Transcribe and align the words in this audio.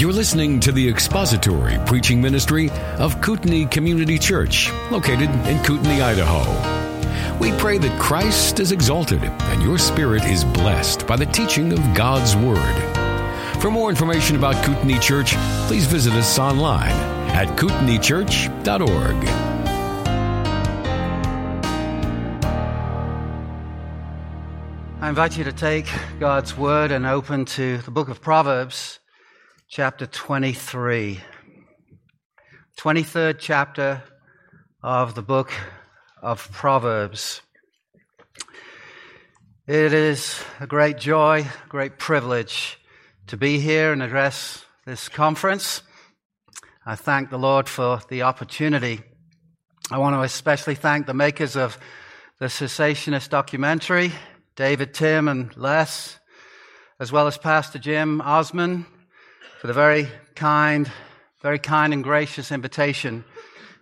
You're 0.00 0.14
listening 0.14 0.60
to 0.60 0.72
the 0.72 0.88
expository 0.88 1.76
preaching 1.84 2.22
ministry 2.22 2.70
of 2.96 3.20
Kootenai 3.20 3.66
Community 3.66 4.18
Church, 4.18 4.72
located 4.90 5.28
in 5.46 5.62
Kootenai, 5.62 6.02
Idaho. 6.02 7.38
We 7.38 7.52
pray 7.58 7.76
that 7.76 8.00
Christ 8.00 8.60
is 8.60 8.72
exalted 8.72 9.22
and 9.22 9.62
your 9.62 9.76
spirit 9.76 10.24
is 10.24 10.42
blessed 10.42 11.06
by 11.06 11.16
the 11.16 11.26
teaching 11.26 11.74
of 11.74 11.80
God's 11.94 12.34
Word. 12.34 13.60
For 13.60 13.70
more 13.70 13.90
information 13.90 14.36
about 14.36 14.64
Kootenai 14.64 14.98
Church, 15.00 15.34
please 15.66 15.84
visit 15.84 16.14
us 16.14 16.38
online 16.38 16.96
at 17.32 17.48
kootenaichurch.org. 17.58 19.28
I 25.02 25.08
invite 25.10 25.36
you 25.36 25.44
to 25.44 25.52
take 25.52 25.92
God's 26.18 26.56
Word 26.56 26.90
and 26.90 27.04
open 27.04 27.44
to 27.44 27.76
the 27.76 27.90
book 27.90 28.08
of 28.08 28.22
Proverbs 28.22 28.99
chapter 29.72 30.04
23. 30.04 31.20
23rd 32.76 33.36
chapter 33.38 34.02
of 34.82 35.14
the 35.14 35.22
book 35.22 35.52
of 36.20 36.50
Proverbs. 36.50 37.40
It 39.68 39.92
is 39.92 40.42
a 40.58 40.66
great 40.66 40.98
joy, 40.98 41.46
great 41.68 42.00
privilege 42.00 42.80
to 43.28 43.36
be 43.36 43.60
here 43.60 43.92
and 43.92 44.02
address 44.02 44.64
this 44.86 45.08
conference. 45.08 45.82
I 46.84 46.96
thank 46.96 47.30
the 47.30 47.38
Lord 47.38 47.68
for 47.68 48.00
the 48.08 48.22
opportunity. 48.22 49.02
I 49.88 49.98
want 49.98 50.16
to 50.16 50.22
especially 50.22 50.74
thank 50.74 51.06
the 51.06 51.14
makers 51.14 51.54
of 51.54 51.78
the 52.40 52.46
cessationist 52.46 53.28
documentary, 53.28 54.10
David 54.56 54.94
Tim 54.94 55.28
and 55.28 55.56
Les, 55.56 56.18
as 56.98 57.12
well 57.12 57.28
as 57.28 57.38
Pastor 57.38 57.78
Jim 57.78 58.20
Osman 58.20 58.84
for 59.60 59.66
the 59.66 59.74
very 59.74 60.08
kind, 60.34 60.90
very 61.42 61.58
kind 61.58 61.92
and 61.92 62.02
gracious 62.02 62.50
invitation 62.50 63.26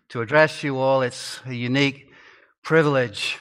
to 0.09 0.20
address 0.20 0.65
you 0.65 0.77
all. 0.77 1.03
It's 1.03 1.39
a 1.47 1.55
unique 1.55 2.11
privilege. 2.65 3.39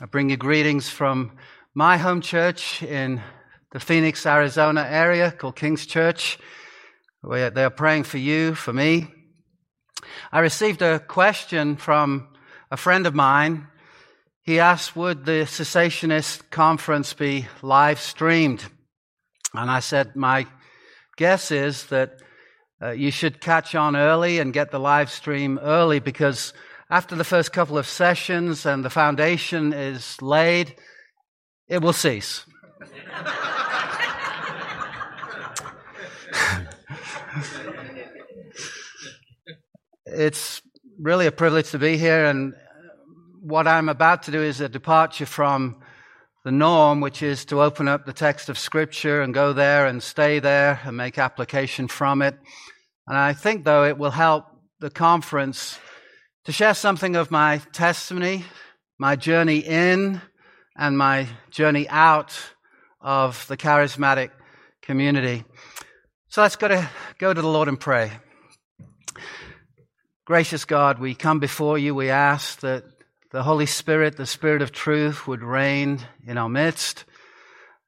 I 0.00 0.06
bring 0.06 0.30
you 0.30 0.36
greetings 0.36 0.88
from 0.88 1.32
my 1.74 1.96
home 1.96 2.20
church 2.20 2.80
in 2.84 3.20
the 3.72 3.80
Phoenix, 3.80 4.24
Arizona 4.24 4.86
area 4.88 5.32
called 5.32 5.56
King's 5.56 5.84
Church. 5.84 6.38
Where 7.22 7.50
they 7.50 7.64
are 7.64 7.70
praying 7.70 8.04
for 8.04 8.18
you, 8.18 8.54
for 8.54 8.72
me. 8.72 9.08
I 10.30 10.38
received 10.38 10.82
a 10.82 11.00
question 11.00 11.74
from 11.74 12.28
a 12.70 12.76
friend 12.76 13.04
of 13.04 13.16
mine. 13.16 13.66
He 14.42 14.60
asked, 14.60 14.94
would 14.94 15.24
the 15.24 15.42
cessationist 15.44 16.50
conference 16.50 17.14
be 17.14 17.48
live 17.62 17.98
streamed? 17.98 18.64
And 19.52 19.68
I 19.68 19.80
said, 19.80 20.14
my 20.14 20.46
guess 21.20 21.50
is 21.50 21.84
that 21.88 22.16
uh, 22.80 22.92
you 22.92 23.10
should 23.10 23.42
catch 23.42 23.74
on 23.74 23.94
early 23.94 24.38
and 24.38 24.54
get 24.54 24.70
the 24.70 24.78
live 24.78 25.10
stream 25.10 25.58
early 25.58 26.00
because 26.00 26.54
after 26.88 27.14
the 27.14 27.24
first 27.24 27.52
couple 27.52 27.76
of 27.76 27.86
sessions 27.86 28.64
and 28.64 28.82
the 28.82 28.88
foundation 28.88 29.74
is 29.74 30.16
laid, 30.22 30.74
it 31.68 31.82
will 31.82 31.92
cease. 31.92 32.46
it's 40.06 40.62
really 40.98 41.26
a 41.26 41.32
privilege 41.32 41.70
to 41.72 41.78
be 41.78 41.98
here, 41.98 42.24
and 42.24 42.54
what 43.42 43.68
I'm 43.68 43.90
about 43.90 44.22
to 44.22 44.30
do 44.30 44.40
is 44.42 44.62
a 44.62 44.70
departure 44.70 45.26
from 45.26 45.79
the 46.44 46.52
norm, 46.52 47.00
which 47.00 47.22
is 47.22 47.44
to 47.46 47.60
open 47.60 47.86
up 47.86 48.06
the 48.06 48.12
text 48.12 48.48
of 48.48 48.58
Scripture 48.58 49.20
and 49.20 49.34
go 49.34 49.52
there 49.52 49.86
and 49.86 50.02
stay 50.02 50.38
there 50.38 50.80
and 50.84 50.96
make 50.96 51.18
application 51.18 51.86
from 51.86 52.22
it. 52.22 52.38
And 53.06 53.16
I 53.16 53.32
think, 53.34 53.64
though, 53.64 53.84
it 53.84 53.98
will 53.98 54.10
help 54.10 54.46
the 54.78 54.90
conference 54.90 55.78
to 56.44 56.52
share 56.52 56.74
something 56.74 57.16
of 57.16 57.30
my 57.30 57.58
testimony, 57.72 58.44
my 58.98 59.16
journey 59.16 59.58
in, 59.58 60.22
and 60.76 60.96
my 60.96 61.26
journey 61.50 61.86
out 61.88 62.38
of 63.00 63.46
the 63.48 63.56
charismatic 63.56 64.30
community. 64.80 65.44
So 66.28 66.40
let's 66.40 66.56
go 66.56 66.68
to, 66.68 66.88
go 67.18 67.34
to 67.34 67.42
the 67.42 67.48
Lord 67.48 67.68
and 67.68 67.78
pray. 67.78 68.12
Gracious 70.24 70.64
God, 70.64 70.98
we 70.98 71.14
come 71.14 71.40
before 71.40 71.76
you. 71.76 71.94
We 71.94 72.08
ask 72.08 72.60
that 72.60 72.84
the 73.30 73.42
Holy 73.44 73.66
Spirit, 73.66 74.16
the 74.16 74.26
Spirit 74.26 74.62
of 74.62 74.72
truth, 74.72 75.26
would 75.26 75.42
reign 75.42 76.00
in 76.26 76.36
our 76.36 76.48
midst 76.48 77.04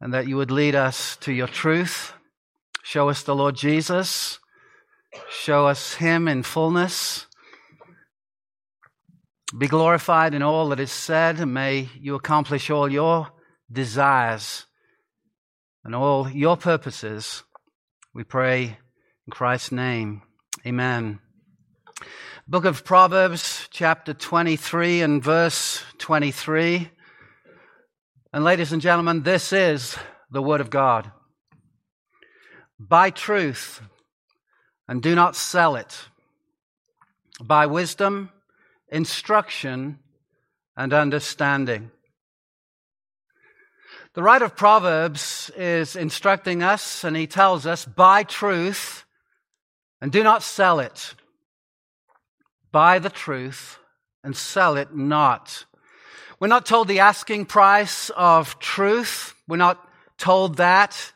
and 0.01 0.15
that 0.15 0.27
you 0.27 0.37
would 0.37 0.51
lead 0.51 0.75
us 0.75 1.17
to 1.17 1.33
your 1.33 1.47
truth. 1.47 2.13
Show 2.83 3.09
us 3.09 3.23
the 3.23 3.35
Lord 3.35 3.55
Jesus. 3.55 4.39
Show 5.31 5.67
us 5.67 5.95
him 5.95 6.29
in 6.29 6.43
fullness. 6.43 7.27
Be 9.57 9.67
glorified 9.67 10.35
in 10.35 10.43
all 10.43 10.71
that 10.71 10.81
is 10.81 10.91
said, 10.91 11.39
and 11.39 11.53
may 11.53 11.89
you 12.01 12.15
accomplish 12.15 12.71
all 12.71 12.91
your 12.91 13.29
desires 13.71 14.67
and 15.85 15.95
all 15.95 16.29
your 16.29 16.57
purposes. 16.57 17.43
We 18.15 18.25
pray 18.25 18.79
in 19.27 19.31
Christ's 19.31 19.73
name. 19.73 20.23
Amen. 20.67 21.21
Book 22.49 22.65
of 22.65 22.85
Proverbs, 22.85 23.69
chapter 23.71 24.13
23 24.13 25.01
and 25.03 25.23
verse 25.23 25.81
23. 25.99 26.91
And 28.33 28.43
ladies 28.43 28.73
and 28.73 28.83
gentlemen, 28.83 29.23
this 29.23 29.53
is 29.53 29.97
the 30.29 30.43
Word 30.43 30.61
of 30.61 30.69
God. 30.69 31.13
Buy 32.81 33.11
truth 33.11 33.81
and 34.89 35.01
do 35.01 35.15
not 35.15 35.37
sell 35.37 35.77
it. 35.77 35.97
Buy 37.41 37.67
wisdom, 37.67 38.31
instruction, 38.89 40.01
and 40.77 40.93
understanding. 40.93 41.93
The 44.15 44.23
writer 44.25 44.47
of 44.47 44.57
Proverbs 44.57 45.49
is 45.57 45.95
instructing 45.95 46.65
us, 46.65 47.05
and 47.05 47.17
he 47.17 47.29
tells 47.29 47.67
us, 47.67 47.85
buy 47.85 48.25
truth 48.25 49.05
and 50.01 50.11
do 50.11 50.25
not 50.25 50.43
sell 50.43 50.81
it. 50.81 51.15
Buy 52.73 52.99
the 52.99 53.11
truth 53.11 53.79
and 54.25 54.35
sell 54.35 54.77
it 54.77 54.95
not. 54.95 55.65
We're 56.41 56.49
not 56.49 56.67
told 56.67 56.89
the 56.89 57.01
asking 57.01 57.47
price 57.47 58.11
of 58.11 58.59
truth. 58.59 59.35
We're 59.47 59.57
not 59.57 59.87
told 60.19 60.57
that. 60.57 61.13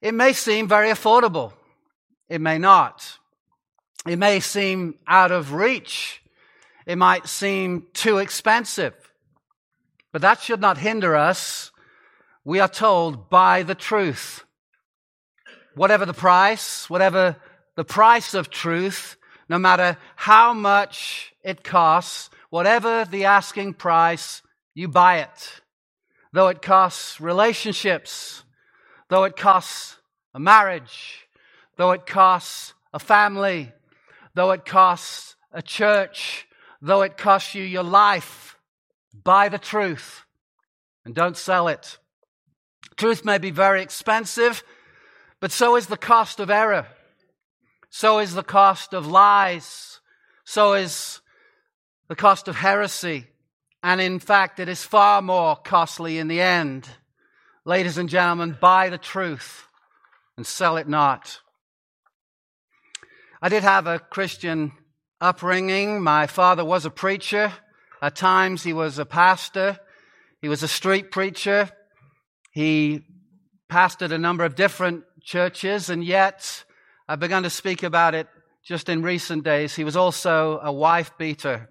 It 0.00 0.14
may 0.14 0.32
seem 0.32 0.68
very 0.68 0.88
affordable. 0.88 1.52
It 2.28 2.40
may 2.40 2.58
not. 2.58 3.18
It 4.06 4.18
may 4.18 4.40
seem 4.40 4.94
out 5.06 5.32
of 5.32 5.52
reach. 5.52 6.22
It 6.86 6.96
might 6.96 7.26
seem 7.26 7.86
too 7.92 8.18
expensive. 8.18 8.94
But 10.12 10.22
that 10.22 10.40
should 10.40 10.60
not 10.60 10.78
hinder 10.78 11.16
us. 11.16 11.72
We 12.44 12.60
are 12.60 12.68
told 12.68 13.30
buy 13.30 13.62
the 13.62 13.74
truth. 13.74 14.44
Whatever 15.74 16.06
the 16.06 16.14
price, 16.14 16.88
whatever 16.88 17.36
the 17.74 17.84
price 17.84 18.34
of 18.34 18.50
truth, 18.50 19.16
no 19.48 19.58
matter 19.58 19.96
how 20.16 20.52
much 20.52 21.34
it 21.42 21.62
costs, 21.64 22.30
whatever 22.50 23.04
the 23.04 23.24
asking 23.24 23.74
price, 23.74 24.42
you 24.74 24.88
buy 24.88 25.18
it. 25.18 25.62
Though 26.32 26.48
it 26.48 26.62
costs 26.62 27.20
relationships, 27.20 28.42
though 29.08 29.24
it 29.24 29.36
costs 29.36 29.96
a 30.34 30.40
marriage, 30.40 31.26
though 31.76 31.92
it 31.92 32.06
costs 32.06 32.74
a 32.92 32.98
family, 32.98 33.72
though 34.34 34.50
it 34.50 34.64
costs 34.64 35.36
a 35.52 35.62
church, 35.62 36.46
though 36.80 37.02
it 37.02 37.16
costs 37.16 37.54
you 37.54 37.62
your 37.62 37.84
life, 37.84 38.58
buy 39.22 39.48
the 39.48 39.58
truth 39.58 40.22
and 41.04 41.14
don't 41.14 41.36
sell 41.36 41.68
it. 41.68 41.98
Truth 42.96 43.24
may 43.24 43.38
be 43.38 43.50
very 43.50 43.82
expensive, 43.82 44.62
but 45.40 45.52
so 45.52 45.76
is 45.76 45.86
the 45.86 45.96
cost 45.96 46.40
of 46.40 46.50
error. 46.50 46.86
So 47.96 48.18
is 48.18 48.34
the 48.34 48.42
cost 48.42 48.92
of 48.92 49.06
lies. 49.06 50.00
So 50.44 50.72
is 50.72 51.20
the 52.08 52.16
cost 52.16 52.48
of 52.48 52.56
heresy. 52.56 53.28
And 53.84 54.00
in 54.00 54.18
fact, 54.18 54.58
it 54.58 54.68
is 54.68 54.82
far 54.82 55.22
more 55.22 55.54
costly 55.54 56.18
in 56.18 56.26
the 56.26 56.40
end. 56.40 56.88
Ladies 57.64 57.96
and 57.96 58.08
gentlemen, 58.08 58.58
buy 58.60 58.88
the 58.88 58.98
truth 58.98 59.68
and 60.36 60.44
sell 60.44 60.76
it 60.76 60.88
not. 60.88 61.38
I 63.40 63.48
did 63.48 63.62
have 63.62 63.86
a 63.86 64.00
Christian 64.00 64.72
upbringing. 65.20 66.02
My 66.02 66.26
father 66.26 66.64
was 66.64 66.84
a 66.84 66.90
preacher. 66.90 67.52
At 68.02 68.16
times, 68.16 68.64
he 68.64 68.72
was 68.72 68.98
a 68.98 69.06
pastor. 69.06 69.78
He 70.42 70.48
was 70.48 70.64
a 70.64 70.68
street 70.68 71.12
preacher. 71.12 71.70
He 72.50 73.02
pastored 73.70 74.10
a 74.10 74.18
number 74.18 74.42
of 74.42 74.56
different 74.56 75.04
churches, 75.22 75.88
and 75.90 76.02
yet 76.02 76.63
I've 77.06 77.20
begun 77.20 77.42
to 77.42 77.50
speak 77.50 77.82
about 77.82 78.14
it 78.14 78.28
just 78.64 78.88
in 78.88 79.02
recent 79.02 79.44
days. 79.44 79.74
He 79.74 79.84
was 79.84 79.94
also 79.94 80.58
a 80.62 80.72
wife 80.72 81.12
beater. 81.18 81.68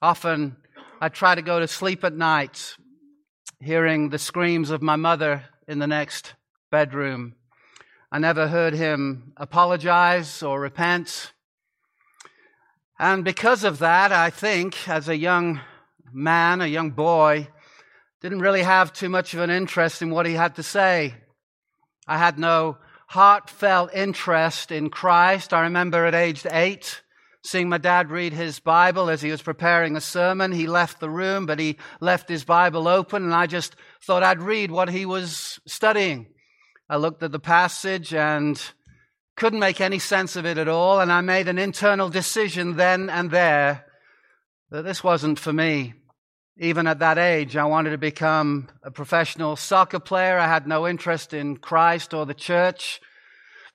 Often 0.00 0.56
I 1.00 1.08
try 1.08 1.34
to 1.34 1.42
go 1.42 1.58
to 1.58 1.66
sleep 1.66 2.04
at 2.04 2.14
night 2.14 2.76
hearing 3.60 4.10
the 4.10 4.18
screams 4.18 4.70
of 4.70 4.80
my 4.80 4.94
mother 4.94 5.44
in 5.66 5.80
the 5.80 5.88
next 5.88 6.34
bedroom. 6.70 7.34
I 8.12 8.20
never 8.20 8.46
heard 8.46 8.74
him 8.74 9.32
apologize 9.36 10.40
or 10.40 10.60
repent. 10.60 11.32
And 13.00 13.24
because 13.24 13.64
of 13.64 13.80
that, 13.80 14.12
I 14.12 14.30
think 14.30 14.88
as 14.88 15.08
a 15.08 15.16
young 15.16 15.60
man, 16.12 16.60
a 16.60 16.66
young 16.66 16.92
boy, 16.92 17.48
didn't 18.20 18.40
really 18.40 18.62
have 18.62 18.92
too 18.92 19.08
much 19.08 19.34
of 19.34 19.40
an 19.40 19.50
interest 19.50 20.00
in 20.00 20.10
what 20.10 20.26
he 20.26 20.34
had 20.34 20.54
to 20.56 20.62
say. 20.62 21.14
I 22.06 22.18
had 22.18 22.38
no 22.38 22.78
heartfelt 23.06 23.90
interest 23.94 24.70
in 24.70 24.90
Christ. 24.90 25.52
I 25.52 25.62
remember 25.62 26.06
at 26.06 26.14
age 26.14 26.44
eight 26.50 27.02
seeing 27.44 27.68
my 27.68 27.78
dad 27.78 28.10
read 28.10 28.32
his 28.32 28.58
Bible 28.58 29.08
as 29.08 29.22
he 29.22 29.30
was 29.30 29.40
preparing 29.40 29.96
a 29.96 30.00
sermon. 30.00 30.50
He 30.50 30.66
left 30.66 30.98
the 30.98 31.08
room, 31.08 31.46
but 31.46 31.60
he 31.60 31.76
left 32.00 32.28
his 32.28 32.44
Bible 32.44 32.88
open, 32.88 33.22
and 33.22 33.34
I 33.34 33.46
just 33.46 33.76
thought 34.04 34.24
I'd 34.24 34.42
read 34.42 34.70
what 34.70 34.90
he 34.90 35.06
was 35.06 35.60
studying. 35.66 36.26
I 36.88 36.96
looked 36.96 37.22
at 37.22 37.32
the 37.32 37.38
passage 37.38 38.12
and 38.12 38.60
couldn't 39.36 39.60
make 39.60 39.80
any 39.80 39.98
sense 39.98 40.34
of 40.34 40.44
it 40.44 40.58
at 40.58 40.68
all, 40.68 41.00
and 41.00 41.12
I 41.12 41.20
made 41.20 41.46
an 41.46 41.58
internal 41.58 42.08
decision 42.08 42.76
then 42.76 43.08
and 43.08 43.30
there 43.30 43.84
that 44.70 44.82
this 44.82 45.04
wasn't 45.04 45.38
for 45.38 45.52
me. 45.52 45.94
Even 46.58 46.86
at 46.86 47.00
that 47.00 47.18
age, 47.18 47.54
I 47.54 47.66
wanted 47.66 47.90
to 47.90 47.98
become 47.98 48.68
a 48.82 48.90
professional 48.90 49.56
soccer 49.56 50.00
player. 50.00 50.38
I 50.38 50.48
had 50.48 50.66
no 50.66 50.88
interest 50.88 51.34
in 51.34 51.58
Christ 51.58 52.14
or 52.14 52.24
the 52.24 52.32
church. 52.32 52.98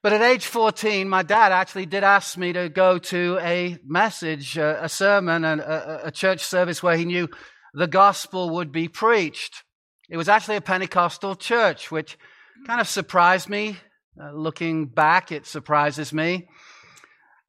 But 0.02 0.14
at 0.14 0.24
age 0.24 0.48
14, 0.48 1.08
my 1.08 1.22
dad 1.22 1.52
actually 1.52 1.86
did 1.86 2.04
ask 2.04 2.40
me 2.40 2.54
to 2.54 2.70
go 2.70 2.98
to 2.98 3.38
a 3.40 3.78
message, 3.86 4.58
a 4.58 4.90
sermon, 4.90 5.46
and 5.46 5.62
a 5.62 6.10
church 6.12 6.44
service 6.44 6.82
where 6.82 6.98
he 6.98 7.06
knew 7.06 7.30
the 7.76 7.86
gospel 7.86 8.50
would 8.50 8.72
be 8.72 8.88
preached. 8.88 9.64
It 10.10 10.18
was 10.18 10.28
actually 10.28 10.56
a 10.56 10.62
Pentecostal 10.62 11.36
church, 11.36 11.92
which 11.92 12.18
kind 12.66 12.82
of 12.82 12.88
surprised 12.88 13.48
me. 13.48 13.78
Uh, 14.20 14.32
looking 14.32 14.88
back, 14.88 15.32
it 15.32 15.46
surprises 15.46 16.12
me. 16.12 16.50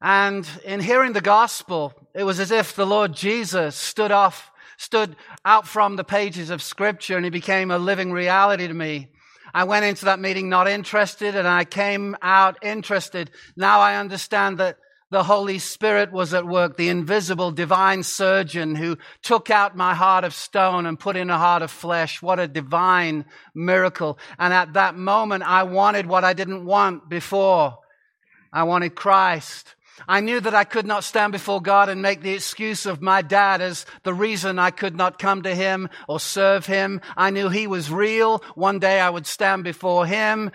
And 0.03 0.47
in 0.65 0.81
hearing 0.81 1.15
the 1.15 1.21
gospel, 1.23 1.95
it 2.15 2.25
was 2.25 2.39
as 2.39 2.51
if 2.51 2.77
the 2.77 2.87
Lord 2.87 3.15
Jesus 3.15 3.77
stood 3.77 4.13
off, 4.13 4.52
stood 4.77 5.17
out 5.45 5.67
from 5.67 5.97
the 5.97 6.05
pages 6.05 6.51
of 6.51 6.63
scripture 6.63 7.17
and 7.17 7.25
he 7.25 7.31
became 7.31 7.71
a 7.71 7.79
living 7.79 8.13
reality 8.13 8.67
to 8.67 8.75
me. 8.75 9.09
I 9.55 9.65
went 9.65 9.85
into 9.85 10.07
that 10.07 10.21
meeting 10.21 10.49
not 10.49 10.69
interested 10.69 11.37
and 11.37 11.47
I 11.47 11.65
came 11.65 12.17
out 12.23 12.59
interested. 12.63 13.31
Now 13.57 13.81
I 13.81 13.97
understand 13.97 14.59
that 14.59 14.79
the 15.13 15.25
Holy 15.25 15.59
Spirit 15.59 16.11
was 16.11 16.33
at 16.33 16.47
work, 16.47 16.79
the 16.79 16.89
invisible 16.89 17.51
divine 17.51 18.03
surgeon 18.03 18.75
who 18.75 18.97
took 19.21 19.51
out 19.51 19.77
my 19.77 19.93
heart 19.95 20.25
of 20.25 20.33
stone 20.33 20.87
and 20.87 20.99
put 20.99 21.17
in 21.17 21.29
a 21.29 21.37
heart 21.37 21.61
of 21.61 21.71
flesh. 21.71 22.23
What 22.23 22.41
a 22.41 22.49
divine 22.49 23.27
miracle. 23.55 24.19
And 24.39 24.55
at 24.55 24.73
that 24.73 24.97
moment, 24.97 25.43
I 25.43 25.65
wanted 25.65 26.07
what 26.07 26.25
I 26.25 26.33
didn't 26.33 26.65
want 26.65 27.11
before. 27.11 27.79
I 28.51 28.63
wanted 28.63 28.95
Christ. 28.95 29.75
I 30.09 30.21
knew 30.21 30.41
that 30.41 30.55
I 30.55 30.65
could 30.65 30.87
not 30.87 31.05
stand 31.05 31.33
before 31.33 31.61
God 31.61 31.89
and 31.89 32.03
make 32.03 32.23
the 32.23 32.33
excuse 32.33 32.87
of 32.87 33.03
my 33.03 33.23
dad 33.23 33.61
as 33.61 33.87
the 34.03 34.15
reason 34.15 34.59
I 34.59 34.71
could 34.71 34.97
not 34.97 35.19
come 35.19 35.43
to 35.43 35.55
him 35.55 35.89
or 36.09 36.19
serve 36.19 36.67
him. 36.67 37.01
I 37.17 37.31
knew 37.31 37.49
he 37.49 37.67
was 37.67 37.91
real. 37.91 38.43
One 38.55 38.79
day 38.79 39.01
I 39.01 39.11
would 39.11 39.27
stand 39.27 39.65
before 39.65 40.07
him. 40.07 40.51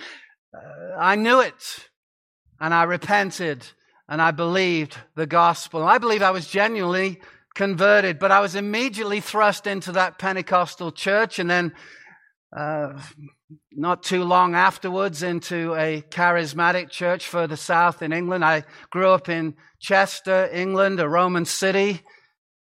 Uh, 0.54 0.98
I 0.98 1.16
knew 1.16 1.40
it. 1.40 1.90
And 2.60 2.74
I 2.74 2.84
repented 2.84 3.66
and 4.10 4.22
I 4.22 4.32
believed 4.32 4.98
the 5.16 5.28
gospel. 5.28 5.84
I 5.84 5.98
believe 5.98 6.22
I 6.22 6.32
was 6.32 6.48
genuinely 6.48 7.22
converted, 7.54 8.20
but 8.20 8.32
I 8.32 8.40
was 8.40 8.56
immediately 8.56 9.20
thrust 9.20 9.68
into 9.68 9.92
that 9.94 10.18
Pentecostal 10.18 10.92
church 10.92 11.40
and 11.40 11.50
then 11.50 11.74
uh, 12.56 12.94
not 13.72 14.04
too 14.04 14.24
long 14.24 14.56
afterwards 14.56 15.24
into 15.24 15.74
a 15.76 16.04
charismatic 16.10 16.90
church 16.90 17.28
further 17.28 17.56
south 17.56 18.02
in 18.02 18.12
England. 18.12 18.44
I 18.44 18.64
grew 18.90 19.10
up 19.10 19.30
in 19.30 19.56
Chester, 19.80 20.50
England, 20.52 21.00
a 21.00 21.08
Roman 21.08 21.46
city, 21.46 22.02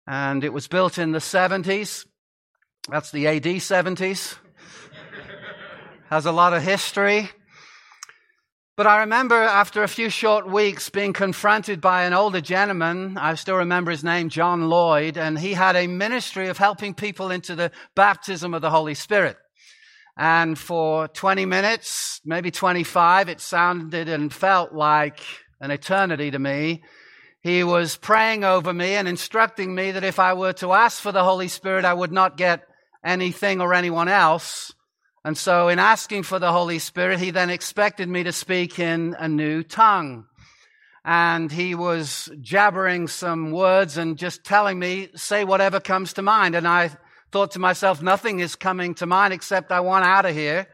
and 0.07 0.43
it 0.43 0.53
was 0.53 0.67
built 0.67 0.97
in 0.97 1.11
the 1.11 1.19
70s. 1.19 2.05
That's 2.89 3.11
the 3.11 3.27
AD 3.27 3.43
70s. 3.43 4.37
Has 6.09 6.25
a 6.25 6.31
lot 6.31 6.53
of 6.53 6.61
history. 6.61 7.29
But 8.77 8.87
I 8.87 8.99
remember 8.99 9.35
after 9.35 9.83
a 9.83 9.87
few 9.87 10.09
short 10.09 10.45
weeks 10.45 10.89
being 10.89 11.13
confronted 11.13 11.79
by 11.79 12.03
an 12.03 12.13
older 12.13 12.41
gentleman, 12.41 13.17
I 13.17 13.35
still 13.35 13.55
remember 13.55 13.89
his 13.89 14.03
name, 14.03 14.27
John 14.27 14.67
Lloyd, 14.67 15.17
and 15.17 15.39
he 15.39 15.53
had 15.53 15.77
a 15.77 15.87
ministry 15.87 16.49
of 16.49 16.57
helping 16.57 16.93
people 16.93 17.31
into 17.31 17.55
the 17.55 17.71
baptism 17.95 18.53
of 18.53 18.61
the 18.61 18.69
Holy 18.69 18.93
Spirit. 18.93 19.37
And 20.17 20.57
for 20.57 21.07
20 21.09 21.45
minutes, 21.45 22.21
maybe 22.23 22.51
25, 22.51 23.29
it 23.29 23.41
sounded 23.41 24.07
and 24.07 24.33
felt 24.33 24.73
like 24.73 25.19
an 25.59 25.71
eternity 25.71 26.31
to 26.31 26.39
me. 26.39 26.83
He 27.41 27.63
was 27.63 27.97
praying 27.97 28.43
over 28.43 28.73
me 28.73 28.95
and 28.95 29.07
instructing 29.07 29.75
me 29.75 29.91
that 29.91 30.03
if 30.03 30.19
I 30.19 30.33
were 30.33 30.53
to 30.53 30.73
ask 30.73 31.01
for 31.01 31.11
the 31.11 31.23
Holy 31.23 31.47
Spirit, 31.47 31.85
I 31.85 31.93
would 31.93 32.11
not 32.11 32.37
get 32.37 32.67
anything 33.03 33.61
or 33.61 33.73
anyone 33.73 34.07
else 34.07 34.73
and 35.25 35.35
so 35.35 35.69
in 35.69 35.79
asking 35.79 36.21
for 36.21 36.37
the 36.37 36.51
Holy 36.51 36.77
Spirit, 36.77 37.17
he 37.17 37.31
then 37.31 37.49
expected 37.49 38.07
me 38.07 38.21
to 38.25 38.31
speak 38.31 38.77
in 38.77 39.15
a 39.17 39.27
new 39.27 39.63
tongue. 39.63 40.27
And 41.03 41.51
he 41.51 41.73
was 41.73 42.29
jabbering 42.41 43.07
some 43.07 43.49
words 43.49 43.97
and 43.97 44.19
just 44.19 44.43
telling 44.43 44.77
me, 44.77 45.09
say 45.15 45.43
whatever 45.43 45.79
comes 45.79 46.13
to 46.13 46.21
mind. 46.21 46.53
And 46.53 46.67
I 46.67 46.91
thought 47.35 47.51
to 47.51 47.59
myself, 47.59 48.01
nothing 48.01 48.39
is 48.39 48.55
coming 48.55 48.95
to 48.95 49.05
mind 49.05 49.33
except 49.33 49.69
I 49.69 49.81
want 49.81 50.05
out 50.05 50.25
of 50.25 50.33
here. 50.33 50.67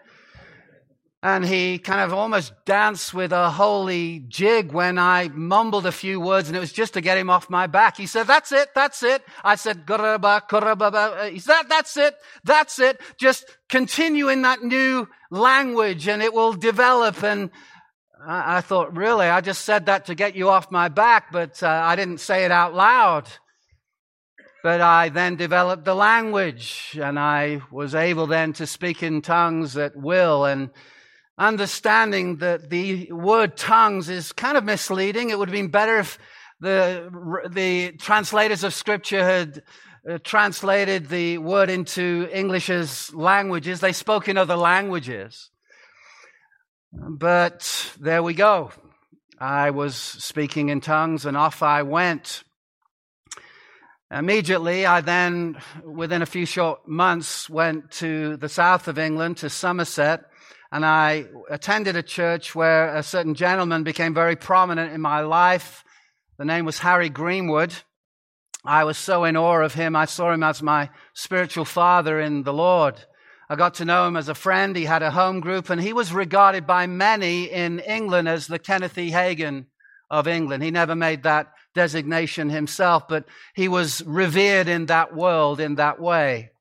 And 1.24 1.44
he 1.44 1.80
kind 1.80 2.02
of 2.02 2.14
almost 2.14 2.54
danced 2.66 3.16
with 3.16 3.32
a 3.32 3.50
holy 3.50 4.20
jig 4.28 4.72
when 4.72 5.00
I 5.00 5.30
mumbled 5.30 5.88
a 5.88 5.92
few 5.92 6.20
words 6.20 6.50
and 6.50 6.56
it 6.56 6.60
was 6.60 6.72
just 6.72 6.94
to 6.94 7.02
get 7.02 7.18
him 7.18 7.32
off 7.32 7.50
my 7.50 7.66
back. 7.66 7.98
He 7.98 8.06
said, 8.06 8.28
that's 8.28 8.52
it, 8.52 8.70
that's 8.76 9.02
it. 9.02 9.24
I 9.44 9.56
said, 9.56 9.88
kuraba, 9.88 10.48
kuraba. 10.48 11.32
He 11.32 11.40
said, 11.40 11.64
that's 11.64 11.98
it, 11.98 12.14
that's 12.44 12.78
it. 12.78 13.02
Just 13.18 13.44
continue 13.68 14.30
in 14.30 14.44
that 14.44 14.62
new 14.62 15.08
language 15.32 16.08
and 16.08 16.22
it 16.22 16.32
will 16.32 16.54
develop. 16.54 17.24
And 17.24 17.50
I, 18.24 18.58
I 18.58 18.62
thought, 18.62 18.96
really, 18.96 19.26
I 19.26 19.42
just 19.42 19.66
said 19.66 19.88
that 19.88 20.06
to 20.06 20.14
get 20.14 20.36
you 20.36 20.50
off 20.50 20.70
my 20.70 20.90
back, 20.90 21.32
but 21.32 21.64
uh, 21.64 21.68
I 21.68 21.96
didn't 21.96 22.20
say 22.20 22.46
it 22.46 22.52
out 22.52 22.76
loud. 22.76 23.28
But 24.64 24.80
I 24.82 25.10
then 25.10 25.38
developed 25.38 25.86
the 25.86 25.96
language 25.96 26.98
and 27.02 27.18
I 27.18 27.62
was 27.72 27.96
able 27.96 28.28
then 28.28 28.54
to 28.54 28.68
speak 28.68 29.02
in 29.02 29.22
tongues 29.22 29.76
at 29.76 29.96
will 29.96 30.46
and 30.46 30.70
understanding 31.38 32.38
that 32.38 32.70
the 32.70 33.12
word 33.12 33.58
tongues 33.58 34.08
is 34.08 34.32
kind 34.32 34.58
of 34.58 34.64
misleading. 34.64 35.32
It 35.32 35.40
would 35.40 35.50
have 35.50 35.56
been 35.56 35.70
better 35.70 35.98
if 35.98 36.20
the, 36.60 37.50
the 37.52 37.94
translators 37.94 38.64
of 38.64 38.76
scripture 38.76 39.24
had 39.24 39.64
uh, 40.08 40.20
translated 40.24 41.10
the 41.10 41.40
word 41.40 41.70
into 41.70 42.30
English 42.32 42.70
as 42.70 43.12
languages. 43.16 43.80
They 43.80 43.94
spoke 43.94 44.28
in 44.28 44.38
other 44.38 44.56
languages. 44.56 45.50
But 46.94 47.96
there 48.00 48.22
we 48.22 48.36
go. 48.36 48.72
I 49.40 49.72
was 49.72 49.96
speaking 49.96 50.70
in 50.70 50.82
tongues 50.82 51.26
and 51.26 51.36
off 51.36 51.64
I 51.64 51.82
went. 51.82 52.44
Immediately, 54.12 54.86
I 54.86 55.00
then, 55.00 55.58
within 55.86 56.22
a 56.22 56.26
few 56.26 56.46
short 56.46 56.86
months, 56.86 57.50
went 57.50 57.92
to 57.92 58.36
the 58.36 58.50
south 58.50 58.90
of 58.90 59.00
England, 59.00 59.38
to 59.38 59.50
Somerset, 59.50 60.26
and 60.70 60.86
I 60.86 61.28
attended 61.50 61.96
a 61.96 62.04
church 62.04 62.54
where 62.54 62.94
a 62.94 63.04
certain 63.04 63.36
gentleman 63.36 63.84
became 63.84 64.14
very 64.14 64.36
prominent 64.36 64.92
in 64.92 65.00
my 65.00 65.22
life. 65.22 65.86
The 66.38 66.44
name 66.44 66.66
was 66.66 66.80
Harry 66.80 67.08
Greenwood. 67.08 67.74
I 68.66 68.84
was 68.84 68.98
so 68.98 69.24
in 69.24 69.38
awe 69.38 69.62
of 69.62 69.76
him. 69.76 69.96
I 69.96 70.06
saw 70.06 70.34
him 70.34 70.44
as 70.44 70.62
my 70.62 70.90
spiritual 71.14 71.66
father 71.66 72.20
in 72.20 72.44
the 72.44 72.54
Lord. 72.54 72.96
I 73.50 73.56
got 73.56 73.76
to 73.76 73.86
know 73.86 74.08
him 74.08 74.18
as 74.18 74.28
a 74.28 74.36
friend. 74.36 74.76
He 74.76 74.86
had 74.86 75.04
a 75.04 75.12
home 75.12 75.40
group 75.40 75.70
and 75.70 75.82
he 75.82 75.94
was 75.94 76.14
regarded 76.14 76.68
by 76.68 76.86
many 76.86 77.46
in 77.46 77.80
England 77.80 78.28
as 78.28 78.48
the 78.48 78.60
Kenneth 78.60 78.98
E. 78.98 79.10
Hagin 79.10 79.68
of 80.10 80.28
England. 80.28 80.64
He 80.64 80.72
never 80.72 80.96
made 80.96 81.24
that 81.24 81.54
designation 81.74 82.50
himself, 82.50 83.08
but 83.08 83.26
he 83.56 83.68
was 83.68 84.04
revered 84.06 84.68
in 84.68 84.88
that 84.88 85.16
world 85.16 85.60
in 85.60 85.76
that 85.76 86.00
way. 86.00 86.52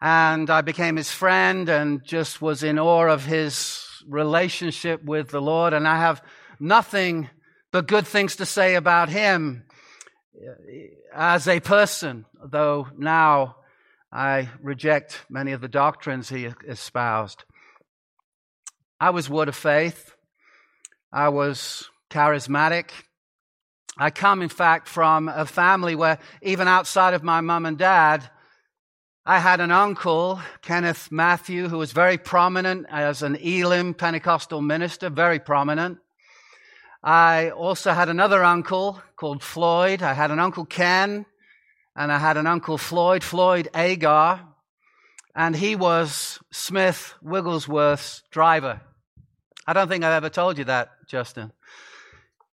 And 0.00 0.50
I 0.50 0.60
became 0.60 0.96
his 0.96 1.10
friend 1.10 1.68
and 1.68 2.04
just 2.04 2.42
was 2.42 2.62
in 2.62 2.78
awe 2.78 3.08
of 3.08 3.24
his 3.24 3.82
relationship 4.06 5.02
with 5.04 5.30
the 5.30 5.40
Lord. 5.40 5.72
And 5.72 5.88
I 5.88 5.98
have 5.98 6.22
nothing 6.60 7.30
but 7.72 7.88
good 7.88 8.06
things 8.06 8.36
to 8.36 8.46
say 8.46 8.74
about 8.74 9.08
him 9.08 9.64
uh, 10.36 10.52
as 11.14 11.48
a 11.48 11.60
person, 11.60 12.26
though 12.44 12.88
now 12.96 13.56
I 14.12 14.50
reject 14.62 15.24
many 15.28 15.52
of 15.52 15.60
the 15.60 15.68
doctrines 15.68 16.28
he 16.28 16.48
espoused. 16.68 17.44
I 19.00 19.10
was 19.10 19.28
word 19.28 19.48
of 19.48 19.56
faith. 19.56 20.14
I 21.12 21.28
was 21.30 21.88
charismatic. 22.10 22.90
I 23.98 24.10
come, 24.10 24.42
in 24.42 24.50
fact, 24.50 24.88
from 24.88 25.28
a 25.28 25.46
family 25.46 25.94
where 25.94 26.18
even 26.42 26.68
outside 26.68 27.14
of 27.14 27.22
my 27.22 27.40
mum 27.40 27.64
and 27.64 27.78
dad, 27.78 28.28
I 29.24 29.38
had 29.38 29.60
an 29.60 29.70
uncle, 29.70 30.38
Kenneth 30.60 31.10
Matthew, 31.10 31.68
who 31.68 31.78
was 31.78 31.92
very 31.92 32.18
prominent 32.18 32.86
as 32.90 33.22
an 33.22 33.36
Elim 33.36 33.94
Pentecostal 33.94 34.60
minister, 34.60 35.08
very 35.08 35.38
prominent. 35.38 35.98
I 37.02 37.50
also 37.50 37.92
had 37.92 38.08
another 38.08 38.44
uncle 38.44 39.00
called 39.16 39.42
Floyd. 39.42 40.02
I 40.02 40.12
had 40.12 40.30
an 40.30 40.40
uncle 40.40 40.66
Ken, 40.66 41.24
and 41.96 42.12
I 42.12 42.18
had 42.18 42.36
an 42.36 42.46
uncle 42.46 42.76
Floyd, 42.76 43.24
Floyd 43.24 43.68
Agar, 43.74 44.46
and 45.34 45.56
he 45.56 45.74
was 45.74 46.38
Smith 46.52 47.14
Wigglesworth's 47.22 48.22
driver. 48.30 48.82
I 49.66 49.72
don't 49.72 49.88
think 49.88 50.04
I've 50.04 50.12
ever 50.12 50.28
told 50.28 50.58
you 50.58 50.64
that, 50.64 50.90
Justin. 51.08 51.52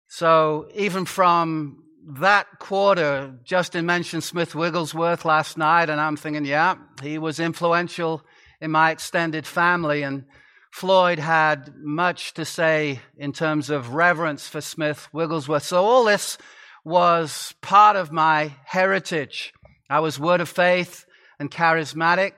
So 0.07 0.69
even 0.73 1.05
from 1.05 1.83
that 2.19 2.47
quarter, 2.59 3.33
Justin 3.43 3.85
mentioned 3.85 4.23
Smith 4.23 4.55
Wigglesworth 4.55 5.25
last 5.25 5.57
night, 5.57 5.89
and 5.89 5.99
I'm 5.99 6.15
thinking, 6.15 6.45
yeah, 6.45 6.75
he 7.01 7.17
was 7.17 7.39
influential 7.39 8.23
in 8.61 8.71
my 8.71 8.91
extended 8.91 9.45
family. 9.45 10.03
And 10.03 10.25
Floyd 10.71 11.19
had 11.19 11.73
much 11.77 12.33
to 12.35 12.45
say 12.45 13.01
in 13.17 13.33
terms 13.33 13.69
of 13.69 13.93
reverence 13.93 14.47
for 14.47 14.61
Smith 14.61 15.09
Wigglesworth. 15.11 15.63
So 15.63 15.83
all 15.83 16.05
this 16.05 16.37
was 16.85 17.53
part 17.61 17.97
of 17.97 18.11
my 18.11 18.53
heritage. 18.63 19.53
I 19.89 19.99
was 19.99 20.19
word 20.19 20.39
of 20.39 20.47
faith 20.47 21.05
and 21.39 21.51
charismatic. 21.51 22.33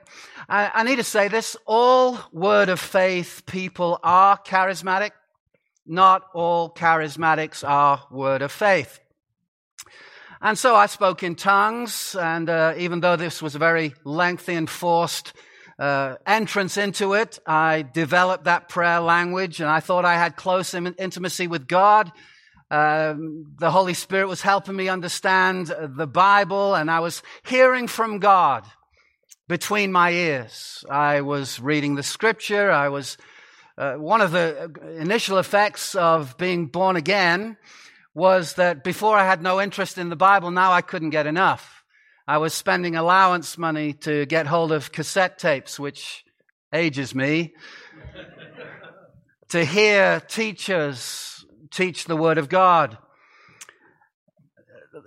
I, 0.48 0.70
I 0.74 0.82
need 0.82 0.96
to 0.96 1.04
say 1.04 1.28
this 1.28 1.56
all 1.66 2.18
word 2.32 2.68
of 2.68 2.80
faith 2.80 3.44
people 3.46 4.00
are 4.02 4.36
charismatic. 4.38 5.12
Not 5.92 6.22
all 6.34 6.70
charismatics 6.70 7.68
are 7.68 8.04
word 8.12 8.42
of 8.42 8.52
faith. 8.52 9.00
And 10.40 10.56
so 10.56 10.76
I 10.76 10.86
spoke 10.86 11.24
in 11.24 11.34
tongues, 11.34 12.14
and 12.14 12.48
uh, 12.48 12.74
even 12.78 13.00
though 13.00 13.16
this 13.16 13.42
was 13.42 13.56
a 13.56 13.58
very 13.58 13.92
lengthy 14.04 14.54
and 14.54 14.70
forced 14.70 15.32
uh, 15.80 16.14
entrance 16.24 16.76
into 16.76 17.14
it, 17.14 17.40
I 17.44 17.82
developed 17.82 18.44
that 18.44 18.68
prayer 18.68 19.00
language, 19.00 19.60
and 19.60 19.68
I 19.68 19.80
thought 19.80 20.04
I 20.04 20.14
had 20.14 20.36
close 20.36 20.74
intimacy 20.74 21.48
with 21.48 21.66
God. 21.66 22.12
Um, 22.70 23.46
the 23.58 23.72
Holy 23.72 23.94
Spirit 23.94 24.28
was 24.28 24.42
helping 24.42 24.76
me 24.76 24.88
understand 24.88 25.74
the 25.96 26.06
Bible, 26.06 26.76
and 26.76 26.88
I 26.88 27.00
was 27.00 27.20
hearing 27.44 27.88
from 27.88 28.20
God 28.20 28.64
between 29.48 29.90
my 29.90 30.12
ears. 30.12 30.84
I 30.88 31.22
was 31.22 31.58
reading 31.58 31.96
the 31.96 32.04
Scripture. 32.04 32.70
I 32.70 32.90
was 32.90 33.16
uh, 33.78 33.94
one 33.94 34.20
of 34.20 34.32
the 34.32 34.70
initial 34.98 35.38
effects 35.38 35.94
of 35.94 36.36
being 36.36 36.66
born 36.66 36.96
again 36.96 37.56
was 38.14 38.54
that 38.54 38.84
before 38.84 39.16
I 39.16 39.24
had 39.24 39.42
no 39.42 39.60
interest 39.60 39.98
in 39.98 40.08
the 40.08 40.16
Bible, 40.16 40.50
now 40.50 40.72
I 40.72 40.80
couldn't 40.80 41.10
get 41.10 41.26
enough. 41.26 41.84
I 42.26 42.38
was 42.38 42.54
spending 42.54 42.96
allowance 42.96 43.58
money 43.58 43.92
to 44.04 44.26
get 44.26 44.46
hold 44.46 44.72
of 44.72 44.92
cassette 44.92 45.38
tapes, 45.38 45.80
which 45.80 46.24
ages 46.72 47.14
me, 47.14 47.54
to 49.48 49.64
hear 49.64 50.20
teachers 50.20 51.44
teach 51.70 52.04
the 52.04 52.16
Word 52.16 52.38
of 52.38 52.48
God. 52.48 52.98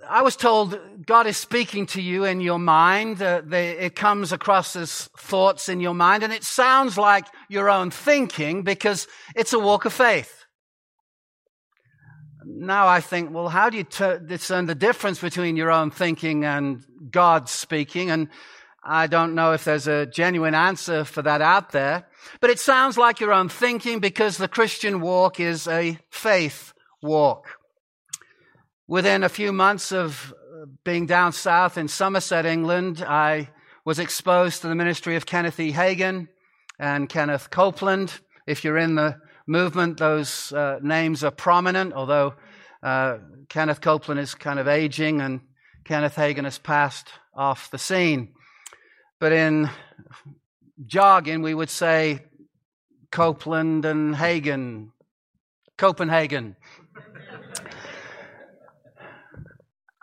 I 0.08 0.22
was 0.22 0.36
told 0.36 0.78
God 1.06 1.26
is 1.26 1.36
speaking 1.36 1.86
to 1.86 2.02
you 2.02 2.24
in 2.24 2.40
your 2.40 2.58
mind. 2.58 3.22
Uh, 3.22 3.42
it 3.50 3.96
comes 3.96 4.32
across 4.32 4.76
as 4.76 5.08
thoughts 5.16 5.68
in 5.68 5.80
your 5.80 5.94
mind, 5.94 6.22
and 6.22 6.32
it 6.32 6.44
sounds 6.44 6.96
like 6.96 7.26
your 7.48 7.70
own 7.70 7.90
thinking 7.90 8.62
because 8.62 9.06
it's 9.34 9.52
a 9.52 9.58
walk 9.58 9.84
of 9.84 9.92
faith 9.92 10.44
now 12.46 12.86
I 12.86 13.00
think, 13.00 13.32
well, 13.32 13.48
how 13.48 13.70
do 13.70 13.76
you 13.76 13.84
t- 13.84 14.18
discern 14.26 14.66
the 14.66 14.74
difference 14.74 15.20
between 15.20 15.56
your 15.56 15.70
own 15.70 15.90
thinking 15.90 16.44
and 16.44 16.84
God 17.10 17.48
speaking? 17.48 18.10
And 18.10 18.28
I 18.84 19.06
don't 19.06 19.34
know 19.34 19.52
if 19.52 19.64
there's 19.64 19.86
a 19.86 20.06
genuine 20.06 20.54
answer 20.54 21.04
for 21.04 21.22
that 21.22 21.40
out 21.40 21.72
there, 21.72 22.06
but 22.40 22.50
it 22.50 22.58
sounds 22.58 22.98
like 22.98 23.20
your 23.20 23.32
own 23.32 23.48
thinking 23.48 23.98
because 23.98 24.36
the 24.36 24.48
Christian 24.48 25.00
walk 25.00 25.40
is 25.40 25.66
a 25.66 25.98
faith 26.10 26.72
walk. 27.02 27.46
Within 28.86 29.24
a 29.24 29.30
few 29.30 29.50
months 29.50 29.92
of 29.92 30.34
being 30.84 31.06
down 31.06 31.32
south 31.32 31.78
in 31.78 31.88
Somerset, 31.88 32.44
England, 32.44 33.02
I 33.02 33.48
was 33.86 33.98
exposed 33.98 34.60
to 34.60 34.68
the 34.68 34.74
ministry 34.74 35.16
of 35.16 35.24
Kenneth 35.24 35.58
E. 35.58 35.72
Hagin 35.72 36.28
and 36.78 37.08
Kenneth 37.08 37.48
Copeland. 37.48 38.20
If 38.46 38.62
you're 38.62 38.76
in 38.76 38.94
the 38.94 39.16
movement, 39.46 39.96
those 39.96 40.52
uh, 40.52 40.80
names 40.82 41.24
are 41.24 41.30
prominent, 41.30 41.94
although 41.94 42.34
uh, 42.82 43.18
Kenneth 43.48 43.80
Copeland 43.80 44.20
is 44.20 44.34
kind 44.34 44.58
of 44.58 44.68
aging 44.68 45.22
and 45.22 45.40
Kenneth 45.86 46.16
Hagin 46.16 46.44
has 46.44 46.58
passed 46.58 47.08
off 47.34 47.70
the 47.70 47.78
scene. 47.78 48.34
But 49.18 49.32
in 49.32 49.70
jargon, 50.84 51.40
we 51.40 51.54
would 51.54 51.70
say 51.70 52.20
Copeland 53.10 53.86
and 53.86 54.14
Hagin, 54.14 54.90
Copenhagen. 55.78 56.56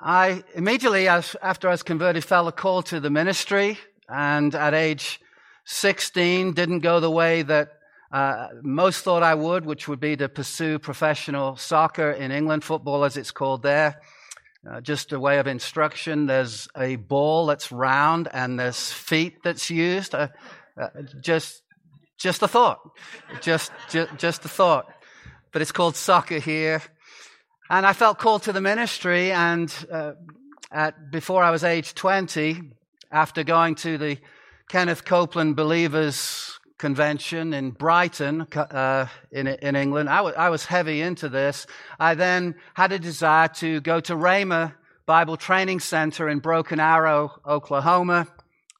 I 0.03 0.43
immediately, 0.55 1.07
after 1.07 1.67
I 1.67 1.71
was 1.71 1.83
converted, 1.83 2.23
felt 2.23 2.47
a 2.47 2.51
call 2.51 2.81
to 2.83 2.99
the 2.99 3.11
ministry, 3.11 3.77
and 4.09 4.53
at 4.55 4.73
age 4.73 5.21
16, 5.65 6.53
didn't 6.53 6.79
go 6.79 6.99
the 6.99 7.11
way 7.11 7.43
that 7.43 7.73
uh, 8.11 8.47
most 8.63 9.03
thought 9.03 9.21
I 9.21 9.35
would, 9.35 9.63
which 9.63 9.87
would 9.87 9.99
be 9.99 10.17
to 10.17 10.27
pursue 10.27 10.79
professional 10.79 11.55
soccer 11.55 12.11
in 12.11 12.31
England, 12.31 12.63
football 12.63 13.03
as 13.03 13.15
it's 13.15 13.29
called 13.29 13.61
there. 13.61 14.01
Uh, 14.67 14.81
just 14.81 15.13
a 15.13 15.19
way 15.19 15.37
of 15.37 15.45
instruction. 15.45 16.25
There's 16.25 16.67
a 16.75 16.95
ball 16.95 17.45
that's 17.45 17.71
round 17.71 18.27
and 18.33 18.59
there's 18.59 18.91
feet 18.91 19.43
that's 19.43 19.69
used. 19.69 20.15
Uh, 20.15 20.29
uh 20.79 20.89
just, 21.21 21.61
just 22.17 22.41
a 22.41 22.47
thought. 22.47 22.79
Just, 23.39 23.71
just, 23.89 24.15
just 24.17 24.45
a 24.45 24.49
thought. 24.49 24.91
But 25.51 25.61
it's 25.61 25.71
called 25.71 25.95
soccer 25.95 26.39
here. 26.39 26.81
And 27.71 27.85
I 27.85 27.93
felt 27.93 28.19
called 28.19 28.43
to 28.43 28.51
the 28.51 28.59
ministry. 28.59 29.31
And 29.31 29.73
uh, 29.89 30.11
at, 30.73 31.09
before 31.09 31.41
I 31.41 31.51
was 31.51 31.63
age 31.63 31.93
20, 31.93 32.63
after 33.09 33.45
going 33.45 33.75
to 33.75 33.97
the 33.97 34.17
Kenneth 34.67 35.05
Copeland 35.05 35.55
Believers 35.55 36.59
convention 36.77 37.53
in 37.53 37.71
Brighton, 37.71 38.41
uh, 38.41 39.07
in, 39.31 39.47
in 39.47 39.77
England. 39.77 40.09
I, 40.09 40.17
w- 40.17 40.35
I 40.35 40.49
was 40.49 40.65
heavy 40.65 40.99
into 40.99 41.29
this. 41.29 41.65
I 41.97 42.15
then 42.15 42.55
had 42.73 42.91
a 42.91 42.99
desire 42.99 43.47
to 43.59 43.79
go 43.79 44.01
to 44.01 44.15
Rhema 44.15 44.73
Bible 45.05 45.37
Training 45.37 45.79
Center 45.79 46.27
in 46.27 46.39
Broken 46.39 46.81
Arrow, 46.81 47.39
Oklahoma, 47.47 48.27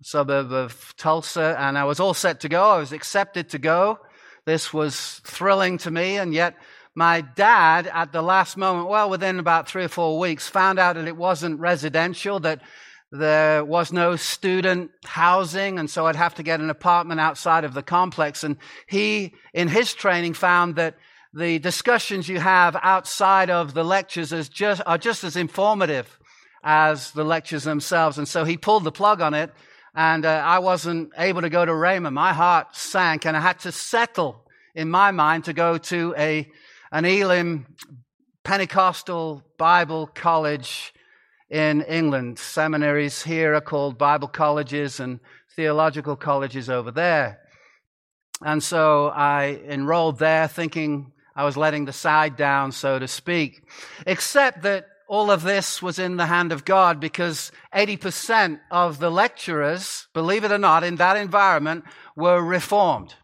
suburb 0.03 0.51
of 0.51 0.93
Tulsa, 0.97 1.55
and 1.57 1.77
I 1.77 1.85
was 1.85 2.01
all 2.01 2.13
set 2.13 2.41
to 2.41 2.49
go. 2.49 2.71
I 2.71 2.79
was 2.79 2.91
accepted 2.91 3.51
to 3.51 3.57
go. 3.57 3.99
This 4.43 4.73
was 4.73 5.21
thrilling 5.23 5.77
to 5.77 5.91
me, 5.91 6.17
and 6.17 6.33
yet 6.33 6.57
my 6.95 7.21
dad, 7.21 7.87
at 7.87 8.11
the 8.11 8.21
last 8.21 8.57
moment, 8.57 8.89
well, 8.89 9.09
within 9.09 9.39
about 9.39 9.69
three 9.69 9.85
or 9.85 9.89
four 9.89 10.19
weeks, 10.19 10.47
found 10.47 10.77
out 10.77 10.95
that 10.95 11.07
it 11.07 11.15
wasn't 11.15 11.59
residential, 11.59 12.39
that 12.41 12.61
there 13.11 13.63
was 13.63 13.91
no 13.91 14.15
student 14.15 14.91
housing, 15.03 15.79
and 15.79 15.89
so 15.89 16.07
I'd 16.07 16.15
have 16.15 16.35
to 16.35 16.43
get 16.43 16.59
an 16.59 16.69
apartment 16.69 17.19
outside 17.19 17.63
of 17.63 17.73
the 17.73 17.83
complex. 17.83 18.43
And 18.43 18.57
he, 18.87 19.33
in 19.53 19.67
his 19.67 19.93
training, 19.93 20.33
found 20.33 20.75
that 20.75 20.95
the 21.33 21.59
discussions 21.59 22.27
you 22.27 22.39
have 22.39 22.77
outside 22.81 23.49
of 23.49 23.73
the 23.73 23.83
lectures 23.83 24.33
is 24.33 24.49
just, 24.49 24.81
are 24.85 24.97
just 24.97 25.23
as 25.23 25.35
informative 25.35 26.19
as 26.63 27.11
the 27.11 27.23
lectures 27.23 27.63
themselves. 27.63 28.17
And 28.17 28.27
so 28.27 28.43
he 28.43 28.57
pulled 28.57 28.83
the 28.83 28.91
plug 28.91 29.21
on 29.21 29.33
it, 29.33 29.51
and 29.93 30.25
uh, 30.25 30.43
I 30.45 30.59
wasn't 30.59 31.11
able 31.17 31.41
to 31.41 31.49
go 31.49 31.65
to 31.65 31.71
Rhema. 31.71 32.11
My 32.13 32.33
heart 32.33 32.75
sank, 32.75 33.25
and 33.25 33.35
I 33.35 33.41
had 33.41 33.59
to 33.59 33.71
settle 33.71 34.45
in 34.73 34.89
my 34.89 35.11
mind 35.11 35.45
to 35.45 35.53
go 35.53 35.77
to 35.77 36.13
a 36.17 36.49
an 36.91 37.05
Elim 37.05 37.65
Pentecostal 38.43 39.43
Bible 39.57 40.07
college 40.07 40.93
in 41.49 41.81
England. 41.81 42.37
Seminaries 42.37 43.23
here 43.23 43.55
are 43.55 43.61
called 43.61 43.97
Bible 43.97 44.27
colleges 44.27 44.99
and 44.99 45.19
theological 45.55 46.15
colleges 46.15 46.69
over 46.69 46.91
there. 46.91 47.39
And 48.43 48.61
so 48.61 49.07
I 49.07 49.61
enrolled 49.67 50.19
there 50.19 50.47
thinking 50.47 51.13
I 51.35 51.45
was 51.45 51.55
letting 51.55 51.85
the 51.85 51.93
side 51.93 52.35
down, 52.35 52.71
so 52.73 52.99
to 52.99 53.07
speak. 53.07 53.63
Except 54.05 54.63
that 54.63 54.87
all 55.07 55.31
of 55.31 55.43
this 55.43 55.81
was 55.81 55.99
in 55.99 56.17
the 56.17 56.25
hand 56.25 56.51
of 56.51 56.65
God 56.65 56.99
because 56.99 57.51
80% 57.73 58.59
of 58.69 58.99
the 58.99 59.09
lecturers, 59.09 60.07
believe 60.13 60.43
it 60.43 60.51
or 60.51 60.57
not, 60.57 60.83
in 60.83 60.95
that 60.97 61.17
environment 61.17 61.85
were 62.15 62.41
reformed. 62.41 63.15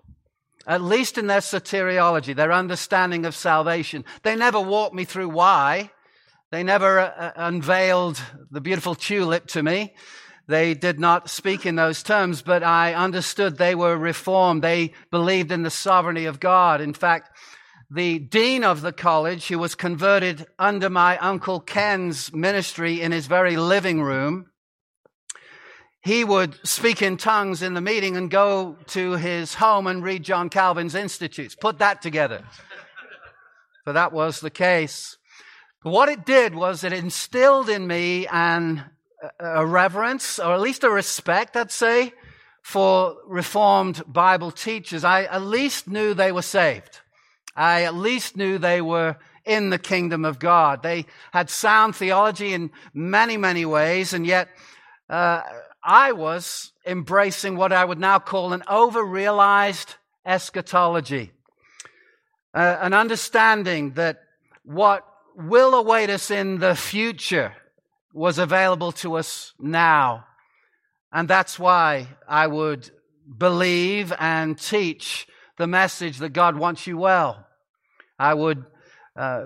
At 0.68 0.82
least 0.82 1.18
in 1.18 1.28
their 1.28 1.40
soteriology, 1.40 2.36
their 2.36 2.52
understanding 2.52 3.26
of 3.26 3.36
salvation. 3.36 4.04
They 4.24 4.36
never 4.36 4.60
walked 4.60 4.94
me 4.94 5.06
through 5.06 5.30
why, 5.30 5.92
they 6.52 6.64
never 6.64 7.00
uh, 7.00 7.06
uh, 7.08 7.32
unveiled 7.36 8.22
the 8.52 8.62
beautiful 8.62 8.96
tulip 8.96 9.48
to 9.48 9.64
me. 9.64 9.96
They 10.48 10.74
did 10.74 10.98
not 10.98 11.30
speak 11.30 11.66
in 11.66 11.76
those 11.76 12.04
terms, 12.04 12.42
but 12.42 12.64
I 12.64 12.94
understood 12.94 13.58
they 13.58 13.76
were 13.76 13.98
reformed. 13.98 14.62
They 14.62 14.94
believed 15.12 15.52
in 15.52 15.64
the 15.64 15.70
sovereignty 15.70 16.26
of 16.26 16.40
God. 16.40 16.80
In 16.80 16.94
fact, 16.94 17.38
the 17.92 18.20
dean 18.20 18.64
of 18.64 18.82
the 18.82 18.94
college, 18.94 19.48
who 19.48 19.60
was 19.60 19.76
converted 19.76 20.46
under 20.58 20.90
my 20.90 21.18
uncle 21.18 21.60
Ken's 21.60 22.34
ministry 22.34 23.02
in 23.02 23.12
his 23.12 23.28
very 23.28 23.58
living 23.58 24.02
room, 24.02 24.48
he 26.08 26.24
would 26.24 26.66
speak 26.66 27.02
in 27.02 27.18
tongues 27.18 27.62
in 27.62 27.74
the 27.74 27.82
meeting 27.82 28.16
and 28.16 28.32
go 28.32 28.78
to 28.88 29.18
his 29.18 29.54
home 29.56 29.88
and 29.88 30.02
read 30.02 30.24
John 30.24 30.50
Calvin's 30.50 30.96
Institutes. 30.96 31.54
Put 31.54 31.80
that 31.80 32.02
together. 32.02 32.46
but 33.86 33.92
that 33.92 34.14
was 34.14 34.40
the 34.40 34.50
case. 34.50 35.18
But 35.84 35.90
what 35.90 36.08
it 36.08 36.26
did 36.26 36.56
was 36.56 36.86
it 36.86 36.94
instilled 36.94 37.68
in 37.68 37.86
me 37.86 38.26
an, 38.28 38.86
a 39.38 39.66
reverence, 39.66 40.40
or 40.40 40.54
at 40.54 40.62
least 40.62 40.86
a 40.86 40.90
respect, 40.90 41.58
I'd 41.58 41.72
say, 41.72 42.14
for 42.62 43.18
Reformed 43.26 44.02
Bible 44.08 44.52
teachers. 44.52 45.04
I 45.04 45.24
at 45.24 45.42
least 45.42 45.90
knew 45.90 46.14
they 46.14 46.32
were 46.32 46.42
saved. 46.42 47.02
I 47.54 47.84
at 47.84 47.96
least 47.96 48.38
knew 48.38 48.58
they 48.58 48.80
were 48.80 49.18
in 49.46 49.72
the 49.72 49.80
kingdom 49.80 50.24
of 50.24 50.40
God. 50.40 50.84
They 50.84 51.06
had 51.34 51.50
sound 51.50 51.98
theology 51.98 52.54
in 52.54 52.72
many, 52.94 53.36
many 53.36 53.66
ways, 53.66 54.14
and 54.14 54.26
yet 54.26 54.48
uh, 55.10 55.42
I 55.88 56.12
was 56.12 56.74
embracing 56.86 57.56
what 57.56 57.72
I 57.72 57.86
would 57.86 57.98
now 57.98 58.20
call 58.20 58.52
an 58.52 58.62
over-realized 58.68 59.96
eschatology. 60.26 61.32
Uh, 62.54 62.78
an 62.82 62.94
understanding 62.94 63.94
that 63.94 64.20
what 64.64 65.08
will 65.34 65.74
await 65.76 66.10
us 66.10 66.30
in 66.30 66.60
the 66.60 66.76
future 66.76 67.54
was 68.14 68.38
available 68.38 68.92
to 68.92 69.16
us 69.16 69.54
now. 69.60 70.26
And 71.14 71.30
that's 71.30 71.58
why 71.58 72.10
I 72.28 72.48
would 72.48 72.92
believe 73.38 74.12
and 74.20 74.60
teach 74.60 75.26
the 75.58 75.68
message 75.68 76.18
that 76.18 76.34
God 76.34 76.58
wants 76.58 76.86
you 76.86 76.98
well. 76.98 77.48
I 78.20 78.34
would 78.34 78.66
uh, 79.16 79.46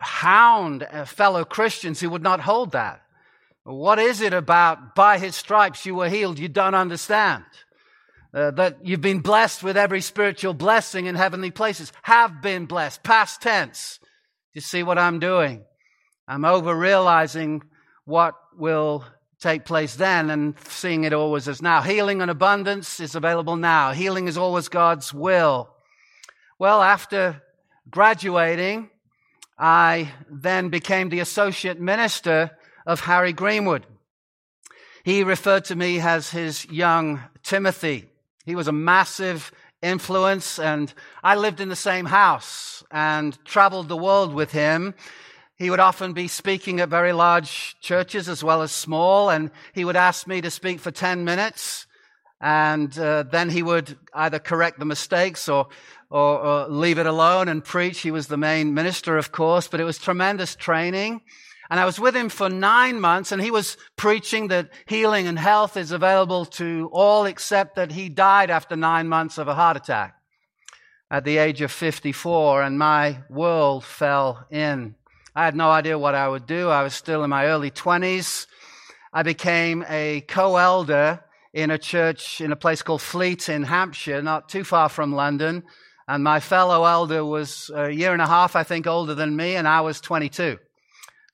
hound 0.00 0.86
fellow 1.06 1.44
Christians 1.46 1.98
who 1.98 2.10
would 2.10 2.22
not 2.22 2.40
hold 2.40 2.72
that. 2.72 3.00
What 3.68 3.98
is 3.98 4.22
it 4.22 4.32
about 4.32 4.94
by 4.94 5.18
his 5.18 5.36
stripes 5.36 5.84
you 5.84 5.94
were 5.94 6.08
healed 6.08 6.38
you 6.38 6.48
don't 6.48 6.74
understand? 6.74 7.44
Uh, 8.32 8.50
that 8.52 8.78
you've 8.82 9.02
been 9.02 9.20
blessed 9.20 9.62
with 9.62 9.76
every 9.76 10.00
spiritual 10.00 10.54
blessing 10.54 11.04
in 11.04 11.14
heavenly 11.14 11.50
places. 11.50 11.92
Have 12.00 12.40
been 12.40 12.64
blessed. 12.64 13.02
Past 13.02 13.42
tense. 13.42 14.00
You 14.54 14.62
see 14.62 14.82
what 14.82 14.96
I'm 14.96 15.18
doing? 15.18 15.64
I'm 16.26 16.46
over 16.46 16.74
realizing 16.74 17.62
what 18.06 18.36
will 18.56 19.04
take 19.38 19.66
place 19.66 19.96
then 19.96 20.30
and 20.30 20.54
seeing 20.68 21.04
it 21.04 21.12
always 21.12 21.46
as 21.46 21.60
now. 21.60 21.82
Healing 21.82 22.22
and 22.22 22.30
abundance 22.30 23.00
is 23.00 23.14
available 23.14 23.56
now. 23.56 23.92
Healing 23.92 24.28
is 24.28 24.38
always 24.38 24.70
God's 24.70 25.12
will. 25.12 25.68
Well, 26.58 26.80
after 26.80 27.42
graduating, 27.90 28.88
I 29.58 30.10
then 30.30 30.70
became 30.70 31.10
the 31.10 31.20
associate 31.20 31.78
minister 31.78 32.52
of 32.88 33.00
Harry 33.00 33.34
Greenwood. 33.34 33.84
He 35.04 35.22
referred 35.22 35.66
to 35.66 35.76
me 35.76 36.00
as 36.00 36.30
his 36.30 36.64
young 36.70 37.20
Timothy. 37.42 38.06
He 38.46 38.56
was 38.56 38.66
a 38.66 38.72
massive 38.72 39.52
influence 39.82 40.58
and 40.58 40.92
I 41.22 41.36
lived 41.36 41.60
in 41.60 41.68
the 41.68 41.76
same 41.76 42.06
house 42.06 42.82
and 42.90 43.38
traveled 43.44 43.88
the 43.88 43.96
world 43.96 44.32
with 44.32 44.52
him. 44.52 44.94
He 45.56 45.68
would 45.68 45.80
often 45.80 46.14
be 46.14 46.28
speaking 46.28 46.80
at 46.80 46.88
very 46.88 47.12
large 47.12 47.76
churches 47.80 48.26
as 48.26 48.42
well 48.42 48.62
as 48.62 48.72
small 48.72 49.28
and 49.28 49.50
he 49.74 49.84
would 49.84 49.96
ask 49.96 50.26
me 50.26 50.40
to 50.40 50.50
speak 50.50 50.80
for 50.80 50.90
10 50.90 51.24
minutes 51.24 51.86
and 52.40 52.98
uh, 52.98 53.24
then 53.24 53.50
he 53.50 53.62
would 53.62 53.98
either 54.14 54.38
correct 54.38 54.78
the 54.78 54.86
mistakes 54.86 55.46
or, 55.46 55.68
or, 56.08 56.38
or 56.38 56.68
leave 56.68 56.98
it 56.98 57.06
alone 57.06 57.48
and 57.48 57.62
preach. 57.62 58.00
He 58.00 58.10
was 58.10 58.28
the 58.28 58.38
main 58.38 58.72
minister, 58.72 59.18
of 59.18 59.30
course, 59.30 59.68
but 59.68 59.78
it 59.78 59.84
was 59.84 59.98
tremendous 59.98 60.56
training. 60.56 61.20
And 61.70 61.78
I 61.78 61.84
was 61.84 62.00
with 62.00 62.16
him 62.16 62.28
for 62.30 62.48
nine 62.48 63.00
months 63.00 63.30
and 63.30 63.42
he 63.42 63.50
was 63.50 63.76
preaching 63.96 64.48
that 64.48 64.70
healing 64.86 65.26
and 65.26 65.38
health 65.38 65.76
is 65.76 65.92
available 65.92 66.46
to 66.46 66.88
all 66.92 67.26
except 67.26 67.76
that 67.76 67.92
he 67.92 68.08
died 68.08 68.50
after 68.50 68.74
nine 68.74 69.08
months 69.08 69.36
of 69.36 69.48
a 69.48 69.54
heart 69.54 69.76
attack 69.76 70.14
at 71.10 71.24
the 71.24 71.38
age 71.38 71.60
of 71.60 71.70
54 71.70 72.62
and 72.62 72.78
my 72.78 73.18
world 73.28 73.84
fell 73.84 74.46
in. 74.50 74.94
I 75.34 75.44
had 75.44 75.56
no 75.56 75.70
idea 75.70 75.98
what 75.98 76.14
I 76.14 76.28
would 76.28 76.46
do. 76.46 76.68
I 76.68 76.82
was 76.82 76.94
still 76.94 77.22
in 77.22 77.30
my 77.30 77.46
early 77.46 77.70
20s. 77.70 78.46
I 79.12 79.22
became 79.22 79.84
a 79.88 80.22
co-elder 80.22 81.22
in 81.52 81.70
a 81.70 81.78
church 81.78 82.40
in 82.40 82.52
a 82.52 82.56
place 82.56 82.82
called 82.82 83.02
Fleet 83.02 83.48
in 83.48 83.62
Hampshire, 83.62 84.22
not 84.22 84.48
too 84.48 84.64
far 84.64 84.88
from 84.88 85.14
London. 85.14 85.64
And 86.06 86.24
my 86.24 86.40
fellow 86.40 86.84
elder 86.84 87.24
was 87.24 87.70
a 87.74 87.90
year 87.90 88.12
and 88.12 88.22
a 88.22 88.26
half, 88.26 88.56
I 88.56 88.62
think, 88.62 88.86
older 88.86 89.14
than 89.14 89.36
me, 89.36 89.56
and 89.56 89.68
I 89.68 89.82
was 89.82 90.00
22. 90.00 90.58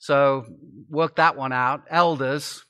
So 0.05 0.45
work 0.91 1.17
that 1.17 1.35
one 1.35 1.55
out. 1.55 1.85
Elders, 1.89 2.63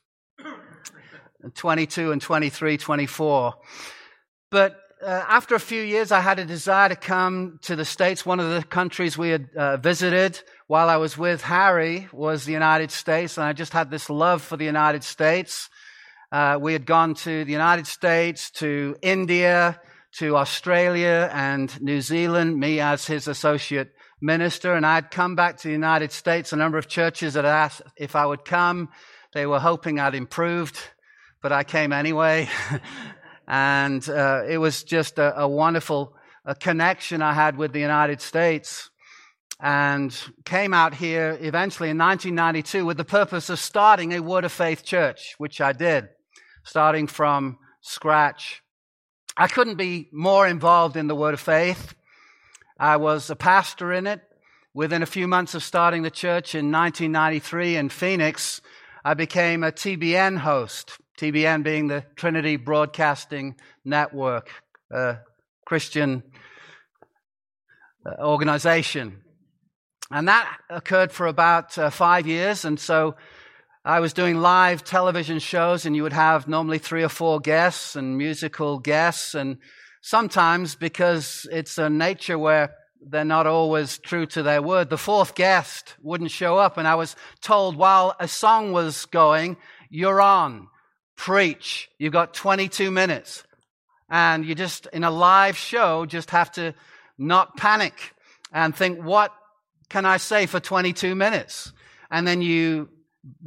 22 1.53 2.13
and 2.13 2.21
23, 2.21 2.77
24. 2.77 3.55
But 4.49 4.77
uh, 5.05 5.25
after 5.27 5.53
a 5.53 5.59
few 5.59 5.81
years, 5.81 6.13
I 6.13 6.21
had 6.21 6.39
a 6.39 6.45
desire 6.45 6.87
to 6.87 6.95
come 6.95 7.59
to 7.63 7.75
the 7.75 7.83
States. 7.83 8.25
One 8.25 8.39
of 8.39 8.51
the 8.51 8.63
countries 8.63 9.17
we 9.17 9.31
had 9.31 9.49
uh, 9.53 9.75
visited 9.75 10.39
while 10.67 10.87
I 10.87 10.95
was 10.95 11.17
with 11.17 11.41
Harry 11.41 12.07
was 12.13 12.45
the 12.45 12.53
United 12.53 12.89
States, 12.89 13.37
and 13.37 13.45
I 13.45 13.51
just 13.51 13.73
had 13.73 13.91
this 13.91 14.09
love 14.09 14.41
for 14.41 14.55
the 14.55 14.63
United 14.63 15.03
States. 15.03 15.69
Uh, 16.31 16.57
we 16.61 16.71
had 16.71 16.85
gone 16.85 17.15
to 17.15 17.43
the 17.43 17.51
United 17.51 17.85
States, 17.85 18.49
to 18.51 18.95
India, 19.01 19.81
to 20.19 20.37
Australia 20.37 21.29
and 21.33 21.81
New 21.81 21.99
Zealand, 21.99 22.57
me 22.57 22.79
as 22.79 23.05
his 23.05 23.27
associate 23.27 23.91
minister, 24.25 24.73
and 24.73 24.85
I'd 24.85 25.11
come 25.11 25.35
back 25.35 25.57
to 25.57 25.67
the 25.67 25.73
United 25.73 26.11
States. 26.11 26.51
A 26.51 26.55
number 26.55 26.77
of 26.77 26.87
churches 26.87 27.35
had 27.35 27.45
asked 27.45 27.83
if 27.95 28.15
I 28.15 28.25
would 28.25 28.43
come. 28.43 28.89
They 29.33 29.45
were 29.45 29.59
hoping 29.59 29.99
I'd 29.99 30.15
improved, 30.15 30.79
but 31.41 31.51
I 31.51 31.63
came 31.63 31.93
anyway. 31.93 32.49
and 33.47 34.07
uh, 34.09 34.43
it 34.47 34.57
was 34.57 34.83
just 34.83 35.19
a, 35.19 35.41
a 35.41 35.47
wonderful 35.47 36.15
a 36.45 36.55
connection 36.55 37.21
I 37.21 37.33
had 37.33 37.57
with 37.57 37.73
the 37.73 37.79
United 37.79 38.21
States. 38.21 38.89
And 39.59 40.15
came 40.43 40.73
out 40.73 40.93
here 40.93 41.37
eventually 41.39 41.89
in 41.89 41.97
1992 41.97 42.85
with 42.85 42.97
the 42.97 43.05
purpose 43.05 43.49
of 43.49 43.57
starting 43.57 44.11
a 44.13 44.19
Word 44.19 44.43
of 44.43 44.51
Faith 44.51 44.83
church, 44.83 45.35
which 45.37 45.61
I 45.61 45.71
did, 45.71 46.09
starting 46.65 47.07
from 47.07 47.57
scratch. 47.79 48.61
I 49.37 49.47
couldn't 49.47 49.75
be 49.75 50.09
more 50.11 50.45
involved 50.45 50.97
in 50.97 51.07
the 51.07 51.15
Word 51.15 51.33
of 51.33 51.39
Faith. 51.39 51.95
I 52.77 52.97
was 52.97 53.29
a 53.29 53.35
pastor 53.35 53.93
in 53.93 54.07
it. 54.07 54.21
Within 54.73 55.01
a 55.01 55.05
few 55.05 55.27
months 55.27 55.55
of 55.55 55.63
starting 55.63 56.01
the 56.01 56.11
church 56.11 56.53
in 56.53 56.71
1993 56.71 57.77
in 57.77 57.87
Phoenix, 57.87 58.59
I 59.05 59.13
became 59.13 59.63
a 59.63 59.71
TBN 59.71 60.37
host. 60.39 60.97
TBN 61.17 61.63
being 61.63 61.87
the 61.87 62.03
Trinity 62.17 62.57
Broadcasting 62.57 63.55
Network, 63.85 64.49
a 64.91 65.19
Christian 65.65 66.23
uh, 68.05 68.21
organization. 68.21 69.21
And 70.11 70.27
that 70.27 70.57
occurred 70.69 71.13
for 71.13 71.27
about 71.27 71.77
uh, 71.77 71.89
five 71.89 72.27
years. 72.27 72.65
And 72.65 72.77
so 72.77 73.15
I 73.85 74.01
was 74.01 74.11
doing 74.11 74.41
live 74.41 74.83
television 74.83 75.39
shows, 75.39 75.85
and 75.85 75.95
you 75.95 76.03
would 76.03 76.11
have 76.11 76.49
normally 76.49 76.79
three 76.79 77.03
or 77.03 77.09
four 77.09 77.39
guests 77.39 77.95
and 77.95 78.17
musical 78.17 78.79
guests. 78.79 79.33
And 79.33 79.59
Sometimes 80.07 80.75
because 80.75 81.47
it's 81.51 81.79
a 81.79 81.89
nature 81.89 82.37
where 82.37 82.75
they're 83.01 83.25
not 83.25 83.47
always 83.47 83.97
true 83.97 84.27
to 84.27 84.43
their 84.43 84.61
word. 84.61 84.91
The 84.91 84.99
fourth 84.99 85.33
guest 85.33 85.95
wouldn't 85.99 86.29
show 86.29 86.57
up 86.57 86.77
and 86.77 86.87
I 86.87 86.93
was 86.93 87.15
told 87.41 87.75
while 87.75 88.15
a 88.19 88.27
song 88.27 88.71
was 88.71 89.07
going, 89.07 89.57
you're 89.89 90.21
on, 90.21 90.67
preach. 91.15 91.89
You've 91.97 92.13
got 92.13 92.35
22 92.35 92.91
minutes. 92.91 93.45
And 94.07 94.45
you 94.45 94.53
just, 94.53 94.85
in 94.93 95.03
a 95.03 95.09
live 95.09 95.57
show, 95.57 96.05
just 96.05 96.29
have 96.29 96.51
to 96.51 96.75
not 97.17 97.57
panic 97.57 98.13
and 98.51 98.75
think, 98.75 99.03
what 99.03 99.33
can 99.89 100.05
I 100.05 100.17
say 100.17 100.45
for 100.45 100.59
22 100.59 101.15
minutes? 101.15 101.73
And 102.11 102.27
then 102.27 102.43
you 102.43 102.89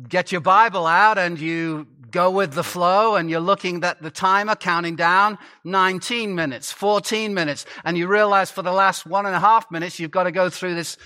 get 0.09 0.33
your 0.33 0.41
Bible 0.41 0.87
out 0.87 1.19
and 1.19 1.39
you 1.39 1.87
go 2.11 2.31
with 2.31 2.53
the 2.53 2.65
flow 2.65 3.17
and 3.17 3.29
you're 3.29 3.41
looking 3.41 3.85
at 3.85 4.03
the 4.03 4.11
timer 4.11 4.55
counting 4.55 4.97
down 4.97 5.39
19 5.65 6.35
minutes, 6.35 6.73
14 6.73 7.35
minutes, 7.35 7.67
and 7.85 7.99
you 7.99 8.07
realize 8.07 8.51
for 8.51 8.63
the 8.63 8.73
last 8.73 9.07
one 9.07 9.27
and 9.27 9.35
a 9.35 9.41
half 9.41 9.71
minutes 9.71 9.99
you've 9.99 10.11
got 10.11 10.25
to 10.25 10.33
go 10.33 10.49
through 10.49 10.75
this 10.75 10.97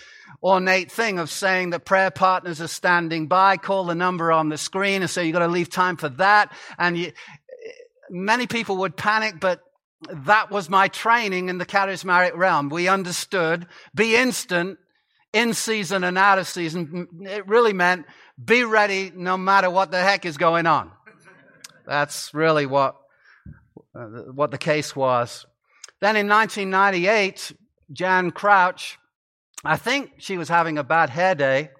ornate 0.42 0.90
thing 0.90 1.18
of 1.18 1.30
saying 1.30 1.70
that 1.70 1.84
prayer 1.84 2.10
partners 2.10 2.60
are 2.60 2.68
standing 2.68 3.26
by, 3.26 3.56
call 3.56 3.84
the 3.84 3.94
number 3.94 4.32
on 4.32 4.48
the 4.48 4.58
screen, 4.58 5.02
and 5.02 5.10
so 5.10 5.20
you've 5.20 5.32
got 5.32 5.40
to 5.40 5.48
leave 5.48 5.70
time 5.70 5.96
for 5.96 6.08
that. 6.08 6.52
And 6.78 6.96
you, 6.96 7.12
many 8.10 8.46
people 8.46 8.78
would 8.78 8.96
panic, 8.96 9.40
but 9.40 9.60
that 10.08 10.50
was 10.50 10.68
my 10.68 10.88
training 10.88 11.48
in 11.48 11.58
the 11.58 11.66
charismatic 11.66 12.36
realm. 12.36 12.68
We 12.68 12.88
understood 12.88 13.66
be 13.94 14.16
instant, 14.16 14.78
in 15.32 15.54
season 15.54 16.04
and 16.04 16.18
out 16.18 16.38
of 16.38 16.46
season. 16.46 17.08
It 17.22 17.46
really 17.46 17.72
meant 17.72 18.06
be 18.42 18.64
ready 18.64 19.12
no 19.14 19.36
matter 19.36 19.70
what 19.70 19.90
the 19.90 20.00
heck 20.00 20.24
is 20.26 20.36
going 20.36 20.66
on. 20.66 20.90
That's 21.86 22.32
really 22.34 22.66
what, 22.66 22.96
uh, 23.94 24.06
what 24.34 24.50
the 24.50 24.58
case 24.58 24.94
was. 24.94 25.46
Then 26.00 26.16
in 26.16 26.28
1998, 26.28 27.52
Jan 27.92 28.30
Crouch, 28.30 28.98
I 29.64 29.76
think 29.76 30.12
she 30.18 30.36
was 30.38 30.48
having 30.48 30.78
a 30.78 30.84
bad 30.84 31.10
hair 31.10 31.34
day. 31.34 31.70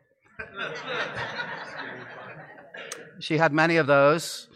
she 3.21 3.39
had 3.39 3.53
many 3.53 3.77
of 3.77 3.87
those. 3.87 4.49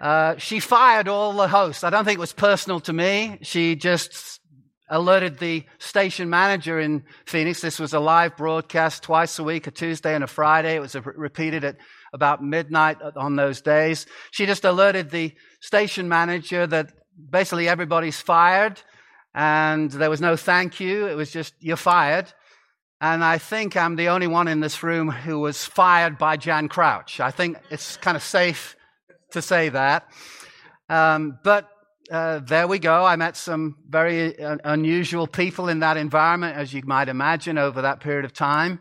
Uh, 0.00 0.36
she 0.36 0.60
fired 0.60 1.08
all 1.08 1.32
the 1.32 1.48
hosts. 1.48 1.82
I 1.82 1.90
don't 1.90 2.04
think 2.04 2.18
it 2.18 2.20
was 2.20 2.32
personal 2.32 2.80
to 2.80 2.92
me. 2.92 3.38
She 3.42 3.76
just 3.76 4.40
alerted 4.88 5.38
the 5.38 5.64
station 5.78 6.30
manager 6.30 6.78
in 6.78 7.04
Phoenix. 7.26 7.60
This 7.60 7.78
was 7.78 7.92
a 7.92 8.00
live 8.00 8.36
broadcast 8.36 9.02
twice 9.02 9.38
a 9.38 9.44
week, 9.44 9.66
a 9.66 9.70
Tuesday 9.70 10.14
and 10.14 10.22
a 10.22 10.28
Friday. 10.28 10.76
It 10.76 10.80
was 10.80 10.94
repeated 10.94 11.64
at 11.64 11.76
about 12.12 12.42
midnight 12.42 12.98
on 13.16 13.36
those 13.36 13.60
days. 13.60 14.06
She 14.30 14.46
just 14.46 14.64
alerted 14.64 15.10
the 15.10 15.34
station 15.60 16.08
manager 16.08 16.66
that 16.66 16.92
basically 17.30 17.68
everybody's 17.68 18.20
fired 18.20 18.80
and 19.34 19.90
there 19.90 20.10
was 20.10 20.20
no 20.20 20.36
thank 20.36 20.80
you. 20.80 21.06
It 21.06 21.14
was 21.14 21.30
just, 21.30 21.54
you're 21.60 21.76
fired. 21.76 22.32
And 23.00 23.22
I 23.22 23.36
think 23.38 23.76
I'm 23.76 23.96
the 23.96 24.08
only 24.08 24.26
one 24.26 24.48
in 24.48 24.60
this 24.60 24.82
room 24.82 25.10
who 25.10 25.38
was 25.38 25.64
fired 25.64 26.16
by 26.16 26.38
Jan 26.38 26.68
Crouch. 26.68 27.20
I 27.20 27.30
think 27.30 27.58
it's 27.70 27.98
kind 27.98 28.16
of 28.16 28.22
safe 28.22 28.76
to 29.32 29.42
say 29.42 29.68
that. 29.68 30.08
Um, 30.88 31.38
but 31.44 31.68
uh, 32.10 32.40
there 32.40 32.68
we 32.68 32.78
go. 32.78 33.04
I 33.04 33.16
met 33.16 33.36
some 33.36 33.76
very 33.88 34.38
uh, 34.38 34.56
unusual 34.64 35.26
people 35.26 35.68
in 35.68 35.80
that 35.80 35.96
environment, 35.96 36.56
as 36.56 36.72
you 36.72 36.82
might 36.84 37.08
imagine, 37.08 37.58
over 37.58 37.82
that 37.82 38.00
period 38.00 38.24
of 38.24 38.32
time. 38.32 38.80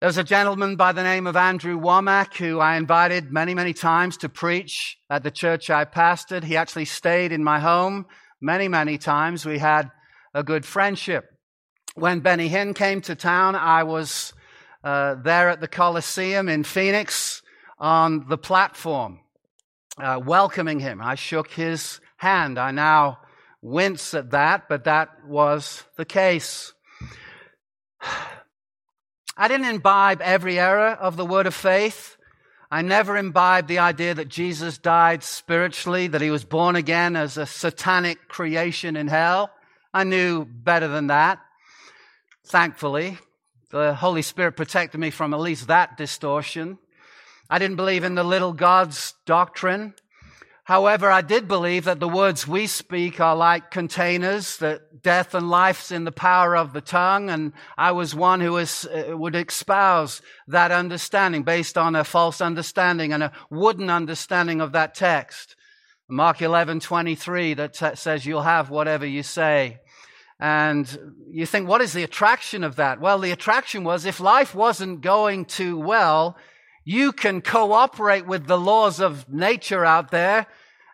There 0.00 0.06
was 0.06 0.18
a 0.18 0.24
gentleman 0.24 0.76
by 0.76 0.92
the 0.92 1.02
name 1.02 1.26
of 1.26 1.36
Andrew 1.36 1.78
Wommack 1.78 2.34
who 2.34 2.60
I 2.60 2.76
invited 2.76 3.32
many, 3.32 3.54
many 3.54 3.72
times 3.72 4.18
to 4.18 4.28
preach 4.28 4.98
at 5.08 5.22
the 5.22 5.30
church 5.30 5.70
I 5.70 5.84
pastored. 5.84 6.44
He 6.44 6.56
actually 6.56 6.84
stayed 6.84 7.32
in 7.32 7.42
my 7.42 7.60
home 7.60 8.06
many, 8.40 8.68
many 8.68 8.98
times. 8.98 9.46
We 9.46 9.58
had 9.58 9.90
a 10.34 10.42
good 10.42 10.64
friendship. 10.64 11.24
When 11.94 12.20
Benny 12.20 12.50
Hinn 12.50 12.74
came 12.74 13.00
to 13.02 13.14
town, 13.14 13.54
I 13.54 13.84
was 13.84 14.34
uh, 14.84 15.14
there 15.14 15.48
at 15.48 15.60
the 15.60 15.68
Coliseum 15.68 16.48
in 16.48 16.62
Phoenix 16.62 17.42
on 17.78 18.28
the 18.28 18.38
platform, 18.38 19.20
uh, 19.98 20.20
welcoming 20.22 20.78
him. 20.78 21.00
I 21.02 21.14
shook 21.14 21.50
his 21.50 22.00
hand. 22.16 22.58
I 22.58 22.70
now 22.70 23.18
wince 23.62 24.14
at 24.14 24.30
that, 24.30 24.68
but 24.68 24.84
that 24.84 25.24
was 25.26 25.84
the 25.96 26.04
case. 26.04 26.72
I 29.38 29.48
didn't 29.48 29.66
imbibe 29.66 30.22
every 30.22 30.58
error 30.58 30.90
of 30.92 31.16
the 31.16 31.26
word 31.26 31.46
of 31.46 31.54
faith. 31.54 32.16
I 32.70 32.82
never 32.82 33.16
imbibed 33.16 33.68
the 33.68 33.78
idea 33.78 34.14
that 34.14 34.28
Jesus 34.28 34.78
died 34.78 35.22
spiritually, 35.22 36.08
that 36.08 36.20
he 36.20 36.30
was 36.30 36.44
born 36.44 36.74
again 36.74 37.14
as 37.14 37.36
a 37.36 37.46
satanic 37.46 38.28
creation 38.28 38.96
in 38.96 39.08
hell. 39.08 39.50
I 39.92 40.04
knew 40.04 40.44
better 40.44 40.88
than 40.88 41.08
that. 41.08 41.38
Thankfully, 42.46 43.18
the 43.70 43.94
Holy 43.94 44.22
Spirit 44.22 44.56
protected 44.56 45.00
me 45.00 45.10
from 45.10 45.34
at 45.34 45.40
least 45.40 45.68
that 45.68 45.96
distortion. 45.96 46.78
I 47.48 47.58
didn't 47.58 47.76
believe 47.76 48.04
in 48.04 48.14
the 48.14 48.24
little 48.24 48.52
God's 48.52 49.14
doctrine. 49.26 49.94
However, 50.66 51.08
I 51.08 51.20
did 51.20 51.46
believe 51.46 51.84
that 51.84 52.00
the 52.00 52.08
words 52.08 52.48
we 52.48 52.66
speak 52.66 53.20
are 53.20 53.36
like 53.36 53.70
containers, 53.70 54.56
that 54.56 55.00
death 55.00 55.32
and 55.32 55.48
life's 55.48 55.92
in 55.92 56.02
the 56.02 56.10
power 56.10 56.56
of 56.56 56.72
the 56.72 56.80
tongue. 56.80 57.30
And 57.30 57.52
I 57.78 57.92
was 57.92 58.16
one 58.16 58.40
who 58.40 58.56
uh, 58.56 58.66
would 59.10 59.36
espouse 59.36 60.20
that 60.48 60.72
understanding 60.72 61.44
based 61.44 61.78
on 61.78 61.94
a 61.94 62.02
false 62.02 62.40
understanding 62.40 63.12
and 63.12 63.22
a 63.22 63.32
wooden 63.48 63.88
understanding 63.88 64.60
of 64.60 64.72
that 64.72 64.96
text. 64.96 65.54
Mark 66.08 66.42
11, 66.42 66.80
23 66.80 67.54
that 67.54 67.74
t- 67.74 67.94
says 67.94 68.26
you'll 68.26 68.42
have 68.42 68.68
whatever 68.68 69.06
you 69.06 69.22
say. 69.22 69.78
And 70.40 71.14
you 71.30 71.46
think, 71.46 71.68
what 71.68 71.80
is 71.80 71.92
the 71.92 72.02
attraction 72.02 72.64
of 72.64 72.74
that? 72.74 73.00
Well, 73.00 73.20
the 73.20 73.30
attraction 73.30 73.84
was 73.84 74.04
if 74.04 74.18
life 74.18 74.52
wasn't 74.52 75.00
going 75.00 75.44
too 75.44 75.78
well, 75.78 76.36
you 76.86 77.12
can 77.12 77.42
cooperate 77.42 78.26
with 78.26 78.46
the 78.46 78.56
laws 78.56 79.00
of 79.00 79.28
nature 79.28 79.84
out 79.84 80.12
there. 80.12 80.46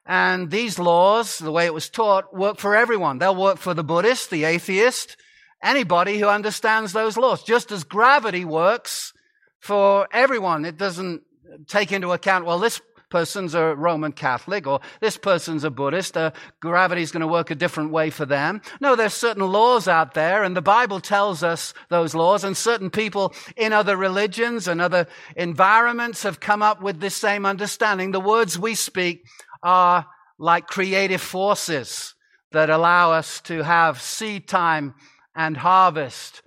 And 0.07 0.51
these 0.51 0.79
laws, 0.79 1.39
the 1.39 1.53
way 1.53 1.67
it 1.67 1.75
was 1.75 1.91
taught, 1.91 2.35
work 2.35 2.59
for 2.59 2.75
everyone. 2.75 3.19
They'll 3.19 3.37
work 3.37 3.59
for 3.59 3.75
the 3.75 3.85
Buddhist, 3.85 4.31
the 4.31 4.45
atheist, 4.45 5.19
anybody 5.63 6.19
who 6.19 6.29
understands 6.29 6.95
those 6.95 7.19
laws. 7.19 7.43
Just 7.43 7.71
as 7.71 7.85
gravity 7.85 8.43
works 8.43 9.13
for 9.61 10.09
everyone. 10.13 10.65
It 10.65 10.79
doesn't 10.79 11.23
take 11.69 11.93
into 11.93 12.11
account, 12.13 12.47
well, 12.47 12.59
this 12.59 12.81
person's 13.13 13.55
a 13.55 13.75
Roman 13.75 14.11
Catholic 14.11 14.67
or 14.67 14.81
this 15.01 15.19
person's 15.19 15.65
a 15.65 15.71
Buddhist. 15.71 16.17
Uh, 16.17 16.31
gravity's 16.61 17.13
going 17.13 17.21
to 17.21 17.27
work 17.27 17.51
a 17.51 17.55
different 17.55 17.93
way 17.93 18.09
for 18.09 18.25
them. 18.25 18.63
No, 18.81 18.97
there's 18.97 19.13
certain 19.13 19.47
laws 19.47 19.87
out 19.87 20.15
there 20.15 20.43
and 20.43 20.57
the 20.57 20.63
Bible 20.63 20.99
tells 20.99 21.43
us 21.43 21.75
those 21.91 22.15
laws 22.15 22.43
and 22.43 22.57
certain 22.57 22.89
people 22.89 23.35
in 23.55 23.75
other 23.75 23.99
religions 23.99 24.67
and 24.67 24.81
other 24.81 25.07
environments 25.37 26.23
have 26.23 26.41
come 26.41 26.63
up 26.63 26.81
with 26.81 27.01
this 27.01 27.15
same 27.15 27.45
understanding. 27.45 28.13
The 28.13 28.19
words 28.19 28.59
we 28.59 28.75
speak 28.75 29.27
are 29.63 30.07
like 30.39 30.67
creative 30.67 31.21
forces 31.21 32.15
that 32.53 32.71
allow 32.71 33.13
us 33.13 33.43
to 33.43 33.63
have 33.63 34.01
seed 34.01 34.49
time 34.49 34.95
and 35.37 35.59
harvest. 35.59 36.43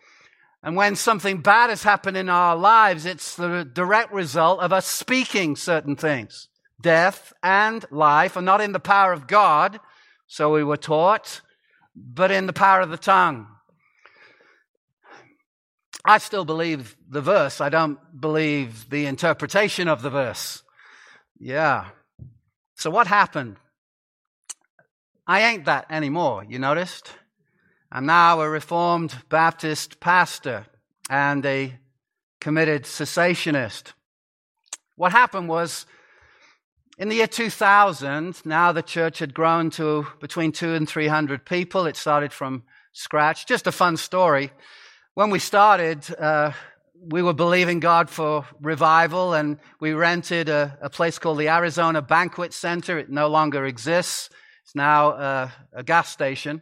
And 0.65 0.75
when 0.75 0.95
something 0.95 1.41
bad 1.41 1.69
has 1.69 1.84
happened 1.84 2.17
in 2.17 2.28
our 2.28 2.56
lives, 2.56 3.06
it's 3.06 3.36
the 3.36 3.63
direct 3.71 4.12
result 4.12 4.62
of 4.62 4.73
us 4.73 4.88
speaking 4.88 5.56
certain 5.56 5.95
things 5.95 6.49
death 6.86 7.34
and 7.41 7.84
life 7.89 8.38
are 8.38 8.43
not 8.43 8.62
in 8.62 8.71
the 8.71 8.80
power 8.80 9.12
of 9.12 9.26
God, 9.26 9.80
so 10.28 10.54
we 10.54 10.63
were 10.63 10.78
taught, 10.78 11.41
but 11.95 12.30
in 12.30 12.45
the 12.45 12.54
power 12.54 12.82
of 12.82 12.91
the 12.91 12.98
tongue. 12.98 13.48
I 16.06 16.19
still 16.19 16.45
believe 16.45 16.95
the 17.10 17.21
verse. 17.21 17.60
I 17.60 17.69
don't 17.69 17.98
believe 18.21 18.88
the 18.91 19.08
interpretation 19.08 19.88
of 19.88 20.04
the 20.04 20.12
verse. 20.12 20.62
Yeah. 21.39 21.89
So 22.76 22.91
what 22.91 23.08
happened? 23.08 23.56
I 25.26 25.41
ain't 25.41 25.65
that 25.65 25.88
anymore, 25.89 26.45
you 26.48 26.60
noticed? 26.60 27.12
I'm 27.91 28.06
now 28.06 28.41
a 28.41 28.48
Reformed 28.48 29.15
Baptist 29.30 30.00
pastor 30.00 30.67
and 31.10 31.43
a 31.48 31.80
committed 32.39 32.84
cessationist. 32.84 33.93
What 34.98 35.13
happened 35.13 35.50
was 35.50 35.88
in 36.98 37.10
the 37.10 37.16
year 37.16 37.28
2000, 37.28 38.46
now 38.46 38.72
the 38.72 38.82
church 38.82 39.20
had 39.20 39.34
grown 39.34 39.70
to 39.72 40.08
between 40.22 40.54
two 40.54 40.74
and 40.74 40.88
300 40.88 41.46
people. 41.46 41.88
It 41.88 41.98
started 41.98 42.32
from 42.32 42.64
scratch. 42.94 43.46
Just 43.46 43.68
a 43.68 43.72
fun 43.72 43.98
story. 43.98 44.52
When 45.14 45.30
we 45.30 45.40
started, 45.40 46.06
uh, 46.18 46.54
we 47.10 47.22
were 47.22 47.34
believing 47.34 47.82
God 47.82 48.10
for 48.10 48.46
revival 48.62 49.34
and 49.34 49.60
we 49.82 49.92
rented 49.92 50.48
a, 50.48 50.78
a, 50.82 50.90
place 50.90 51.20
called 51.20 51.38
the 51.38 51.50
Arizona 51.50 52.02
Banquet 52.02 52.54
Center. 52.54 52.98
It 52.98 53.10
no 53.10 53.28
longer 53.28 53.66
exists. 53.66 54.30
It's 54.64 54.76
now 54.76 55.10
uh, 55.10 55.50
a 55.74 55.84
gas 55.84 56.10
station. 56.10 56.62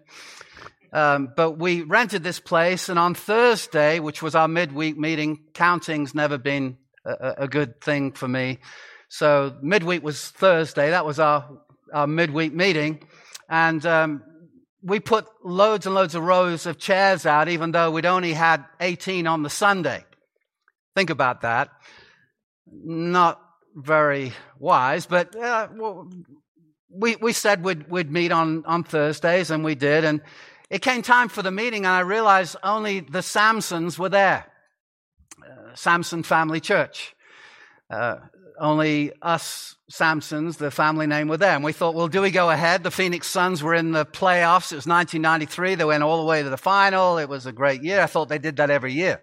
Um, 0.91 1.31
but 1.35 1.59
we 1.59 1.83
rented 1.83 2.23
this 2.23 2.39
place 2.39 2.89
and 2.89 2.97
on 2.97 3.13
Thursday, 3.13 3.99
which 3.99 4.23
was 4.23 4.33
our 4.33 4.47
midweek 4.47 4.97
meeting, 4.97 5.43
counting's 5.53 6.15
never 6.15 6.39
been 6.39 6.77
a, 7.05 7.33
a 7.39 7.47
good 7.47 7.81
thing 7.81 8.11
for 8.11 8.27
me. 8.27 8.59
So 9.13 9.55
midweek 9.61 10.01
was 10.01 10.29
Thursday. 10.29 10.89
That 10.89 11.05
was 11.05 11.19
our, 11.19 11.47
our 11.93 12.07
midweek 12.07 12.51
meeting. 12.51 12.99
And 13.47 13.85
um, 13.85 14.23
we 14.81 14.99
put 14.99 15.27
loads 15.43 15.85
and 15.85 15.93
loads 15.93 16.15
of 16.15 16.23
rows 16.23 16.65
of 16.65 16.79
chairs 16.79 17.27
out, 17.27 17.47
even 17.47 17.73
though 17.73 17.91
we'd 17.91 18.07
only 18.07 18.33
had 18.33 18.65
18 18.79 19.27
on 19.27 19.43
the 19.43 19.51
Sunday. 19.51 20.03
Think 20.95 21.11
about 21.11 21.41
that. 21.41 21.69
Not 22.65 23.39
very 23.75 24.33
wise, 24.57 25.05
but 25.05 25.35
uh, 25.35 25.67
we, 26.89 27.15
we 27.17 27.33
said 27.33 27.63
we'd, 27.63 27.87
we'd 27.91 28.11
meet 28.11 28.31
on, 28.31 28.65
on 28.65 28.83
Thursdays, 28.83 29.51
and 29.51 29.63
we 29.63 29.75
did. 29.75 30.05
And 30.05 30.21
it 30.71 30.81
came 30.81 31.03
time 31.03 31.29
for 31.29 31.43
the 31.43 31.51
meeting, 31.51 31.85
and 31.85 31.93
I 31.93 31.99
realized 31.99 32.55
only 32.63 33.01
the 33.01 33.21
Samsons 33.21 33.99
were 33.99 34.09
there. 34.09 34.47
Uh, 35.39 35.75
Samson 35.75 36.23
Family 36.23 36.59
Church. 36.59 37.13
Uh, 37.91 38.15
only 38.59 39.11
us 39.21 39.75
Samsons, 39.91 40.57
the 40.57 40.71
family 40.71 41.07
name, 41.07 41.27
were 41.27 41.37
there. 41.37 41.55
And 41.55 41.63
we 41.63 41.73
thought, 41.73 41.93
well, 41.93 42.07
do 42.07 42.21
we 42.21 42.31
go 42.31 42.49
ahead? 42.49 42.83
The 42.83 42.91
Phoenix 42.91 43.27
Suns 43.27 43.61
were 43.61 43.75
in 43.75 43.91
the 43.91 44.05
playoffs. 44.05 44.71
It 44.71 44.75
was 44.75 44.87
1993. 44.87 45.75
They 45.75 45.85
went 45.85 46.03
all 46.03 46.19
the 46.19 46.27
way 46.27 46.41
to 46.41 46.49
the 46.49 46.57
final. 46.57 47.17
It 47.17 47.29
was 47.29 47.45
a 47.45 47.51
great 47.51 47.83
year. 47.83 48.01
I 48.01 48.07
thought 48.07 48.29
they 48.29 48.39
did 48.39 48.57
that 48.57 48.69
every 48.69 48.93
year. 48.93 49.21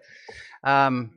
Um, 0.63 1.11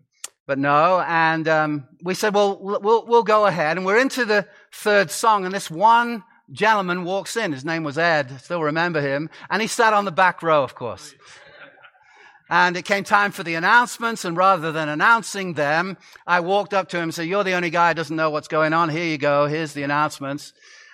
but 0.46 0.58
no. 0.58 1.00
And 1.00 1.46
um, 1.48 1.88
we 2.02 2.14
said, 2.14 2.34
well, 2.34 2.58
we'll, 2.60 3.06
we'll 3.06 3.22
go 3.22 3.46
ahead. 3.46 3.76
And 3.76 3.86
we're 3.86 4.00
into 4.00 4.24
the 4.24 4.46
third 4.72 5.10
song. 5.10 5.44
And 5.44 5.54
this 5.54 5.70
one 5.70 6.24
gentleman 6.50 7.04
walks 7.04 7.36
in. 7.36 7.52
His 7.52 7.64
name 7.64 7.84
was 7.84 7.96
Ed. 7.96 8.40
Still 8.40 8.62
remember 8.62 9.00
him. 9.00 9.30
And 9.50 9.62
he 9.62 9.68
sat 9.68 9.92
on 9.92 10.04
the 10.04 10.12
back 10.12 10.42
row, 10.42 10.64
of 10.64 10.74
course. 10.74 11.14
And 12.48 12.76
it 12.76 12.84
came 12.84 13.04
time 13.04 13.32
for 13.32 13.42
the 13.42 13.54
announcements, 13.54 14.24
and 14.24 14.36
rather 14.36 14.70
than 14.70 14.88
announcing 14.88 15.54
them, 15.54 15.96
I 16.26 16.40
walked 16.40 16.74
up 16.74 16.88
to 16.90 16.98
him 16.98 17.04
and 17.04 17.14
said, 17.14 17.26
You're 17.26 17.44
the 17.44 17.54
only 17.54 17.70
guy 17.70 17.88
who 17.88 17.94
doesn't 17.94 18.14
know 18.14 18.30
what's 18.30 18.48
going 18.48 18.74
on. 18.74 18.90
Here 18.90 19.06
you 19.06 19.16
go. 19.16 19.46
Here's 19.46 19.72
the 19.72 19.82
announcements. 19.82 20.52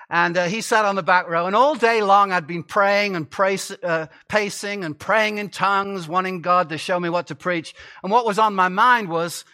And 0.08 0.36
uh, 0.36 0.46
he 0.46 0.60
sat 0.60 0.84
on 0.84 0.96
the 0.96 1.02
back 1.02 1.28
row, 1.28 1.46
and 1.46 1.56
all 1.56 1.74
day 1.74 2.02
long 2.02 2.32
I'd 2.32 2.46
been 2.46 2.62
praying 2.62 3.16
and 3.16 3.28
praise, 3.28 3.70
uh, 3.82 4.06
pacing 4.28 4.84
and 4.84 4.98
praying 4.98 5.38
in 5.38 5.50
tongues, 5.50 6.08
wanting 6.08 6.40
God 6.40 6.68
to 6.70 6.78
show 6.78 6.98
me 6.98 7.08
what 7.08 7.28
to 7.28 7.34
preach. 7.34 7.74
And 8.02 8.10
what 8.10 8.26
was 8.26 8.38
on 8.38 8.54
my 8.54 8.68
mind 8.68 9.08
was, 9.08 9.44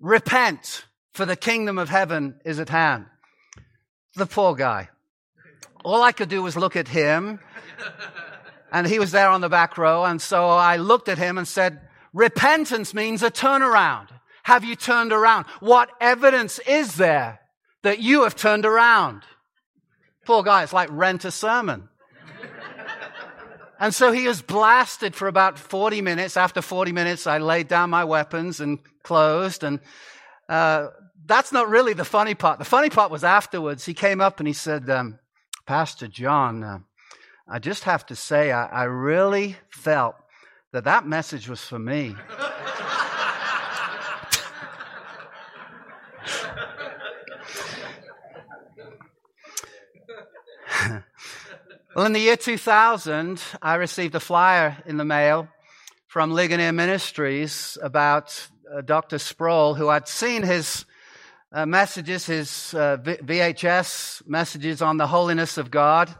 repent, 0.00 0.84
for 1.14 1.26
the 1.26 1.36
kingdom 1.36 1.78
of 1.78 1.88
heaven 1.88 2.40
is 2.44 2.58
at 2.58 2.68
hand. 2.68 3.06
The 4.16 4.26
poor 4.26 4.54
guy. 4.54 4.88
all 5.84 6.02
I 6.02 6.12
could 6.12 6.28
do 6.28 6.42
was 6.42 6.56
look 6.56 6.76
at 6.76 6.88
him. 6.88 7.40
And 8.72 8.86
he 8.86 8.98
was 8.98 9.10
there 9.10 9.28
on 9.28 9.40
the 9.40 9.48
back 9.48 9.76
row. 9.76 10.04
And 10.04 10.20
so 10.20 10.48
I 10.48 10.76
looked 10.76 11.08
at 11.08 11.18
him 11.18 11.38
and 11.38 11.46
said, 11.46 11.80
repentance 12.12 12.94
means 12.94 13.22
a 13.22 13.30
turnaround. 13.30 14.08
Have 14.44 14.64
you 14.64 14.76
turned 14.76 15.12
around? 15.12 15.46
What 15.60 15.90
evidence 16.00 16.58
is 16.60 16.96
there 16.96 17.40
that 17.82 18.00
you 18.00 18.22
have 18.22 18.36
turned 18.36 18.64
around? 18.64 19.22
Poor 20.24 20.42
guy, 20.42 20.62
it's 20.62 20.72
like 20.72 20.88
rent 20.92 21.24
a 21.24 21.30
sermon. 21.30 21.88
and 23.80 23.94
so 23.94 24.12
he 24.12 24.26
was 24.26 24.42
blasted 24.42 25.14
for 25.14 25.28
about 25.28 25.58
40 25.58 26.00
minutes. 26.02 26.36
After 26.36 26.62
40 26.62 26.92
minutes, 26.92 27.26
I 27.26 27.38
laid 27.38 27.68
down 27.68 27.90
my 27.90 28.04
weapons 28.04 28.60
and 28.60 28.78
closed. 29.02 29.64
And 29.64 29.80
uh, 30.48 30.88
that's 31.26 31.52
not 31.52 31.68
really 31.68 31.92
the 31.92 32.04
funny 32.04 32.34
part. 32.34 32.58
The 32.58 32.64
funny 32.64 32.90
part 32.90 33.10
was 33.10 33.24
afterwards. 33.24 33.84
He 33.84 33.94
came 33.94 34.20
up 34.20 34.40
and 34.40 34.46
he 34.46 34.54
said, 34.54 34.88
um, 34.90 35.18
Pastor 35.66 36.08
John, 36.08 36.64
uh, 36.64 36.78
I 37.52 37.58
just 37.58 37.82
have 37.82 38.06
to 38.06 38.14
say, 38.14 38.52
I, 38.52 38.66
I 38.66 38.84
really 38.84 39.56
felt 39.70 40.14
that 40.70 40.84
that 40.84 41.04
message 41.04 41.48
was 41.48 41.60
for 41.60 41.80
me. 41.80 42.14
well, 51.96 52.06
in 52.06 52.12
the 52.12 52.20
year 52.20 52.36
2000, 52.36 53.42
I 53.60 53.74
received 53.74 54.14
a 54.14 54.20
flyer 54.20 54.80
in 54.86 54.96
the 54.96 55.04
mail 55.04 55.48
from 56.06 56.30
Ligonier 56.30 56.70
Ministries 56.70 57.76
about 57.82 58.48
uh, 58.72 58.82
Dr. 58.82 59.18
Sproul, 59.18 59.74
who 59.74 59.88
I'd 59.88 60.06
seen 60.06 60.44
his 60.44 60.84
uh, 61.50 61.66
messages, 61.66 62.26
his 62.26 62.74
uh, 62.74 62.98
VHS 62.98 64.24
messages 64.28 64.82
on 64.82 64.98
the 64.98 65.08
holiness 65.08 65.58
of 65.58 65.72
God, 65.72 66.14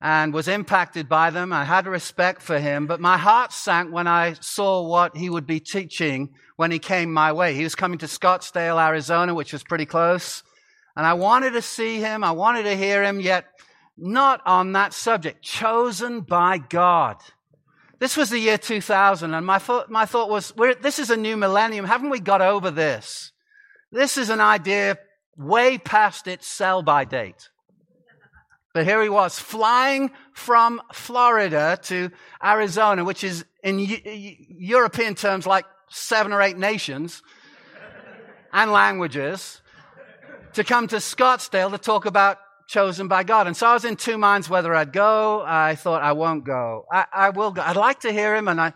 and 0.00 0.34
was 0.34 0.48
impacted 0.48 1.08
by 1.08 1.30
them. 1.30 1.52
I 1.52 1.64
had 1.64 1.86
respect 1.86 2.42
for 2.42 2.58
him, 2.58 2.86
but 2.86 3.00
my 3.00 3.16
heart 3.16 3.52
sank 3.52 3.92
when 3.92 4.06
I 4.06 4.34
saw 4.40 4.86
what 4.86 5.16
he 5.16 5.30
would 5.30 5.46
be 5.46 5.60
teaching 5.60 6.34
when 6.56 6.70
he 6.70 6.78
came 6.78 7.12
my 7.12 7.32
way. 7.32 7.54
He 7.54 7.64
was 7.64 7.74
coming 7.74 7.98
to 7.98 8.06
Scottsdale, 8.06 8.84
Arizona, 8.84 9.34
which 9.34 9.52
was 9.52 9.62
pretty 9.62 9.86
close. 9.86 10.42
And 10.96 11.06
I 11.06 11.14
wanted 11.14 11.52
to 11.52 11.62
see 11.62 11.98
him. 11.98 12.24
I 12.24 12.32
wanted 12.32 12.64
to 12.64 12.76
hear 12.76 13.04
him, 13.04 13.20
yet 13.20 13.46
not 13.96 14.40
on 14.46 14.72
that 14.72 14.92
subject. 14.92 15.42
Chosen 15.42 16.20
by 16.20 16.58
God. 16.58 17.16
This 17.98 18.16
was 18.16 18.28
the 18.28 18.38
year 18.38 18.58
2000, 18.58 19.32
and 19.32 19.46
my, 19.46 19.58
thought, 19.58 19.90
my 19.90 20.04
thought 20.04 20.28
was, 20.28 20.52
this 20.82 20.98
is 20.98 21.08
a 21.08 21.16
new 21.16 21.36
millennium. 21.36 21.86
Haven't 21.86 22.10
we 22.10 22.20
got 22.20 22.42
over 22.42 22.70
this? 22.70 23.32
This 23.90 24.18
is 24.18 24.28
an 24.28 24.40
idea 24.40 24.98
way 25.38 25.78
past 25.78 26.26
its 26.26 26.46
sell 26.46 26.82
by 26.82 27.04
date. 27.04 27.48
But 28.76 28.84
here 28.84 29.02
he 29.02 29.08
was 29.08 29.38
flying 29.38 30.10
from 30.34 30.82
Florida 30.92 31.78
to 31.84 32.10
Arizona, 32.44 33.04
which 33.04 33.24
is 33.24 33.42
in 33.62 33.78
European 33.78 35.14
terms 35.14 35.46
like 35.46 35.64
seven 35.88 36.30
or 36.30 36.42
eight 36.42 36.58
nations 36.58 37.22
and 38.52 38.70
languages, 38.70 39.62
to 40.52 40.62
come 40.62 40.88
to 40.88 40.96
Scottsdale 40.96 41.70
to 41.70 41.78
talk 41.78 42.04
about 42.04 42.36
chosen 42.68 43.08
by 43.08 43.22
God. 43.22 43.46
And 43.46 43.56
so 43.56 43.66
I 43.66 43.72
was 43.72 43.86
in 43.86 43.96
two 43.96 44.18
minds 44.18 44.50
whether 44.50 44.74
I'd 44.74 44.92
go. 44.92 45.42
I 45.46 45.74
thought 45.74 46.02
I 46.02 46.12
won't 46.12 46.44
go. 46.44 46.84
I, 46.92 47.06
I 47.10 47.30
will 47.30 47.52
go. 47.52 47.62
I'd 47.62 47.76
like 47.76 48.00
to 48.00 48.12
hear 48.12 48.36
him. 48.36 48.46
And 48.46 48.60
I, 48.60 48.74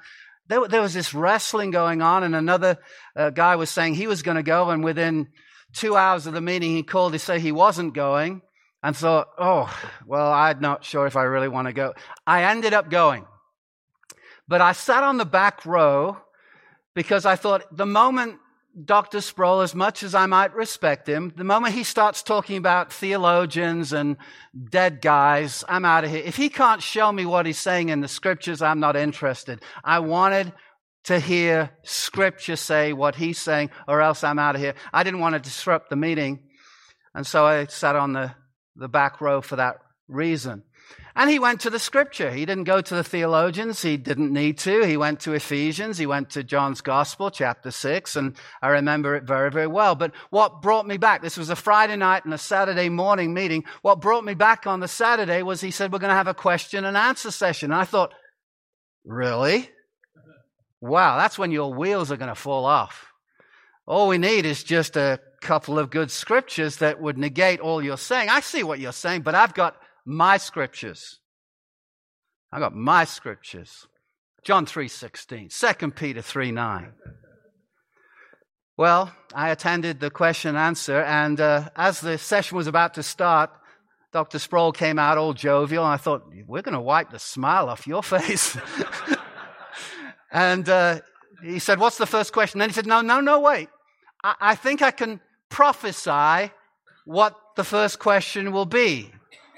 there, 0.48 0.66
there 0.66 0.80
was 0.80 0.94
this 0.94 1.12
wrestling 1.12 1.72
going 1.72 2.00
on 2.00 2.22
and 2.22 2.34
another 2.34 2.78
uh, 3.14 3.28
guy 3.28 3.56
was 3.56 3.68
saying 3.68 3.96
he 3.96 4.06
was 4.06 4.22
going 4.22 4.38
to 4.38 4.42
go. 4.42 4.70
And 4.70 4.82
within 4.82 5.28
two 5.74 5.94
hours 5.94 6.26
of 6.26 6.32
the 6.32 6.40
meeting, 6.40 6.74
he 6.74 6.82
called 6.82 7.12
to 7.12 7.18
say 7.18 7.38
he 7.38 7.52
wasn't 7.52 7.92
going 7.92 8.40
and 8.82 8.96
thought, 8.96 9.28
oh, 9.38 9.74
well, 10.06 10.32
I'm 10.32 10.60
not 10.60 10.84
sure 10.84 11.06
if 11.06 11.16
I 11.16 11.24
really 11.24 11.48
want 11.48 11.68
to 11.68 11.72
go. 11.72 11.94
I 12.26 12.44
ended 12.44 12.72
up 12.72 12.90
going. 12.90 13.26
But 14.48 14.60
I 14.60 14.72
sat 14.72 15.04
on 15.04 15.16
the 15.16 15.24
back 15.24 15.64
row 15.66 16.16
because 16.94 17.24
I 17.26 17.36
thought 17.36 17.76
the 17.76 17.86
moment 17.86 18.38
Dr. 18.84 19.20
Sproul, 19.20 19.62
as 19.62 19.74
much 19.74 20.02
as 20.02 20.14
I 20.14 20.26
might 20.26 20.54
respect 20.54 21.08
him, 21.08 21.32
the 21.36 21.44
moment 21.44 21.74
he 21.74 21.82
starts 21.82 22.22
talking 22.22 22.56
about 22.56 22.92
theologians 22.92 23.92
and 23.92 24.16
dead 24.70 25.00
guys, 25.00 25.64
I'm 25.68 25.84
out 25.84 26.04
of 26.04 26.10
here. 26.10 26.22
If 26.24 26.36
he 26.36 26.48
can't 26.48 26.82
show 26.82 27.10
me 27.10 27.26
what 27.26 27.46
he's 27.46 27.58
saying 27.58 27.88
in 27.88 28.00
the 28.00 28.08
scriptures, 28.08 28.62
I'm 28.62 28.78
not 28.78 28.96
interested. 28.96 29.60
I 29.82 29.98
wanted 29.98 30.52
to 31.04 31.18
hear 31.18 31.70
scripture 31.82 32.56
say 32.56 32.92
what 32.92 33.16
he's 33.16 33.38
saying, 33.38 33.70
or 33.88 34.00
else 34.00 34.22
I'm 34.22 34.38
out 34.38 34.54
of 34.54 34.60
here. 34.60 34.74
I 34.92 35.02
didn't 35.02 35.20
want 35.20 35.34
to 35.34 35.40
disrupt 35.40 35.90
the 35.90 35.96
meeting. 35.96 36.40
And 37.14 37.26
so 37.26 37.44
I 37.44 37.66
sat 37.66 37.96
on 37.96 38.12
the, 38.12 38.34
the 38.80 38.88
back 38.88 39.20
row 39.20 39.40
for 39.40 39.56
that 39.56 39.78
reason. 40.08 40.64
And 41.14 41.30
he 41.30 41.38
went 41.38 41.60
to 41.60 41.70
the 41.70 41.78
scripture. 41.78 42.32
He 42.32 42.44
didn't 42.44 42.64
go 42.64 42.80
to 42.80 42.94
the 42.94 43.04
theologians. 43.04 43.82
He 43.82 43.96
didn't 43.96 44.32
need 44.32 44.58
to. 44.58 44.84
He 44.84 44.96
went 44.96 45.20
to 45.20 45.34
Ephesians. 45.34 45.98
He 45.98 46.06
went 46.06 46.30
to 46.30 46.42
John's 46.42 46.80
Gospel, 46.80 47.30
chapter 47.30 47.70
6, 47.70 48.16
and 48.16 48.34
I 48.60 48.68
remember 48.68 49.14
it 49.14 49.24
very, 49.24 49.50
very 49.50 49.66
well. 49.68 49.94
But 49.94 50.12
what 50.30 50.62
brought 50.62 50.86
me 50.86 50.96
back, 50.96 51.22
this 51.22 51.36
was 51.36 51.50
a 51.50 51.56
Friday 51.56 51.96
night 51.96 52.24
and 52.24 52.34
a 52.34 52.38
Saturday 52.38 52.88
morning 52.88 53.34
meeting. 53.34 53.64
What 53.82 54.00
brought 54.00 54.24
me 54.24 54.34
back 54.34 54.66
on 54.66 54.80
the 54.80 54.88
Saturday 54.88 55.42
was 55.42 55.60
he 55.60 55.70
said, 55.70 55.92
We're 55.92 56.00
going 56.00 56.10
to 56.10 56.14
have 56.16 56.26
a 56.26 56.34
question 56.34 56.84
and 56.84 56.96
answer 56.96 57.30
session. 57.30 57.70
And 57.70 57.80
I 57.80 57.84
thought, 57.84 58.12
Really? 59.04 59.70
Wow, 60.80 61.18
that's 61.18 61.38
when 61.38 61.50
your 61.50 61.74
wheels 61.74 62.10
are 62.10 62.16
going 62.16 62.28
to 62.28 62.34
fall 62.34 62.64
off. 62.64 63.12
All 63.86 64.08
we 64.08 64.18
need 64.18 64.46
is 64.46 64.62
just 64.62 64.96
a 64.96 65.20
couple 65.40 65.78
of 65.78 65.90
good 65.90 66.10
scriptures 66.10 66.76
that 66.76 67.00
would 67.00 67.18
negate 67.18 67.60
all 67.60 67.82
you're 67.82 67.96
saying. 67.96 68.28
I 68.28 68.40
see 68.40 68.62
what 68.62 68.78
you're 68.78 68.92
saying, 68.92 69.22
but 69.22 69.34
I've 69.34 69.54
got 69.54 69.76
my 70.04 70.36
scriptures. 70.36 71.18
I've 72.52 72.60
got 72.60 72.74
my 72.74 73.04
scriptures. 73.04 73.86
John 74.44 74.66
3:16, 74.66 75.50
2 75.50 75.90
Peter 75.92 76.20
3:9. 76.20 76.92
Well, 78.76 79.12
I 79.34 79.50
attended 79.50 80.00
the 80.00 80.10
question 80.10 80.50
and 80.50 80.58
answer, 80.58 81.02
and 81.02 81.38
uh, 81.38 81.68
as 81.76 82.00
the 82.00 82.16
session 82.16 82.56
was 82.56 82.66
about 82.66 82.94
to 82.94 83.02
start, 83.02 83.50
Dr. 84.12 84.38
Sproul 84.38 84.72
came 84.72 84.98
out 84.98 85.18
all 85.18 85.34
jovial, 85.34 85.84
and 85.84 85.92
I 85.92 85.98
thought, 85.98 86.24
we're 86.46 86.62
going 86.62 86.74
to 86.74 86.80
wipe 86.80 87.10
the 87.10 87.18
smile 87.18 87.68
off 87.68 87.86
your 87.86 88.02
face. 88.14 88.56
and 90.32 90.68
uh, 90.68 91.00
he 91.42 91.58
said, 91.58 91.78
What's 91.78 91.98
the 91.98 92.06
first 92.06 92.32
question? 92.32 92.58
Then 92.58 92.70
he 92.70 92.74
said, 92.74 92.86
No, 92.86 93.02
no, 93.02 93.20
no, 93.20 93.40
wait. 93.40 93.68
I, 94.24 94.34
I 94.40 94.54
think 94.54 94.82
I 94.82 94.90
can 94.90 95.20
prophesy 95.50 96.52
what 97.04 97.34
the 97.56 97.64
first 97.64 97.98
question 97.98 98.52
will 98.52 98.66
be. 98.66 99.12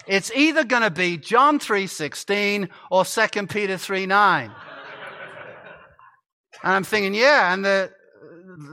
It's 0.06 0.32
either 0.32 0.64
going 0.64 0.82
to 0.82 0.90
be 0.90 1.16
John 1.16 1.58
3:16 1.58 2.68
or 2.90 3.04
2 3.04 3.46
Peter 3.48 3.74
3:9. 3.74 4.50
and 6.62 6.72
I'm 6.74 6.84
thinking, 6.84 7.14
yeah, 7.14 7.52
and 7.52 7.64
the 7.64 7.92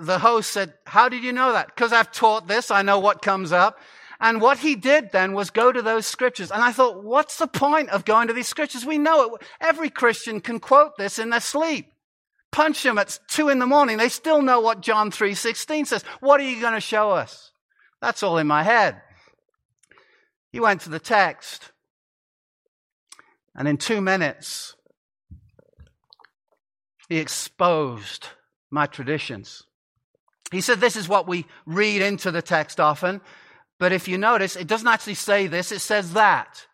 the 0.01 0.19
host 0.19 0.51
said, 0.51 0.73
"How 0.85 1.09
did 1.09 1.23
you 1.23 1.33
know 1.33 1.53
that?" 1.53 1.67
Because 1.67 1.93
I've 1.93 2.11
taught 2.11 2.47
this, 2.47 2.71
I 2.71 2.81
know 2.81 2.99
what 2.99 3.21
comes 3.21 3.51
up. 3.51 3.79
And 4.21 4.41
what 4.41 4.57
he 4.57 4.75
did 4.75 5.11
then 5.11 5.33
was 5.33 5.49
go 5.49 5.71
to 5.71 5.81
those 5.81 6.05
scriptures. 6.05 6.51
And 6.51 6.61
I 6.61 6.73
thought, 6.73 7.03
what's 7.03 7.37
the 7.37 7.47
point 7.47 7.89
of 7.89 8.03
going 8.03 8.27
to 8.27 8.33
these 8.33 8.49
scriptures? 8.49 8.85
We 8.85 8.97
know 8.97 9.35
it. 9.35 9.41
Every 9.61 9.89
Christian 9.89 10.41
can 10.41 10.59
quote 10.59 10.97
this 10.97 11.19
in 11.19 11.29
their 11.29 11.39
sleep. 11.39 11.93
Punch 12.51 12.81
them 12.83 12.97
at 12.97 13.19
two 13.27 13.49
in 13.49 13.59
the 13.59 13.67
morning. 13.67 13.97
They 13.97 14.09
still 14.09 14.41
know 14.41 14.59
what 14.59 14.81
John 14.81 15.11
3.16 15.11 15.87
says. 15.87 16.03
What 16.19 16.39
are 16.39 16.49
you 16.49 16.59
going 16.59 16.73
to 16.73 16.81
show 16.81 17.11
us? 17.11 17.51
That's 18.01 18.23
all 18.23 18.37
in 18.37 18.47
my 18.47 18.63
head. 18.63 19.01
He 20.51 20.59
went 20.59 20.81
to 20.81 20.89
the 20.89 20.99
text, 20.99 21.71
and 23.55 23.67
in 23.67 23.77
two 23.77 24.01
minutes, 24.01 24.75
he 27.07 27.17
exposed 27.17 28.27
my 28.71 28.87
traditions. 28.87 29.63
He 30.51 30.61
said, 30.61 30.79
This 30.79 30.95
is 30.95 31.07
what 31.07 31.27
we 31.27 31.45
read 31.67 32.01
into 32.01 32.31
the 32.31 32.41
text 32.41 32.79
often, 32.79 33.21
but 33.77 33.91
if 33.91 34.07
you 34.07 34.17
notice, 34.17 34.55
it 34.55 34.67
doesn't 34.67 34.87
actually 34.87 35.15
say 35.15 35.45
this, 35.45 35.71
it 35.71 35.79
says 35.79 36.13
that. 36.13 36.65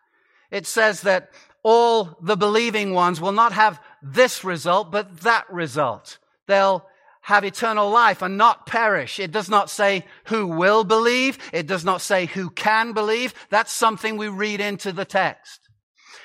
It 0.50 0.66
says 0.66 1.02
that 1.02 1.30
all 1.62 2.16
the 2.22 2.36
believing 2.36 2.94
ones 2.94 3.20
will 3.20 3.32
not 3.32 3.52
have 3.52 3.80
this 4.14 4.44
result, 4.44 4.90
but 4.90 5.20
that 5.20 5.50
result. 5.50 6.18
They'll 6.46 6.86
have 7.22 7.44
eternal 7.44 7.90
life 7.90 8.22
and 8.22 8.36
not 8.36 8.66
perish. 8.66 9.18
It 9.18 9.32
does 9.32 9.48
not 9.48 9.68
say 9.68 10.04
who 10.26 10.46
will 10.46 10.84
believe. 10.84 11.38
It 11.52 11.66
does 11.66 11.84
not 11.84 12.00
say 12.00 12.26
who 12.26 12.50
can 12.50 12.92
believe. 12.92 13.34
That's 13.50 13.72
something 13.72 14.16
we 14.16 14.28
read 14.28 14.60
into 14.60 14.92
the 14.92 15.04
text. 15.04 15.60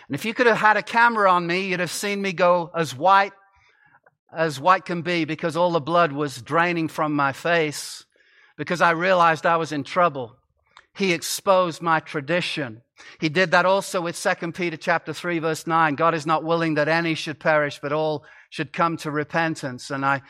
And 0.08 0.16
if 0.16 0.26
you 0.26 0.34
could 0.34 0.46
have 0.46 0.58
had 0.58 0.78
a 0.78 0.84
camera 0.84 1.32
on 1.32 1.48
me, 1.48 1.68
you'd 1.68 1.80
have 1.80 1.92
seen 1.92 2.22
me 2.22 2.34
go 2.34 2.70
as 2.76 2.96
white 2.96 3.34
as 4.34 4.60
white 4.60 4.86
can 4.86 5.02
be 5.02 5.26
because 5.26 5.58
all 5.58 5.72
the 5.72 5.82
blood 5.82 6.12
was 6.12 6.42
draining 6.42 6.88
from 6.88 7.14
my 7.14 7.34
face 7.34 8.06
because 8.58 8.82
I 8.82 8.92
realized 8.92 9.46
I 9.46 9.58
was 9.58 9.72
in 9.72 9.84
trouble. 9.84 10.36
He 10.96 11.14
exposed 11.14 11.82
my 11.82 12.00
tradition. 12.00 12.82
He 13.20 13.30
did 13.30 13.52
that 13.52 13.66
also 13.66 14.02
with 14.02 14.22
2 14.22 14.52
Peter 14.52 14.78
chapter 14.78 15.14
3 15.14 15.40
verse 15.40 15.68
9. 15.68 15.96
God 15.96 16.14
is 16.14 16.26
not 16.26 16.44
willing 16.44 16.76
that 16.76 16.88
any 16.88 17.16
should 17.16 17.40
perish, 17.40 17.80
but 17.82 17.94
all 17.94 18.26
should 18.50 18.74
come 18.74 18.98
to 18.98 19.12
repentance. 19.12 19.92
And 19.92 20.06
I, 20.06 20.22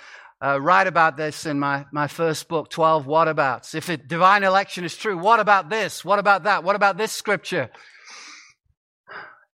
uh, 0.44 0.60
write 0.60 0.88
about 0.88 1.18
this 1.18 1.46
in 1.46 1.60
my, 1.60 1.86
my 1.92 2.08
first 2.08 2.48
book, 2.48 2.70
12 2.70 3.06
What 3.06 3.28
Abouts. 3.28 3.76
If 3.76 3.90
it, 3.90 4.08
divine 4.08 4.44
election 4.44 4.84
is 4.84 4.98
true, 4.98 5.18
what 5.18 5.40
about 5.40 5.70
this? 5.70 6.04
What 6.04 6.18
about 6.18 6.44
that? 6.44 6.64
What 6.64 6.76
about 6.76 6.98
this 6.98 7.12
scripture? 7.12 7.70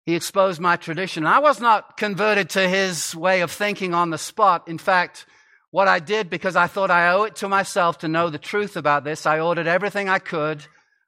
He 0.06 0.16
exposed 0.16 0.62
my 0.62 0.78
tradition. 0.78 1.26
I 1.26 1.40
was 1.40 1.60
not 1.60 1.98
converted 1.98 2.52
to 2.52 2.70
his 2.70 3.14
way 3.14 3.42
of 3.42 3.52
thinking 3.52 3.94
on 3.94 4.10
the 4.10 4.18
spot. 4.18 4.70
In 4.70 4.78
fact, 4.78 5.26
what 5.72 5.90
I 5.90 6.00
did 6.00 6.30
because 6.30 6.56
I 6.56 6.68
thought 6.68 6.90
I 6.90 7.12
owe 7.12 7.24
it 7.24 7.36
to 7.38 7.50
myself 7.50 7.98
to 8.00 8.08
know 8.08 8.30
the 8.30 8.38
truth 8.38 8.78
about 8.78 9.04
this, 9.04 9.26
I 9.26 9.42
ordered 9.42 9.68
everything 9.68 10.08
I 10.08 10.20
could 10.20 10.66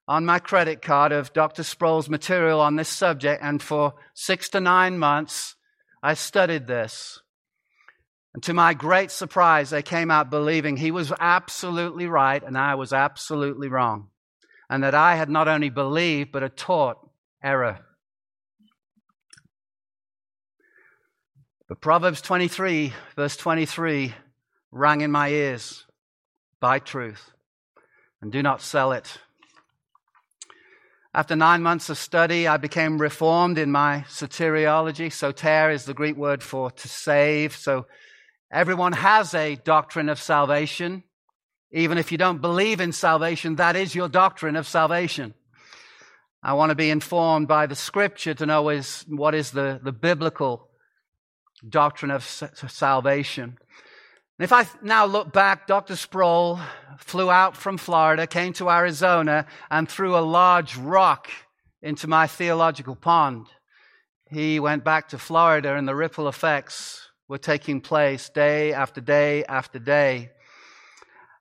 on 0.09 0.25
my 0.25 0.39
credit 0.39 0.81
card 0.81 1.11
of 1.11 1.31
Dr. 1.33 1.61
Sproul's 1.61 2.09
material 2.09 2.59
on 2.61 2.75
this 2.75 2.89
subject, 2.89 3.43
and 3.43 3.61
for 3.61 3.93
six 4.15 4.49
to 4.49 4.59
nine 4.59 4.97
months, 4.97 5.55
I 6.01 6.15
studied 6.15 6.65
this. 6.65 7.21
And 8.33 8.41
to 8.43 8.53
my 8.55 8.73
great 8.73 9.11
surprise, 9.11 9.71
I 9.71 9.83
came 9.83 10.09
out 10.09 10.31
believing 10.31 10.77
he 10.77 10.89
was 10.89 11.13
absolutely 11.19 12.07
right 12.07 12.41
and 12.41 12.57
I 12.57 12.73
was 12.73 12.91
absolutely 12.91 13.67
wrong. 13.67 14.07
And 14.67 14.83
that 14.83 14.95
I 14.95 15.15
had 15.15 15.29
not 15.29 15.47
only 15.47 15.69
believed, 15.69 16.31
but 16.31 16.41
had 16.41 16.57
taught 16.57 16.97
error. 17.43 17.79
But 21.67 21.81
Proverbs 21.81 22.21
23, 22.21 22.93
verse 23.15 23.37
23, 23.37 24.15
rang 24.71 25.01
in 25.01 25.11
my 25.11 25.29
ears 25.29 25.85
Buy 26.59 26.79
truth 26.79 27.31
and 28.21 28.31
do 28.31 28.43
not 28.43 28.61
sell 28.61 28.91
it. 28.91 29.19
After 31.11 31.35
nine 31.35 31.63
months 31.63 31.89
of 31.89 31.97
study, 31.97 32.47
I 32.47 32.57
became 32.57 33.01
reformed 33.01 33.57
in 33.57 33.71
my 33.71 34.05
soteriology. 34.07 35.11
Soter 35.11 35.71
is 35.71 35.85
the 35.85 35.95
Greek 35.95 36.15
word 36.15 36.43
for 36.43 36.69
to 36.69 36.87
save. 36.87 37.55
So 37.55 37.87
everyone 38.51 38.93
has 38.93 39.33
a 39.33 39.55
doctrine 39.55 40.07
of 40.09 40.21
salvation. 40.21 41.03
Even 41.71 41.97
if 41.97 42.11
you 42.11 42.19
don't 42.19 42.41
believe 42.41 42.79
in 42.79 42.91
salvation, 42.91 43.55
that 43.55 43.75
is 43.75 43.95
your 43.95 44.07
doctrine 44.07 44.55
of 44.55 44.67
salvation. 44.67 45.33
I 46.43 46.53
want 46.53 46.69
to 46.69 46.75
be 46.75 46.91
informed 46.91 47.47
by 47.47 47.65
the 47.65 47.75
scripture 47.75 48.35
to 48.35 48.45
know 48.45 48.69
is, 48.69 49.03
what 49.07 49.33
is 49.33 49.49
the, 49.49 49.79
the 49.83 49.91
biblical 49.91 50.69
doctrine 51.67 52.11
of 52.11 52.23
salvation. 52.23 53.57
And 54.39 54.45
if 54.45 54.53
I 54.53 54.65
now 54.81 55.05
look 55.05 55.33
back, 55.33 55.67
Dr. 55.67 55.97
Sproul 55.97 56.61
flew 56.97 57.29
out 57.29 57.57
from 57.57 57.77
Florida, 57.77 58.25
came 58.25 58.53
to 58.53 58.69
Arizona, 58.69 59.45
and 59.69 59.89
threw 59.89 60.15
a 60.15 60.19
large 60.23 60.77
rock 60.77 61.29
into 61.81 62.07
my 62.07 62.25
theological 62.25 62.95
pond. 62.95 63.47
He 64.31 64.61
went 64.61 64.85
back 64.85 65.09
to 65.09 65.17
Florida, 65.17 65.75
and 65.75 65.85
the 65.85 65.93
ripple 65.93 66.29
effects 66.29 67.09
were 67.27 67.37
taking 67.37 67.81
place 67.81 68.29
day 68.29 68.71
after 68.71 69.01
day 69.01 69.43
after 69.43 69.77
day. 69.77 70.29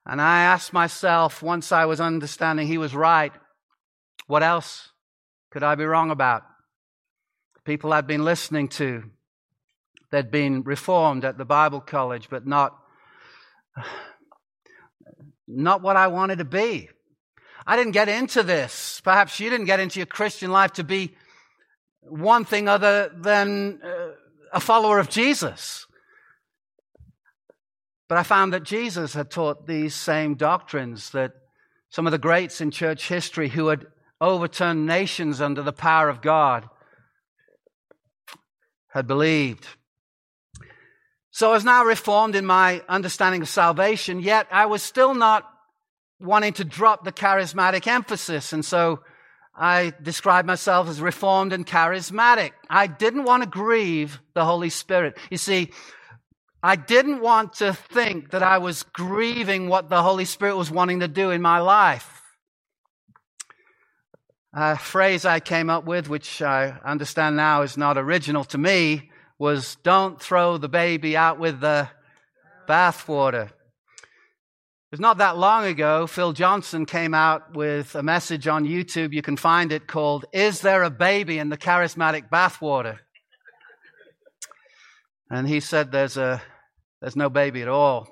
And 0.05 0.21
I 0.21 0.41
asked 0.41 0.73
myself, 0.73 1.41
once 1.41 1.71
I 1.71 1.85
was 1.85 2.01
understanding 2.01 2.67
he 2.67 2.77
was 2.77 2.93
right, 2.93 3.31
what 4.27 4.43
else 4.43 4.89
could 5.51 5.63
I 5.63 5.75
be 5.75 5.85
wrong 5.85 6.11
about? 6.11 6.43
People 7.63 7.93
I'd 7.93 8.07
been 8.07 8.25
listening 8.25 8.67
to, 8.69 9.03
they'd 10.11 10.31
been 10.31 10.63
reformed 10.63 11.23
at 11.23 11.37
the 11.37 11.45
Bible 11.45 11.79
college, 11.79 12.27
but 12.29 12.45
not 12.45 12.75
not 15.47 15.81
what 15.81 15.95
I 15.95 16.07
wanted 16.07 16.39
to 16.39 16.45
be. 16.45 16.89
I 17.65 17.75
didn't 17.75 17.91
get 17.91 18.09
into 18.09 18.43
this. 18.43 19.01
Perhaps 19.03 19.39
you 19.39 19.49
didn't 19.49 19.65
get 19.67 19.79
into 19.79 19.99
your 19.99 20.07
Christian 20.07 20.51
life 20.51 20.73
to 20.73 20.83
be 20.83 21.15
one 22.01 22.45
thing 22.45 22.67
other 22.67 23.11
than 23.15 23.79
uh, 23.83 24.11
a 24.51 24.59
follower 24.59 24.99
of 24.99 25.09
Jesus. 25.09 25.85
But 28.07 28.17
I 28.17 28.23
found 28.23 28.53
that 28.53 28.63
Jesus 28.63 29.13
had 29.13 29.29
taught 29.29 29.67
these 29.67 29.93
same 29.93 30.33
doctrines 30.35 31.11
that 31.11 31.33
some 31.89 32.07
of 32.07 32.11
the 32.11 32.17
greats 32.17 32.59
in 32.59 32.71
church 32.71 33.07
history 33.07 33.49
who 33.49 33.67
had 33.67 33.85
overturned 34.19 34.85
nations 34.85 35.41
under 35.41 35.61
the 35.61 35.73
power 35.73 36.09
of 36.09 36.21
God 36.21 36.67
had 38.89 39.05
believed. 39.05 39.67
So 41.31 41.49
I 41.49 41.53
was 41.53 41.65
now 41.65 41.85
reformed 41.85 42.35
in 42.35 42.45
my 42.45 42.81
understanding 42.89 43.41
of 43.41 43.49
salvation, 43.49 44.19
yet 44.19 44.47
I 44.51 44.65
was 44.65 44.81
still 44.81 45.13
not 45.13 45.49
wanting 46.19 46.53
to 46.53 46.65
drop 46.65 47.03
the 47.03 47.11
charismatic 47.11 47.87
emphasis. 47.87 48.51
And 48.51 48.65
so 48.65 49.01
I 49.55 49.93
described 50.01 50.47
myself 50.47 50.87
as 50.87 51.01
reformed 51.01 51.53
and 51.53 51.65
charismatic. 51.65 52.51
I 52.69 52.87
didn't 52.87 53.25
want 53.25 53.43
to 53.43 53.49
grieve 53.49 54.21
the 54.33 54.45
Holy 54.45 54.69
Spirit. 54.69 55.17
You 55.29 55.37
see, 55.37 55.71
I 56.61 56.75
didn't 56.75 57.21
want 57.21 57.53
to 57.53 57.73
think 57.73 58.31
that 58.31 58.43
I 58.43 58.57
was 58.57 58.83
grieving 58.83 59.69
what 59.69 59.89
the 59.89 60.01
Holy 60.01 60.25
Spirit 60.25 60.57
was 60.57 60.71
wanting 60.71 61.01
to 61.01 61.07
do 61.07 61.29
in 61.31 61.41
my 61.41 61.59
life. 61.59 62.21
A 64.53 64.77
phrase 64.77 65.25
I 65.25 65.39
came 65.39 65.69
up 65.69 65.85
with, 65.85 66.09
which 66.09 66.41
I 66.41 66.79
understand 66.83 67.35
now 67.35 67.61
is 67.61 67.77
not 67.77 67.97
original 67.97 68.43
to 68.45 68.57
me, 68.57 69.11
was 69.39 69.77
don't 69.83 70.21
throw 70.21 70.57
the 70.57 70.69
baby 70.69 71.15
out 71.17 71.39
with 71.39 71.61
the 71.61 71.89
bathwater. 72.67 73.49
It's 74.91 74.99
not 74.99 75.19
that 75.19 75.37
long 75.37 75.65
ago, 75.65 76.07
Phil 76.07 76.33
Johnson 76.33 76.85
came 76.85 77.13
out 77.13 77.55
with 77.55 77.95
a 77.95 78.03
message 78.03 78.47
on 78.47 78.65
YouTube. 78.65 79.13
You 79.13 79.21
can 79.21 79.37
find 79.37 79.71
it 79.71 79.87
called, 79.87 80.25
Is 80.33 80.61
There 80.61 80.83
a 80.83 80.89
Baby 80.89 81.37
in 81.37 81.49
the 81.49 81.57
Charismatic 81.57 82.29
Bathwater? 82.29 82.97
And 85.29 85.47
he 85.47 85.59
said, 85.59 85.91
There's, 85.91 86.17
a, 86.17 86.41
there's 87.01 87.15
no 87.15 87.29
baby 87.29 87.61
at 87.61 87.67
all. 87.67 88.07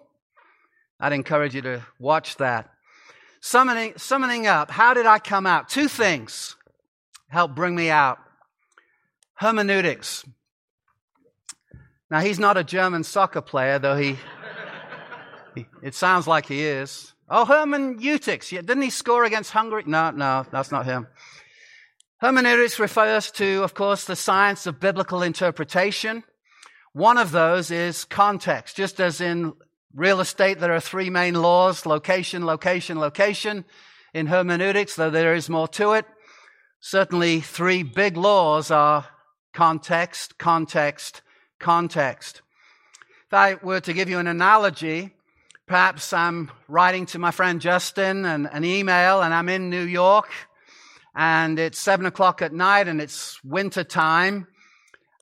I'd 0.99 1.13
encourage 1.13 1.55
you 1.55 1.61
to 1.63 1.85
watch 1.99 2.37
that. 2.37 2.69
Summoning, 3.41 3.93
summoning 3.97 4.47
up, 4.47 4.71
how 4.71 4.93
did 4.93 5.05
I 5.05 5.19
come 5.19 5.45
out? 5.45 5.69
Two 5.69 5.87
things 5.87 6.55
helped 7.27 7.55
bring 7.55 7.75
me 7.75 7.89
out 7.89 8.19
hermeneutics. 9.35 10.23
Now, 12.09 12.21
he's 12.21 12.39
not 12.39 12.57
a 12.57 12.63
German 12.63 13.03
soccer 13.03 13.41
player, 13.41 13.79
though 13.79 13.97
he, 13.97 14.17
he 15.55 15.65
it 15.81 15.93
sounds 15.93 16.25
like 16.27 16.45
he 16.45 16.63
is. 16.63 17.13
Oh, 17.29 17.43
hermeneutics. 17.43 18.51
Yeah, 18.51 18.61
didn't 18.61 18.83
he 18.83 18.89
score 18.89 19.25
against 19.25 19.51
Hungary? 19.51 19.83
No, 19.85 20.11
no, 20.11 20.45
that's 20.49 20.71
not 20.71 20.85
him. 20.85 21.07
Hermeneutics 22.19 22.79
refers 22.79 23.29
to, 23.31 23.63
of 23.63 23.73
course, 23.73 24.05
the 24.05 24.15
science 24.15 24.65
of 24.65 24.79
biblical 24.79 25.21
interpretation. 25.21 26.23
One 26.93 27.17
of 27.17 27.31
those 27.31 27.69
is 27.69 28.05
context. 28.05 28.77
Just 28.77 29.01
as 29.01 29.19
in 29.19 29.53
real 29.93 30.21
estate, 30.21 30.59
there 30.59 30.73
are 30.73 30.79
three 30.79 31.09
main 31.09 31.35
laws 31.35 31.85
location, 31.85 32.45
location, 32.45 32.97
location. 32.99 33.65
In 34.13 34.27
hermeneutics, 34.27 34.95
though 34.95 35.09
there 35.09 35.35
is 35.35 35.49
more 35.49 35.67
to 35.69 35.91
it, 35.91 36.05
certainly 36.79 37.41
three 37.41 37.83
big 37.83 38.15
laws 38.15 38.71
are 38.71 39.05
context, 39.53 40.37
context, 40.37 41.21
context. 41.59 42.41
If 43.27 43.33
I 43.33 43.55
were 43.55 43.81
to 43.81 43.93
give 43.93 44.09
you 44.09 44.19
an 44.19 44.27
analogy, 44.27 45.13
perhaps 45.65 46.13
I'm 46.13 46.51
writing 46.67 47.05
to 47.07 47.19
my 47.19 47.31
friend 47.31 47.59
Justin 47.59 48.25
an, 48.25 48.45
an 48.47 48.63
email 48.63 49.21
and 49.21 49.33
I'm 49.33 49.49
in 49.49 49.69
New 49.69 49.83
York 49.83 50.29
and 51.15 51.59
it's 51.59 51.79
seven 51.79 52.05
o'clock 52.05 52.41
at 52.41 52.53
night 52.53 52.87
and 52.87 53.01
it's 53.01 53.43
winter 53.43 53.83
time 53.83 54.47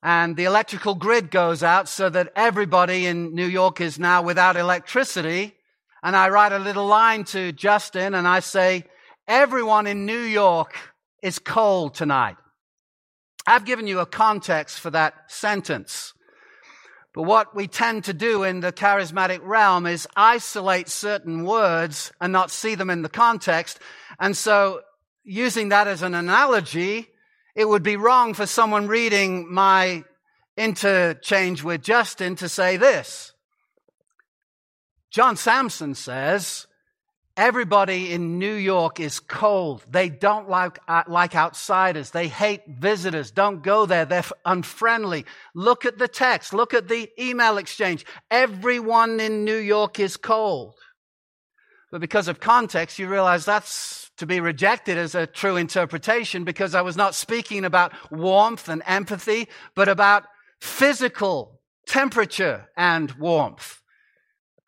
and 0.07 0.35
the 0.35 0.43
electrical 0.43 0.93
grid 0.93 1.31
goes 1.31 1.63
out 1.63 1.89
so 1.89 2.11
that 2.11 2.31
everybody 2.35 3.07
in 3.07 3.33
New 3.33 3.47
York 3.47 3.81
is 3.81 3.97
now 3.97 4.21
without 4.21 4.55
electricity. 4.55 5.55
And 6.03 6.15
I 6.15 6.29
write 6.29 6.51
a 6.51 6.59
little 6.59 6.85
line 6.85 7.23
to 7.25 7.51
Justin 7.51 8.13
and 8.13 8.27
I 8.27 8.41
say, 8.41 8.83
everyone 9.27 9.87
in 9.87 10.05
New 10.05 10.19
York 10.19 10.77
is 11.23 11.39
cold 11.39 11.95
tonight. 11.95 12.35
I've 13.47 13.65
given 13.65 13.87
you 13.87 13.99
a 13.99 14.05
context 14.05 14.79
for 14.79 14.91
that 14.91 15.31
sentence. 15.31 16.13
But 17.15 17.23
what 17.23 17.55
we 17.55 17.67
tend 17.67 18.03
to 18.03 18.13
do 18.13 18.43
in 18.43 18.59
the 18.59 18.73
charismatic 18.73 19.39
realm 19.41 19.85
is 19.85 20.05
isolate 20.17 20.89
certain 20.89 21.45
words 21.45 22.11
and 22.19 22.33
not 22.33 22.51
see 22.51 22.75
them 22.75 22.89
in 22.89 23.03
the 23.03 23.09
context. 23.09 23.79
And 24.19 24.35
so 24.35 24.81
using 25.23 25.69
that 25.69 25.87
as 25.87 26.01
an 26.01 26.13
analogy, 26.13 27.07
it 27.55 27.69
would 27.69 27.83
be 27.83 27.95
wrong 27.95 28.33
for 28.33 28.45
someone 28.45 28.87
reading 28.87 29.51
my 29.51 30.03
interchange 30.57 31.63
with 31.63 31.81
Justin 31.81 32.35
to 32.35 32.49
say 32.49 32.75
this. 32.75 33.31
John 35.09 35.37
Samson 35.37 35.95
says, 35.95 36.67
Everybody 37.37 38.13
in 38.13 38.39
New 38.39 38.53
York 38.53 39.01
is 39.01 39.19
cold. 39.19 39.85
They 39.89 40.07
don't 40.07 40.49
like, 40.49 40.79
uh, 40.87 41.03
like 41.07 41.35
outsiders. 41.35 42.11
They 42.11 42.29
hate 42.29 42.61
visitors. 42.65 43.29
Don't 43.29 43.61
go 43.61 43.85
there. 43.85 44.05
They're 44.05 44.23
unfriendly. 44.45 45.25
Look 45.53 45.83
at 45.85 45.97
the 45.97 46.07
text. 46.07 46.53
Look 46.53 46.73
at 46.73 46.87
the 46.87 47.09
email 47.19 47.57
exchange. 47.57 48.05
Everyone 48.31 49.19
in 49.19 49.43
New 49.43 49.57
York 49.57 49.99
is 49.99 50.15
cold. 50.15 50.75
But 51.91 51.99
because 51.99 52.29
of 52.29 52.39
context, 52.39 52.99
you 52.99 53.09
realize 53.09 53.43
that's 53.43 54.11
to 54.17 54.25
be 54.25 54.39
rejected 54.39 54.97
as 54.97 55.13
a 55.13 55.27
true 55.27 55.57
interpretation 55.57 56.45
because 56.45 56.73
I 56.73 56.81
was 56.81 56.95
not 56.95 57.15
speaking 57.15 57.65
about 57.65 57.91
warmth 58.11 58.69
and 58.69 58.81
empathy, 58.85 59.49
but 59.75 59.89
about 59.89 60.23
physical 60.61 61.59
temperature 61.85 62.69
and 62.77 63.11
warmth. 63.13 63.81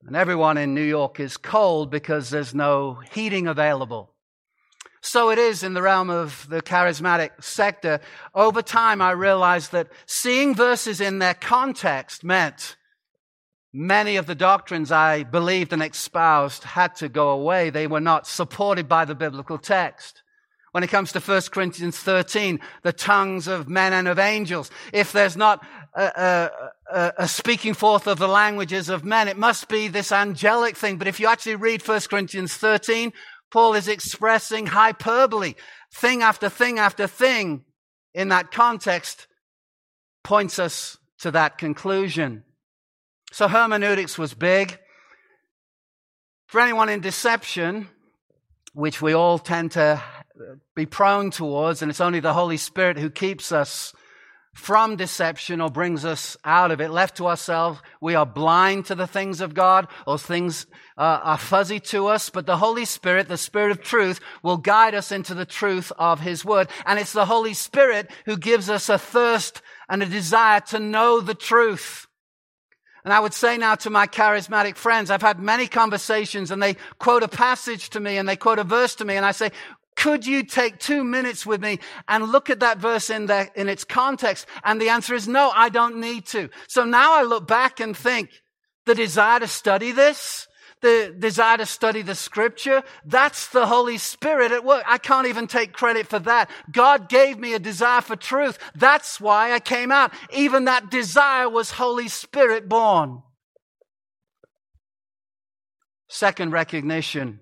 And 0.07 0.15
everyone 0.15 0.57
in 0.57 0.73
New 0.73 0.85
York 0.85 1.19
is 1.19 1.35
cold 1.35 1.91
because 1.91 2.29
there's 2.29 2.55
no 2.55 3.01
heating 3.11 3.45
available. 3.45 4.13
So 5.01 5.31
it 5.31 5.37
is 5.37 5.63
in 5.63 5.73
the 5.73 5.81
realm 5.81 6.09
of 6.09 6.47
the 6.49 6.61
charismatic 6.61 7.43
sector. 7.43 7.99
Over 8.33 8.61
time, 8.61 9.01
I 9.01 9.11
realized 9.11 9.73
that 9.73 9.89
seeing 10.05 10.55
verses 10.55 11.01
in 11.01 11.19
their 11.19 11.33
context 11.33 12.23
meant 12.23 12.77
many 13.73 14.15
of 14.15 14.27
the 14.27 14.35
doctrines 14.35 14.93
I 14.93 15.23
believed 15.23 15.73
and 15.73 15.83
espoused 15.83 16.63
had 16.63 16.95
to 16.95 17.09
go 17.09 17.31
away. 17.31 17.69
They 17.69 17.85
were 17.85 17.99
not 17.99 18.27
supported 18.27 18.87
by 18.87 19.03
the 19.03 19.15
biblical 19.15 19.57
text. 19.57 20.23
When 20.71 20.83
it 20.83 20.89
comes 20.89 21.11
to 21.13 21.19
1 21.19 21.41
Corinthians 21.51 21.97
13, 21.97 22.61
the 22.83 22.93
tongues 22.93 23.47
of 23.47 23.67
men 23.67 23.91
and 23.91 24.07
of 24.07 24.19
angels, 24.19 24.71
if 24.93 25.11
there's 25.11 25.35
not 25.35 25.65
a, 25.97 26.51
a, 26.91 27.13
a, 27.17 27.27
speaking 27.27 27.73
forth 27.73 28.07
of 28.07 28.19
the 28.19 28.27
languages 28.27 28.87
of 28.87 29.03
men, 29.03 29.27
it 29.27 29.37
must 29.37 29.67
be 29.67 29.87
this 29.87 30.11
angelic 30.11 30.77
thing. 30.77 30.97
But 30.97 31.07
if 31.07 31.19
you 31.19 31.27
actually 31.27 31.55
read 31.55 31.85
1 31.85 32.01
Corinthians 32.09 32.53
13, 32.53 33.13
Paul 33.49 33.73
is 33.73 33.87
expressing 33.87 34.67
hyperbole. 34.67 35.55
Thing 35.93 36.21
after 36.21 36.49
thing 36.49 36.77
after 36.79 37.07
thing 37.07 37.63
in 38.13 38.29
that 38.29 38.51
context 38.51 39.27
points 40.23 40.59
us 40.59 40.97
to 41.19 41.31
that 41.31 41.57
conclusion. 41.57 42.43
So 43.31 43.47
hermeneutics 43.47 44.17
was 44.17 44.33
big. 44.33 44.77
For 46.45 46.61
anyone 46.61 46.89
in 46.89 47.01
deception, 47.01 47.89
which 48.73 49.01
we 49.01 49.13
all 49.13 49.39
tend 49.39 49.71
to 49.71 50.01
be 50.75 50.85
prone 50.85 51.31
towards, 51.31 51.81
and 51.81 51.89
it's 51.89 52.01
only 52.01 52.19
the 52.19 52.33
Holy 52.33 52.57
Spirit 52.57 52.99
who 52.99 53.09
keeps 53.09 53.51
us 53.51 53.93
from 54.57 54.95
deception 54.95 55.61
or 55.61 55.69
brings 55.69 56.03
us 56.03 56.35
out 56.43 56.71
of 56.71 56.81
it. 56.81 56.89
Left 56.89 57.17
to 57.17 57.27
ourselves, 57.27 57.79
we 58.01 58.15
are 58.15 58.25
blind 58.25 58.87
to 58.87 58.95
the 58.95 59.05
things 59.05 59.39
of 59.39 59.53
God. 59.53 59.87
Those 60.07 60.23
things 60.23 60.65
uh, 60.97 61.19
are 61.23 61.37
fuzzy 61.37 61.79
to 61.79 62.07
us, 62.07 62.31
but 62.31 62.47
the 62.47 62.57
Holy 62.57 62.83
Spirit, 62.83 63.27
the 63.27 63.37
Spirit 63.37 63.69
of 63.69 63.81
truth, 63.81 64.19
will 64.41 64.57
guide 64.57 64.95
us 64.95 65.11
into 65.11 65.35
the 65.35 65.45
truth 65.45 65.91
of 65.99 66.21
His 66.21 66.43
Word. 66.43 66.69
And 66.87 66.97
it's 66.97 67.13
the 67.13 67.27
Holy 67.27 67.53
Spirit 67.53 68.09
who 68.25 68.35
gives 68.35 68.67
us 68.67 68.89
a 68.89 68.97
thirst 68.97 69.61
and 69.87 70.01
a 70.01 70.07
desire 70.07 70.59
to 70.61 70.79
know 70.79 71.21
the 71.21 71.35
truth. 71.35 72.07
And 73.05 73.13
I 73.13 73.19
would 73.21 73.33
say 73.33 73.57
now 73.57 73.75
to 73.75 73.89
my 73.89 74.07
charismatic 74.07 74.75
friends, 74.75 75.11
I've 75.11 75.21
had 75.21 75.39
many 75.39 75.67
conversations 75.67 76.51
and 76.51 76.61
they 76.61 76.75
quote 76.97 77.23
a 77.23 77.29
passage 77.29 77.91
to 77.91 78.01
me 78.01 78.17
and 78.17 78.27
they 78.27 78.35
quote 78.35 78.59
a 78.59 78.65
verse 78.65 78.95
to 78.95 79.05
me 79.05 79.15
and 79.15 79.25
I 79.25 79.31
say, 79.31 79.51
could 79.97 80.27
you 80.27 80.43
take 80.43 80.77
two 80.79 81.03
minutes 81.03 81.45
with 81.45 81.59
me 81.59 81.79
and 82.07 82.31
look 82.31 82.49
at 82.51 82.59
that 82.61 82.77
verse 82.77 83.09
in, 83.09 83.25
the, 83.25 83.49
in 83.55 83.67
its 83.67 83.83
context? 83.83 84.45
And 84.63 84.79
the 84.79 84.89
answer 84.89 85.15
is 85.15 85.27
no, 85.27 85.51
I 85.53 85.69
don't 85.69 85.99
need 85.99 86.27
to. 86.27 86.49
So 86.67 86.85
now 86.85 87.19
I 87.19 87.23
look 87.23 87.47
back 87.47 87.79
and 87.79 87.97
think 87.97 88.29
the 88.85 88.93
desire 88.93 89.39
to 89.39 89.47
study 89.47 89.91
this, 89.91 90.47
the 90.81 91.15
desire 91.17 91.57
to 91.57 91.65
study 91.65 92.03
the 92.03 92.13
scripture, 92.13 92.83
that's 93.05 93.47
the 93.47 93.65
Holy 93.65 93.97
Spirit 93.97 94.51
at 94.51 94.63
work. 94.63 94.83
I 94.85 94.99
can't 94.99 95.27
even 95.27 95.47
take 95.47 95.73
credit 95.73 96.05
for 96.05 96.19
that. 96.19 96.51
God 96.71 97.09
gave 97.09 97.39
me 97.39 97.55
a 97.55 97.59
desire 97.59 98.01
for 98.01 98.15
truth. 98.15 98.59
That's 98.75 99.19
why 99.19 99.51
I 99.51 99.59
came 99.59 99.91
out. 99.91 100.13
Even 100.31 100.65
that 100.65 100.91
desire 100.91 101.49
was 101.49 101.71
Holy 101.71 102.07
Spirit 102.07 102.69
born. 102.69 103.23
Second 106.07 106.51
recognition 106.51 107.39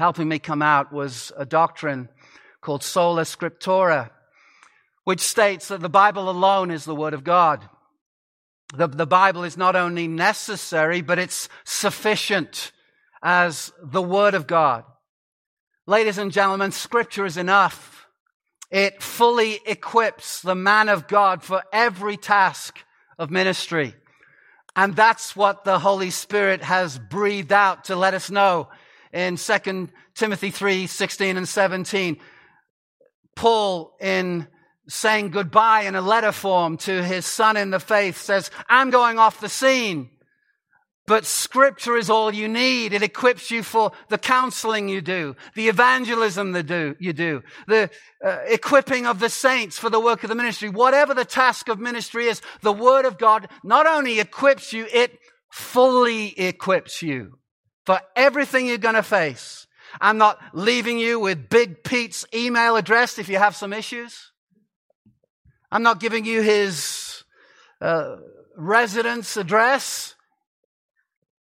helping 0.00 0.26
me 0.26 0.38
come 0.38 0.62
out 0.62 0.90
was 0.90 1.30
a 1.36 1.44
doctrine 1.44 2.08
called 2.62 2.82
sola 2.82 3.20
scriptura, 3.20 4.08
which 5.04 5.20
states 5.20 5.68
that 5.68 5.82
the 5.82 5.90
Bible 5.90 6.30
alone 6.30 6.70
is 6.70 6.86
the 6.86 6.94
Word 6.94 7.12
of 7.12 7.22
God. 7.22 7.68
The, 8.74 8.86
the 8.86 9.06
Bible 9.06 9.44
is 9.44 9.58
not 9.58 9.76
only 9.76 10.08
necessary, 10.08 11.02
but 11.02 11.18
it's 11.18 11.50
sufficient 11.64 12.72
as 13.22 13.74
the 13.82 14.00
Word 14.00 14.32
of 14.32 14.46
God. 14.46 14.84
Ladies 15.86 16.16
and 16.16 16.32
gentlemen, 16.32 16.72
Scripture 16.72 17.26
is 17.26 17.36
enough. 17.36 18.06
It 18.70 19.02
fully 19.02 19.60
equips 19.66 20.40
the 20.40 20.54
man 20.54 20.88
of 20.88 21.08
God 21.08 21.42
for 21.42 21.62
every 21.74 22.16
task 22.16 22.78
of 23.18 23.30
ministry. 23.30 23.94
And 24.74 24.96
that's 24.96 25.36
what 25.36 25.64
the 25.64 25.78
Holy 25.78 26.08
Spirit 26.08 26.62
has 26.62 26.98
breathed 26.98 27.52
out 27.52 27.84
to 27.84 27.96
let 27.96 28.14
us 28.14 28.30
know 28.30 28.70
in 29.12 29.36
2 29.36 29.88
Timothy 30.14 30.50
3, 30.50 30.86
16 30.86 31.36
and 31.36 31.48
17. 31.48 32.18
Paul 33.34 33.96
in 34.00 34.46
saying 34.88 35.30
goodbye 35.30 35.82
in 35.82 35.94
a 35.94 36.00
letter 36.00 36.32
form 36.32 36.76
to 36.76 37.02
his 37.02 37.24
son 37.24 37.56
in 37.56 37.70
the 37.70 37.80
faith 37.80 38.18
says, 38.18 38.50
I'm 38.68 38.90
going 38.90 39.18
off 39.18 39.40
the 39.40 39.48
scene. 39.48 40.10
But 41.06 41.24
scripture 41.24 41.96
is 41.96 42.08
all 42.08 42.32
you 42.32 42.46
need. 42.46 42.92
It 42.92 43.02
equips 43.02 43.50
you 43.50 43.64
for 43.64 43.90
the 44.08 44.18
counseling 44.18 44.88
you 44.88 45.00
do, 45.00 45.34
the 45.56 45.68
evangelism 45.68 46.52
that 46.52 46.64
do, 46.64 46.94
you 47.00 47.12
do, 47.12 47.42
the 47.66 47.90
uh, 48.24 48.38
equipping 48.46 49.06
of 49.06 49.18
the 49.18 49.28
saints 49.28 49.76
for 49.76 49.90
the 49.90 49.98
work 49.98 50.22
of 50.22 50.28
the 50.28 50.36
ministry. 50.36 50.68
Whatever 50.68 51.14
the 51.14 51.24
task 51.24 51.68
of 51.68 51.80
ministry 51.80 52.26
is, 52.26 52.40
the 52.60 52.72
word 52.72 53.06
of 53.06 53.18
God 53.18 53.48
not 53.64 53.86
only 53.86 54.20
equips 54.20 54.72
you, 54.72 54.86
it 54.92 55.18
fully 55.50 56.38
equips 56.38 57.02
you 57.02 57.40
for 57.86 58.00
everything 58.16 58.66
you're 58.66 58.78
going 58.78 58.94
to 58.94 59.02
face. 59.02 59.66
I'm 60.00 60.18
not 60.18 60.38
leaving 60.52 60.98
you 60.98 61.18
with 61.18 61.48
Big 61.48 61.82
Pete's 61.82 62.24
email 62.34 62.76
address 62.76 63.18
if 63.18 63.28
you 63.28 63.38
have 63.38 63.56
some 63.56 63.72
issues. 63.72 64.30
I'm 65.72 65.82
not 65.82 66.00
giving 66.00 66.24
you 66.24 66.42
his 66.42 67.24
uh, 67.80 68.16
residence 68.56 69.36
address. 69.36 70.14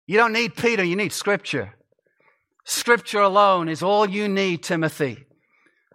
You 0.08 0.18
don't 0.18 0.34
need 0.34 0.56
Peter, 0.56 0.84
you 0.84 0.96
need 0.96 1.14
Scripture. 1.14 1.76
Scripture 2.64 3.22
alone 3.22 3.68
is 3.68 3.82
all 3.82 4.10
you 4.10 4.28
need, 4.28 4.64
Timothy. 4.64 5.26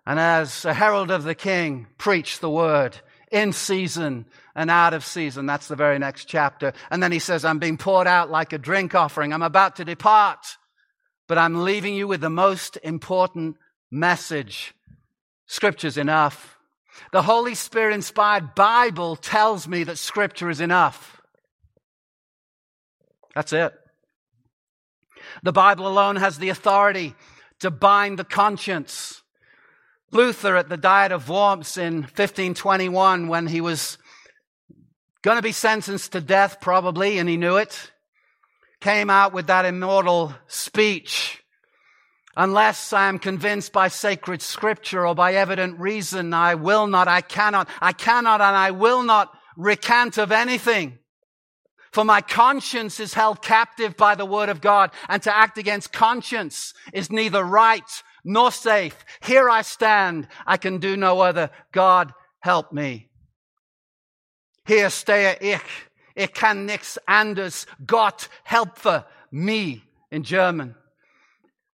And 0.06 0.18
as 0.18 0.64
a 0.64 0.74
herald 0.74 1.10
of 1.10 1.24
the 1.24 1.34
King, 1.34 1.86
preach 1.98 2.40
the 2.40 2.50
word 2.50 2.98
in 3.30 3.52
season 3.52 4.26
and 4.54 4.70
out 4.70 4.94
of 4.94 5.04
season. 5.04 5.46
That's 5.46 5.68
the 5.68 5.76
very 5.76 5.98
next 5.98 6.26
chapter. 6.26 6.72
And 6.90 7.02
then 7.02 7.12
he 7.12 7.18
says, 7.18 7.44
I'm 7.44 7.58
being 7.58 7.76
poured 7.76 8.06
out 8.06 8.30
like 8.30 8.52
a 8.52 8.58
drink 8.58 8.94
offering. 8.94 9.32
I'm 9.32 9.42
about 9.42 9.76
to 9.76 9.84
depart, 9.84 10.46
but 11.26 11.38
I'm 11.38 11.64
leaving 11.64 11.94
you 11.94 12.06
with 12.06 12.20
the 12.20 12.30
most 12.30 12.78
important 12.82 13.56
message. 13.90 14.74
Scripture's 15.46 15.98
enough. 15.98 16.56
The 17.12 17.22
Holy 17.22 17.54
Spirit 17.54 17.94
inspired 17.94 18.54
Bible 18.54 19.16
tells 19.16 19.66
me 19.66 19.84
that 19.84 19.98
Scripture 19.98 20.50
is 20.50 20.60
enough. 20.60 21.20
That's 23.34 23.52
it. 23.52 23.72
The 25.42 25.52
Bible 25.52 25.88
alone 25.88 26.16
has 26.16 26.38
the 26.38 26.50
authority 26.50 27.14
to 27.60 27.70
bind 27.70 28.18
the 28.18 28.24
conscience. 28.24 29.22
Luther 30.12 30.56
at 30.56 30.68
the 30.68 30.76
Diet 30.76 31.10
of 31.10 31.28
Worms 31.28 31.76
in 31.76 32.02
1521, 32.02 33.26
when 33.26 33.48
he 33.48 33.60
was 33.60 33.98
going 35.24 35.36
to 35.36 35.42
be 35.42 35.52
sentenced 35.52 36.12
to 36.12 36.20
death 36.20 36.58
probably, 36.60 37.18
and 37.18 37.26
he 37.30 37.38
knew 37.38 37.56
it, 37.56 37.90
came 38.80 39.08
out 39.08 39.32
with 39.32 39.46
that 39.46 39.64
immortal 39.64 40.34
speech. 40.48 41.42
Unless 42.36 42.92
I 42.92 43.08
am 43.08 43.18
convinced 43.18 43.72
by 43.72 43.88
sacred 43.88 44.42
scripture 44.42 45.06
or 45.06 45.14
by 45.14 45.32
evident 45.32 45.80
reason, 45.80 46.34
I 46.34 46.56
will 46.56 46.86
not, 46.86 47.08
I 47.08 47.22
cannot, 47.22 47.70
I 47.80 47.92
cannot 47.92 48.42
and 48.42 48.54
I 48.54 48.72
will 48.72 49.02
not 49.02 49.32
recant 49.56 50.18
of 50.18 50.30
anything. 50.30 50.98
For 51.90 52.04
my 52.04 52.20
conscience 52.20 53.00
is 53.00 53.14
held 53.14 53.40
captive 53.40 53.96
by 53.96 54.16
the 54.16 54.26
word 54.26 54.50
of 54.50 54.60
God, 54.60 54.90
and 55.08 55.22
to 55.22 55.34
act 55.34 55.56
against 55.56 55.92
conscience 55.92 56.74
is 56.92 57.10
neither 57.10 57.42
right 57.42 57.88
nor 58.24 58.50
safe. 58.50 59.02
Here 59.22 59.48
I 59.48 59.62
stand. 59.62 60.28
I 60.44 60.58
can 60.58 60.78
do 60.78 60.98
no 60.98 61.20
other. 61.20 61.50
God 61.72 62.12
help 62.40 62.72
me. 62.74 63.08
Hier 64.66 64.90
stehe 64.90 65.36
ich. 65.40 65.60
Ich 66.14 66.32
kann 66.32 66.64
nichts 66.66 66.98
anders. 67.06 67.66
Gott 67.86 68.28
helfe 68.44 69.04
me 69.30 69.82
in 70.10 70.22
German. 70.22 70.74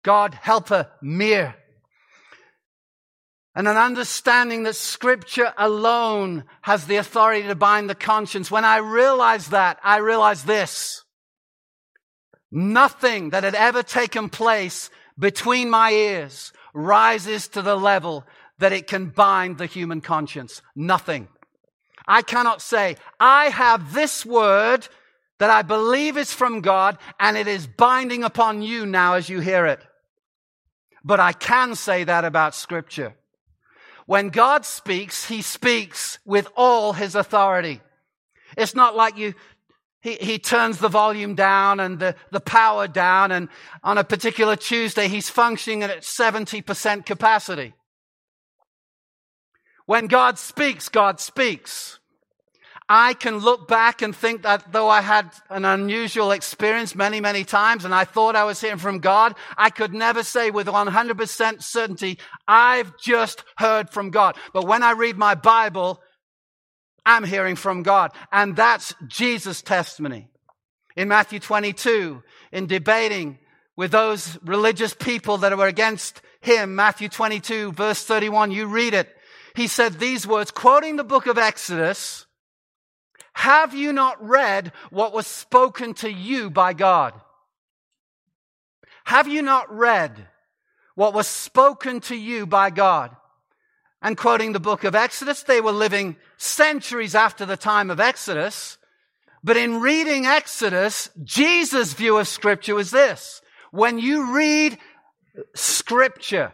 God 0.03 0.35
helfe 0.35 0.91
mir. 1.01 1.55
And 3.55 3.67
an 3.67 3.77
understanding 3.77 4.63
that 4.63 4.77
scripture 4.77 5.53
alone 5.59 6.45
has 6.63 6.87
the 6.87 6.97
authority 6.97 7.49
to 7.49 7.57
bind 7.57 7.91
the 7.91 7.95
conscience. 7.97 8.51
When 8.51 8.65
I 8.65 8.77
realized 8.77 9.51
that, 9.51 9.81
I 9.83 9.99
realized 9.99 10.47
this. 10.47 11.03
Nothing 12.53 13.31
that 13.31 13.43
had 13.43 13.57
ever 13.57 13.83
taken 13.83 14.29
place 14.29 14.91
between 15.19 15.69
my 15.69 15.91
ears 15.91 16.53
rises 16.73 17.49
to 17.49 17.63
the 17.63 17.77
level 17.77 18.25
that 18.59 18.73
it 18.73 18.87
can 18.87 19.07
bind 19.07 19.59
the 19.59 19.67
human 19.67 20.01
conscience. 20.01 20.63
Nothing. 20.77 21.29
I 22.09 22.23
cannot 22.23 22.63
say, 22.63 22.97
I 23.21 23.51
have 23.51 23.93
this 23.93 24.25
word 24.25 24.89
that 25.39 25.51
I 25.51 25.63
believe 25.63 26.17
is 26.17 26.33
from 26.33 26.63
God 26.63 26.99
and 27.21 27.37
it 27.37 27.47
is 27.47 27.67
binding 27.67 28.25
upon 28.25 28.63
you 28.63 28.87
now 28.87 29.15
as 29.15 29.29
you 29.29 29.41
hear 29.41 29.67
it. 29.67 29.81
But 31.05 31.21
I 31.21 31.33
can 31.33 31.75
say 31.75 32.05
that 32.05 32.25
about 32.25 32.55
scripture. 32.55 33.15
When 34.07 34.31
God 34.31 34.65
speaks, 34.65 35.27
he 35.29 35.43
speaks 35.43 36.19
with 36.25 36.49
all 36.57 36.95
his 36.95 37.15
authority. 37.15 37.83
It's 38.57 38.75
not 38.75 38.97
like 38.97 39.19
you 39.19 39.35
he, 40.01 40.15
he 40.15 40.39
turns 40.39 40.79
the 40.79 40.89
volume 40.89 41.35
down 41.35 41.81
and 41.81 41.99
the, 41.99 42.15
the 42.31 42.41
power 42.41 42.87
down. 42.87 43.33
And 43.33 43.49
on 43.83 43.99
a 43.99 44.05
particular 44.05 44.57
Tuesday, 44.57 45.09
he's 45.09 45.29
functioning 45.29 45.83
at 45.83 46.01
70% 46.03 47.05
capacity. 47.05 47.75
When 49.87 50.07
God 50.07 50.39
speaks, 50.39 50.89
God 50.89 51.19
speaks. 51.19 51.98
I 52.89 53.13
can 53.13 53.39
look 53.39 53.69
back 53.69 54.01
and 54.01 54.17
think 54.17 54.43
that 54.43 54.73
though 54.73 54.89
I 54.89 55.03
had 55.03 55.31
an 55.51 55.67
unusual 55.67 56.31
experience 56.31 56.95
many, 56.95 57.21
many 57.21 57.45
times 57.45 57.85
and 57.85 57.95
I 57.95 58.05
thought 58.05 58.35
I 58.35 58.45
was 58.45 58.61
hearing 58.61 58.79
from 58.79 59.01
God, 59.01 59.35
I 59.59 59.69
could 59.69 59.93
never 59.93 60.23
say 60.23 60.51
with 60.51 60.67
100% 60.67 61.63
certainty, 61.63 62.19
I've 62.47 62.97
just 62.97 63.45
heard 63.59 63.91
from 63.91 64.11
God. 64.11 64.37
But 64.55 64.67
when 64.67 64.83
I 64.83 64.93
read 64.93 65.19
my 65.19 65.35
Bible, 65.35 66.01
I'm 67.05 67.25
hearing 67.25 67.57
from 67.57 67.83
God. 67.83 68.13
And 68.33 68.57
that's 68.57 68.95
Jesus' 69.07 69.61
testimony. 69.61 70.29
In 70.97 71.09
Matthew 71.09 71.41
22, 71.41 72.23
in 72.53 72.67
debating 72.67 73.39
with 73.77 73.91
those 73.91 74.39
religious 74.45 74.95
people 74.95 75.39
that 75.39 75.57
were 75.57 75.67
against 75.67 76.23
him, 76.41 76.75
Matthew 76.75 77.09
22, 77.11 77.73
verse 77.73 78.03
31, 78.03 78.51
you 78.51 78.67
read 78.67 78.95
it. 78.95 79.15
He 79.55 79.67
said 79.67 79.95
these 79.95 80.27
words, 80.27 80.51
quoting 80.51 80.97
the 80.97 81.05
book 81.05 81.27
of 81.27 81.37
Exodus, 81.37 82.27
have 83.39 83.73
you 83.73 83.93
not 83.93 84.21
read 84.21 84.73
what 84.91 85.13
was 85.13 85.25
spoken 85.29 85.95
to 85.95 86.11
you 86.11 86.51
by 86.51 86.73
God? 86.73 87.15
Have 89.05 89.29
you 89.29 89.43
not 89.43 89.73
read 89.73 90.27
what 90.97 91.15
was 91.15 91.29
spoken 91.29 92.01
to 92.01 92.17
you 92.17 92.49
by 92.49 92.71
God? 92.71 93.15
And 94.03 94.17
quoting 94.17 94.55
the 94.55 94.59
book 94.59 94.83
of 94.83 94.97
Exodus, 94.97 95.45
they 95.45 95.61
were 95.61 95.71
living 95.71 96.17
centuries 96.37 97.15
after 97.15 97.47
the 97.47 97.57
time 97.57 97.91
of 97.91 98.01
Exodus. 98.01 98.77
But 99.45 99.57
in 99.57 99.81
reading 99.81 100.27
Exodus, 100.27 101.09
Jesus' 101.23 101.93
view 101.93 102.19
of 102.19 102.27
scripture 102.27 102.75
was 102.75 102.91
this. 102.91 103.41
When 103.71 104.01
you 104.01 104.35
read 104.35 104.79
scripture, 105.55 106.53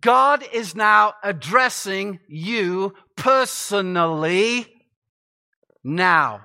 God 0.00 0.44
is 0.52 0.76
now 0.76 1.14
addressing 1.24 2.20
you 2.28 2.94
personally 3.16 4.73
now. 5.84 6.40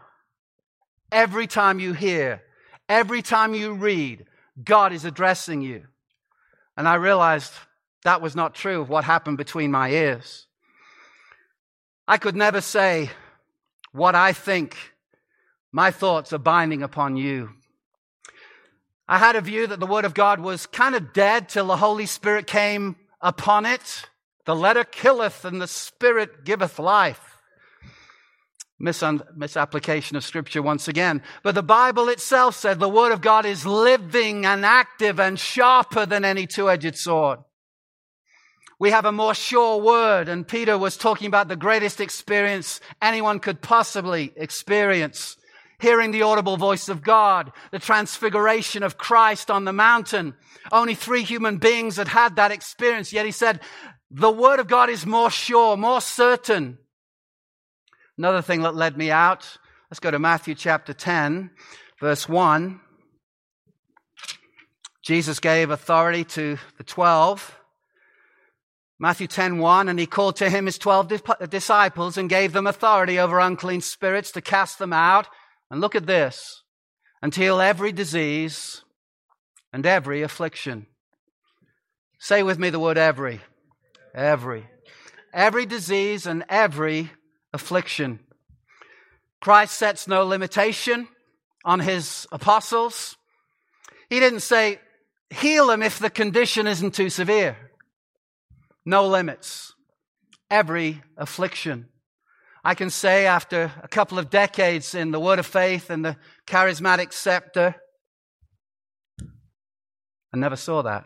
Every 1.12 1.48
time 1.48 1.80
you 1.80 1.94
hear, 1.94 2.44
every 2.88 3.24
time 3.24 3.56
you 3.56 3.74
read, 3.74 4.26
God 4.64 4.94
is 4.94 5.06
addressing 5.06 5.62
you. 5.62 5.86
And 6.78 6.88
I 6.88 6.96
realized 6.96 7.54
that 8.04 8.22
was 8.22 8.36
not 8.36 8.54
true 8.54 8.82
of 8.82 8.90
what 8.90 9.04
happened 9.04 9.38
between 9.38 9.72
my 9.72 9.90
ears. 9.90 10.46
I 12.08 12.18
could 12.18 12.36
never 12.36 12.62
say 12.62 13.10
what 13.92 14.16
I 14.16 14.34
think. 14.34 14.76
My 15.72 15.92
thoughts 15.92 16.34
are 16.34 16.40
binding 16.40 16.84
upon 16.84 17.18
you. 17.18 17.52
I 19.08 19.18
had 19.18 19.36
a 19.36 19.42
view 19.42 19.68
that 19.68 19.80
the 19.80 19.88
Word 19.88 20.06
of 20.06 20.14
God 20.14 20.40
was 20.40 20.68
kind 20.68 20.96
of 20.96 21.14
dead 21.14 21.50
till 21.50 21.68
the 21.68 21.78
Holy 21.78 22.06
Spirit 22.06 22.48
came 22.48 22.96
upon 23.22 23.66
it. 23.66 24.06
The 24.46 24.56
letter 24.56 24.84
killeth 24.84 25.46
and 25.46 25.62
the 25.62 25.68
Spirit 25.68 26.44
giveth 26.46 26.80
life. 26.80 27.39
Mis- 28.80 29.04
misapplication 29.36 30.16
of 30.16 30.24
Scripture 30.24 30.62
once 30.62 30.88
again. 30.88 31.22
But 31.44 31.56
the 31.56 31.64
Bible 31.64 32.08
itself 32.08 32.56
said 32.56 32.80
the 32.80 32.88
Word 32.88 33.12
of 33.12 33.22
God 33.22 33.46
is 33.46 33.66
living 33.66 34.46
and 34.46 34.66
active 34.66 35.20
and 35.20 35.38
sharper 35.40 36.06
than 36.06 36.24
any 36.24 36.48
two 36.48 36.70
edged 36.70 36.96
sword 36.96 37.40
we 38.80 38.92
have 38.92 39.06
a 39.06 39.12
more 39.12 39.36
sure 39.36 39.82
word. 39.82 40.30
And 40.30 40.48
Peter 40.48 40.78
was 40.78 40.98
talking 40.98 41.28
about 41.28 41.50
the 41.50 41.58
greatest 41.58 42.00
experience 42.00 42.80
anyone 43.02 43.40
could 43.40 43.62
possibly 43.62 44.32
experience. 44.36 45.36
Hearing 45.80 46.12
the 46.12 46.24
audible 46.24 46.58
voice 46.58 46.90
of 46.90 47.04
God, 47.04 47.52
the 47.72 47.80
transfiguration 47.80 48.84
of 48.84 48.98
Christ 48.98 49.52
on 49.52 49.66
the 49.66 49.74
mountain. 49.74 50.34
Only 50.72 50.96
three 50.96 51.24
human 51.24 51.58
beings 51.58 51.98
had 51.98 52.08
had 52.08 52.38
that 52.38 52.52
experience. 52.52 53.14
Yet 53.14 53.26
he 53.26 53.32
said, 53.32 53.62
the 54.12 54.32
word 54.32 54.60
of 54.60 54.68
God 54.68 54.90
is 54.90 55.06
more 55.06 55.30
sure, 55.30 55.78
more 55.78 56.02
certain. 56.02 56.80
Another 58.20 58.42
thing 58.42 58.64
that 58.64 58.76
led 58.76 58.98
me 58.98 59.12
out. 59.12 59.58
Let's 59.90 60.02
go 60.02 60.12
to 60.12 60.20
Matthew 60.20 60.54
chapter 60.54 60.92
10, 60.94 61.52
verse 62.02 62.28
1. 62.28 62.82
Jesus 65.02 65.40
gave 65.40 65.70
authority 65.70 66.26
to 66.26 66.58
the 66.78 66.84
12 66.84 67.56
Matthew 69.00 69.28
10, 69.28 69.60
1, 69.60 69.88
and 69.88 69.98
he 69.98 70.06
called 70.06 70.36
to 70.36 70.50
him 70.50 70.66
his 70.66 70.78
12 70.78 71.22
disciples 71.50 72.18
and 72.18 72.30
gave 72.30 72.52
them 72.52 72.68
authority 72.68 73.18
over 73.18 73.40
unclean 73.40 73.80
spirits 73.80 74.34
to 74.34 74.42
cast 74.42 74.80
them 74.80 74.92
out. 74.92 75.30
And 75.72 75.80
look 75.80 75.96
at 75.96 76.06
this, 76.06 76.64
and 77.22 77.34
heal 77.34 77.62
every 77.62 77.94
disease 77.94 78.84
and 79.72 79.86
every 79.86 80.24
affliction. 80.24 80.88
Say 82.20 82.44
with 82.44 82.60
me 82.60 82.70
the 82.70 82.82
word 82.82 82.98
every. 82.98 83.40
Every. 84.14 84.68
Every 85.34 85.66
disease 85.66 86.26
and 86.26 86.44
every 86.50 87.12
affliction. 87.54 88.20
Christ 89.42 89.78
sets 89.78 90.08
no 90.08 90.26
limitation 90.26 91.08
on 91.64 91.80
his 91.80 92.28
apostles. 92.32 93.16
He 94.10 94.20
didn't 94.20 94.42
say, 94.42 94.80
heal 95.30 95.68
them 95.68 95.84
if 95.84 96.00
the 96.00 96.10
condition 96.10 96.68
isn't 96.68 96.94
too 96.94 97.10
severe 97.10 97.58
no 98.90 99.08
limits, 99.08 99.76
every 100.50 101.04
affliction. 101.16 101.88
I 102.64 102.74
can 102.74 102.90
say 102.90 103.28
after 103.28 103.72
a 103.82 103.88
couple 103.88 104.18
of 104.18 104.30
decades 104.30 104.96
in 104.96 105.12
the 105.12 105.20
Word 105.20 105.40
of 105.40 105.46
Faith 105.46 105.92
and 105.92 106.04
the 106.04 106.18
charismatic 106.48 107.14
scepter, 107.14 107.76
I 110.34 110.38
never 110.38 110.56
saw 110.56 110.82
that. 110.82 111.06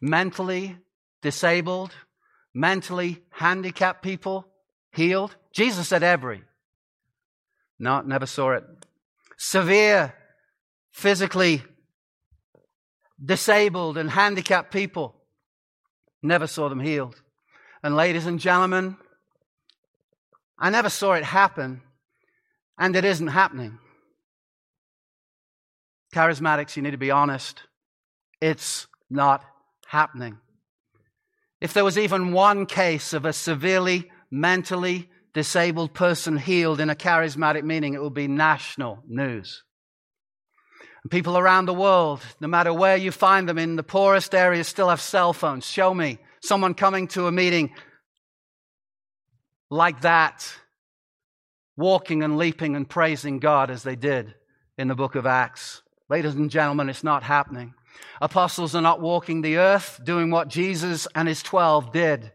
Mentally 0.00 0.76
disabled, 1.22 1.92
mentally 2.54 3.22
handicapped 3.30 4.02
people 4.02 4.46
healed. 4.92 5.34
Jesus 5.52 5.88
said 5.88 6.02
every. 6.02 6.42
No, 7.78 8.00
never 8.00 8.26
saw 8.26 8.52
it. 8.52 8.64
Severe, 9.36 10.14
physically 10.92 11.62
disabled 13.22 13.98
and 13.98 14.10
handicapped 14.10 14.72
people 14.72 15.16
Never 16.24 16.46
saw 16.46 16.70
them 16.70 16.80
healed. 16.80 17.20
And 17.82 17.94
ladies 17.94 18.24
and 18.24 18.40
gentlemen, 18.40 18.96
I 20.58 20.70
never 20.70 20.88
saw 20.88 21.12
it 21.12 21.22
happen, 21.22 21.82
and 22.78 22.96
it 22.96 23.04
isn't 23.04 23.26
happening. 23.26 23.78
Charismatics, 26.14 26.76
you 26.76 26.82
need 26.82 26.92
to 26.92 26.96
be 26.96 27.10
honest. 27.10 27.64
It's 28.40 28.86
not 29.10 29.44
happening. 29.86 30.38
If 31.64 31.72
there 31.72 31.82
was 31.82 31.96
even 31.96 32.32
one 32.32 32.66
case 32.66 33.14
of 33.14 33.24
a 33.24 33.32
severely 33.32 34.10
mentally 34.30 35.08
disabled 35.32 35.94
person 35.94 36.36
healed 36.36 36.78
in 36.78 36.90
a 36.90 36.94
charismatic 36.94 37.62
meeting, 37.62 37.94
it 37.94 38.02
would 38.02 38.12
be 38.12 38.28
national 38.28 39.02
news. 39.08 39.62
People 41.08 41.38
around 41.38 41.64
the 41.64 41.72
world, 41.72 42.20
no 42.38 42.48
matter 42.48 42.70
where 42.70 42.98
you 42.98 43.10
find 43.10 43.48
them 43.48 43.56
in 43.56 43.76
the 43.76 43.82
poorest 43.82 44.34
areas, 44.34 44.68
still 44.68 44.90
have 44.90 45.00
cell 45.00 45.32
phones. 45.32 45.64
Show 45.64 45.94
me 45.94 46.18
someone 46.42 46.74
coming 46.74 47.08
to 47.08 47.28
a 47.28 47.32
meeting 47.32 47.72
like 49.70 50.02
that, 50.02 50.46
walking 51.78 52.22
and 52.22 52.36
leaping 52.36 52.76
and 52.76 52.86
praising 52.86 53.38
God 53.38 53.70
as 53.70 53.84
they 53.84 53.96
did 53.96 54.34
in 54.76 54.88
the 54.88 54.94
book 54.94 55.14
of 55.14 55.24
Acts. 55.24 55.80
Ladies 56.10 56.34
and 56.34 56.50
gentlemen, 56.50 56.90
it's 56.90 57.02
not 57.02 57.22
happening. 57.22 57.72
Apostles 58.20 58.74
are 58.74 58.82
not 58.82 59.00
walking 59.00 59.42
the 59.42 59.58
earth 59.58 60.00
doing 60.02 60.30
what 60.30 60.48
Jesus 60.48 61.06
and 61.14 61.28
his 61.28 61.42
12 61.42 61.92
did. 61.92 62.32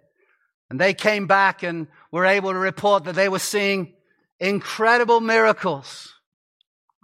And 0.70 0.80
they 0.80 0.94
came 0.94 1.28
back 1.28 1.64
and 1.64 1.88
were 2.12 2.26
able 2.26 2.52
to 2.52 2.60
report 2.60 3.06
that 3.06 3.16
they 3.16 3.30
were 3.30 3.40
seeing 3.40 3.94
incredible 4.40 5.20
miracles 5.20 6.14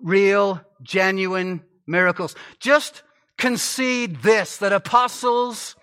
real, 0.02 0.62
genuine 0.82 1.64
miracles. 1.88 2.36
Just 2.60 3.04
concede 3.38 4.22
this, 4.22 4.58
that 4.58 4.74
apostles 4.74 5.76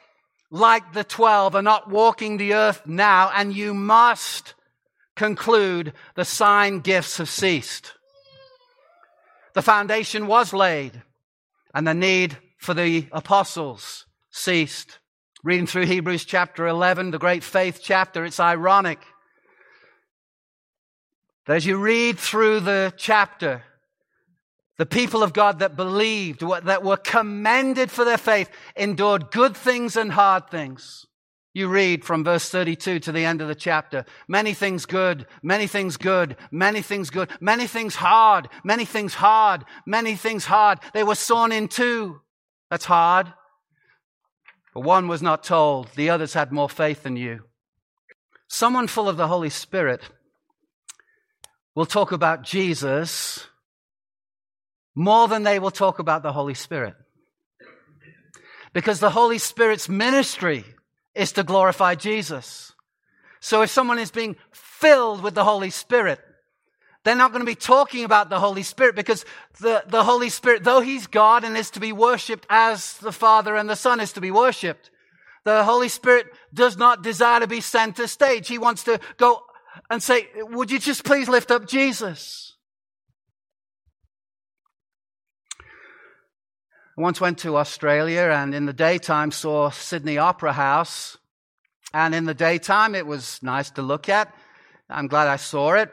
like 0.50 0.92
the 0.92 1.04
12 1.04 1.54
are 1.54 1.62
not 1.62 1.90
walking 1.90 2.36
the 2.36 2.54
earth 2.54 2.82
now, 2.86 3.30
and 3.34 3.54
you 3.54 3.74
must 3.74 4.54
conclude 5.16 5.92
the 6.14 6.24
sign 6.24 6.80
gifts 6.80 7.18
have 7.18 7.28
ceased. 7.28 7.94
The 9.54 9.62
foundation 9.62 10.26
was 10.26 10.52
laid, 10.52 11.02
and 11.74 11.86
the 11.86 11.94
need 11.94 12.38
for 12.62 12.74
the 12.74 13.08
apostles 13.12 14.06
ceased. 14.30 14.98
Reading 15.44 15.66
through 15.66 15.86
Hebrews 15.86 16.24
chapter 16.24 16.66
11, 16.68 17.10
the 17.10 17.18
great 17.18 17.42
faith 17.42 17.80
chapter, 17.82 18.24
it's 18.24 18.38
ironic 18.38 19.00
that 21.46 21.56
as 21.56 21.66
you 21.66 21.76
read 21.76 22.18
through 22.18 22.60
the 22.60 22.94
chapter, 22.96 23.64
the 24.78 24.86
people 24.86 25.22
of 25.22 25.32
God 25.32 25.58
that 25.58 25.76
believed, 25.76 26.40
that 26.40 26.84
were 26.84 26.96
commended 26.96 27.90
for 27.90 28.04
their 28.04 28.18
faith, 28.18 28.48
endured 28.76 29.30
good 29.30 29.56
things 29.56 29.96
and 29.96 30.12
hard 30.12 30.48
things. 30.50 31.06
You 31.54 31.68
read 31.68 32.04
from 32.04 32.24
verse 32.24 32.48
32 32.48 33.00
to 33.00 33.12
the 33.12 33.26
end 33.26 33.42
of 33.42 33.48
the 33.48 33.54
chapter. 33.54 34.06
Many 34.26 34.54
things 34.54 34.86
good, 34.86 35.26
many 35.42 35.66
things 35.66 35.98
good, 35.98 36.36
many 36.50 36.80
things 36.80 37.10
good, 37.10 37.28
many 37.40 37.66
things 37.66 37.96
hard, 37.96 38.48
many 38.64 38.86
things 38.86 39.14
hard, 39.14 39.64
many 39.84 40.14
things 40.14 40.46
hard. 40.46 40.78
They 40.94 41.04
were 41.04 41.14
sawn 41.14 41.52
in 41.52 41.68
two. 41.68 42.21
That's 42.72 42.86
hard. 42.86 43.30
But 44.72 44.80
one 44.80 45.06
was 45.06 45.20
not 45.20 45.44
told. 45.44 45.88
The 45.94 46.08
others 46.08 46.32
had 46.32 46.50
more 46.50 46.70
faith 46.70 47.02
than 47.02 47.16
you. 47.16 47.40
Someone 48.48 48.86
full 48.86 49.10
of 49.10 49.18
the 49.18 49.28
Holy 49.28 49.50
Spirit 49.50 50.00
will 51.74 51.84
talk 51.84 52.12
about 52.12 52.44
Jesus 52.44 53.46
more 54.94 55.28
than 55.28 55.42
they 55.42 55.58
will 55.58 55.70
talk 55.70 55.98
about 55.98 56.22
the 56.22 56.32
Holy 56.32 56.54
Spirit. 56.54 56.94
Because 58.72 59.00
the 59.00 59.10
Holy 59.10 59.36
Spirit's 59.36 59.90
ministry 59.90 60.64
is 61.14 61.32
to 61.32 61.42
glorify 61.42 61.94
Jesus. 61.94 62.72
So 63.38 63.60
if 63.60 63.68
someone 63.68 63.98
is 63.98 64.10
being 64.10 64.36
filled 64.50 65.22
with 65.22 65.34
the 65.34 65.44
Holy 65.44 65.68
Spirit, 65.68 66.20
they're 67.04 67.16
not 67.16 67.32
going 67.32 67.44
to 67.44 67.50
be 67.50 67.56
talking 67.56 68.04
about 68.04 68.30
the 68.30 68.38
Holy 68.38 68.62
Spirit 68.62 68.94
because 68.94 69.24
the, 69.60 69.82
the 69.88 70.04
Holy 70.04 70.28
Spirit, 70.28 70.62
though 70.62 70.80
He's 70.80 71.06
God 71.06 71.42
and 71.44 71.56
is 71.56 71.70
to 71.70 71.80
be 71.80 71.92
worshipped 71.92 72.46
as 72.48 72.98
the 72.98 73.12
Father 73.12 73.56
and 73.56 73.68
the 73.68 73.76
Son 73.76 74.00
is 74.00 74.12
to 74.12 74.20
be 74.20 74.30
worshipped, 74.30 74.90
the 75.44 75.64
Holy 75.64 75.88
Spirit 75.88 76.26
does 76.54 76.76
not 76.76 77.02
desire 77.02 77.40
to 77.40 77.48
be 77.48 77.60
center 77.60 78.06
stage. 78.06 78.46
He 78.46 78.58
wants 78.58 78.84
to 78.84 79.00
go 79.16 79.42
and 79.90 80.02
say, 80.02 80.28
would 80.36 80.70
you 80.70 80.78
just 80.78 81.04
please 81.04 81.28
lift 81.28 81.50
up 81.50 81.66
Jesus? 81.66 82.56
I 86.96 87.00
once 87.00 87.20
went 87.20 87.38
to 87.38 87.56
Australia 87.56 88.30
and 88.32 88.54
in 88.54 88.66
the 88.66 88.72
daytime 88.72 89.32
saw 89.32 89.70
Sydney 89.70 90.18
Opera 90.18 90.52
House. 90.52 91.16
And 91.94 92.14
in 92.14 92.24
the 92.24 92.34
daytime, 92.34 92.94
it 92.94 93.06
was 93.06 93.42
nice 93.42 93.70
to 93.72 93.82
look 93.82 94.08
at. 94.08 94.32
I'm 94.88 95.08
glad 95.08 95.26
I 95.26 95.36
saw 95.36 95.74
it. 95.74 95.92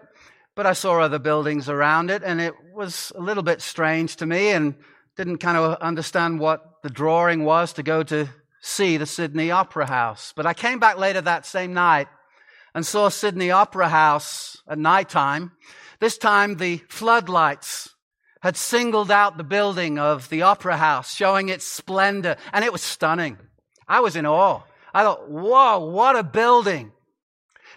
But 0.60 0.66
I 0.66 0.74
saw 0.74 1.00
other 1.00 1.20
buildings 1.20 1.70
around 1.70 2.12
it 2.12 2.22
and 2.22 2.42
it 2.42 2.54
was 2.74 3.14
a 3.16 3.22
little 3.22 3.44
bit 3.44 3.62
strange 3.62 4.18
to 4.18 4.26
me 4.26 4.50
and 4.50 4.76
didn't 5.16 5.38
kind 5.38 5.56
of 5.56 5.78
understand 5.80 6.42
what 6.42 6.84
the 6.84 6.90
drawing 6.90 7.46
was 7.46 7.72
to 7.76 7.82
go 7.82 8.04
to 8.04 8.28
see 8.60 8.98
the 8.98 9.06
Sydney 9.06 9.52
Opera 9.52 9.88
House. 9.88 10.34
But 10.36 10.46
I 10.46 10.54
came 10.54 10.78
back 10.78 10.98
later 10.98 11.22
that 11.22 11.46
same 11.46 11.74
night 11.74 12.10
and 12.76 12.86
saw 12.86 13.08
Sydney 13.08 13.52
Opera 13.52 13.88
House 13.88 14.62
at 14.68 14.78
nighttime. 14.78 15.54
This 16.02 16.18
time 16.18 16.58
the 16.58 16.82
floodlights 16.90 17.96
had 18.42 18.58
singled 18.58 19.12
out 19.12 19.38
the 19.38 19.46
building 19.46 19.98
of 19.98 20.28
the 20.28 20.42
opera 20.42 20.76
house, 20.76 21.16
showing 21.16 21.48
its 21.48 21.64
splendor, 21.64 22.36
and 22.52 22.66
it 22.66 22.74
was 22.74 22.82
stunning. 22.82 23.38
I 23.88 24.02
was 24.02 24.18
in 24.18 24.26
awe. 24.26 24.64
I 24.94 25.04
thought, 25.04 25.30
whoa, 25.30 25.90
what 25.90 26.18
a 26.18 26.24
building. 26.24 26.92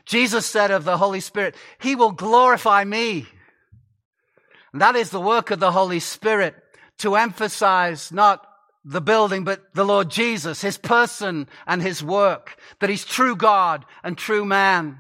Jesus 0.05 0.47
said 0.47 0.71
of 0.71 0.85
the 0.85 0.97
Holy 0.97 1.21
Spirit, 1.21 1.55
He 1.79 1.95
will 1.95 2.13
glorify 2.13 2.85
me. 2.85 3.27
And 4.73 4.81
that 4.81 4.97
is 4.97 5.11
the 5.11 5.21
work 5.21 5.51
of 5.51 5.61
the 5.61 5.73
Holy 5.73 6.01
Spirit 6.01 6.55
to 6.99 7.17
emphasize 7.17 8.11
not 8.13 8.47
the 8.85 9.01
building, 9.01 9.45
but 9.45 9.75
the 9.75 9.85
Lord 9.85 10.11
Jesus, 10.11 10.61
His 10.61 10.79
person 10.79 11.47
and 11.67 11.83
His 11.83 12.03
work, 12.03 12.57
that 12.81 12.91
He's 12.91 13.05
true 13.05 13.37
God 13.37 13.85
and 14.03 14.19
true 14.19 14.45
man. 14.45 14.99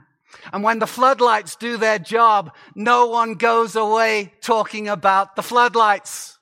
And 0.52 0.62
when 0.62 0.78
the 0.78 0.86
floodlights 0.86 1.56
do 1.56 1.76
their 1.76 1.98
job, 1.98 2.54
no 2.74 3.06
one 3.06 3.34
goes 3.34 3.76
away 3.76 4.32
talking 4.40 4.88
about 4.88 5.36
the 5.36 5.42
floodlights. 5.42 6.38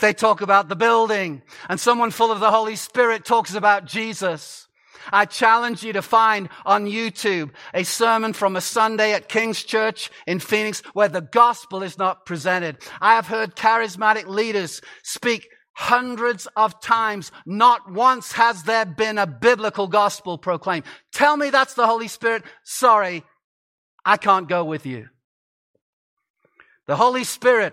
They 0.00 0.12
talk 0.12 0.40
about 0.40 0.68
the 0.68 0.76
building 0.76 1.42
and 1.68 1.78
someone 1.78 2.10
full 2.10 2.32
of 2.32 2.40
the 2.40 2.50
Holy 2.50 2.76
Spirit 2.76 3.24
talks 3.24 3.54
about 3.54 3.84
Jesus. 3.84 4.66
I 5.12 5.24
challenge 5.24 5.82
you 5.82 5.92
to 5.92 6.02
find 6.02 6.48
on 6.64 6.86
YouTube 6.86 7.50
a 7.74 7.84
sermon 7.84 8.32
from 8.32 8.56
a 8.56 8.60
Sunday 8.60 9.12
at 9.12 9.28
King's 9.28 9.62
Church 9.62 10.10
in 10.26 10.38
Phoenix 10.38 10.82
where 10.92 11.08
the 11.08 11.20
gospel 11.20 11.82
is 11.82 11.98
not 11.98 12.26
presented. 12.26 12.78
I 13.00 13.14
have 13.14 13.26
heard 13.26 13.56
charismatic 13.56 14.26
leaders 14.26 14.80
speak 15.02 15.48
hundreds 15.74 16.46
of 16.56 16.80
times. 16.80 17.32
Not 17.46 17.90
once 17.90 18.32
has 18.32 18.64
there 18.64 18.84
been 18.84 19.18
a 19.18 19.26
biblical 19.26 19.86
gospel 19.86 20.38
proclaimed. 20.38 20.84
Tell 21.12 21.36
me 21.36 21.50
that's 21.50 21.74
the 21.74 21.86
Holy 21.86 22.08
Spirit. 22.08 22.44
Sorry, 22.64 23.24
I 24.04 24.16
can't 24.16 24.48
go 24.48 24.64
with 24.64 24.86
you. 24.86 25.08
The 26.86 26.96
Holy 26.96 27.24
Spirit 27.24 27.72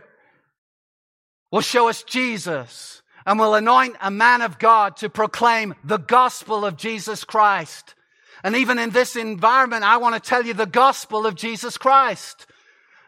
will 1.51 1.61
show 1.61 1.89
us 1.89 2.03
Jesus 2.03 3.01
and 3.27 3.37
will 3.37 3.53
anoint 3.55 3.97
a 3.99 4.09
man 4.09 4.41
of 4.41 4.57
God 4.57 4.95
to 4.97 5.09
proclaim 5.09 5.75
the 5.83 5.97
gospel 5.97 6.63
of 6.65 6.77
Jesus 6.77 7.25
Christ. 7.25 7.93
And 8.41 8.55
even 8.55 8.79
in 8.79 8.91
this 8.91 9.17
environment, 9.17 9.83
I 9.83 9.97
want 9.97 10.15
to 10.15 10.29
tell 10.29 10.45
you 10.45 10.53
the 10.53 10.65
gospel 10.65 11.25
of 11.25 11.35
Jesus 11.35 11.77
Christ. 11.77 12.47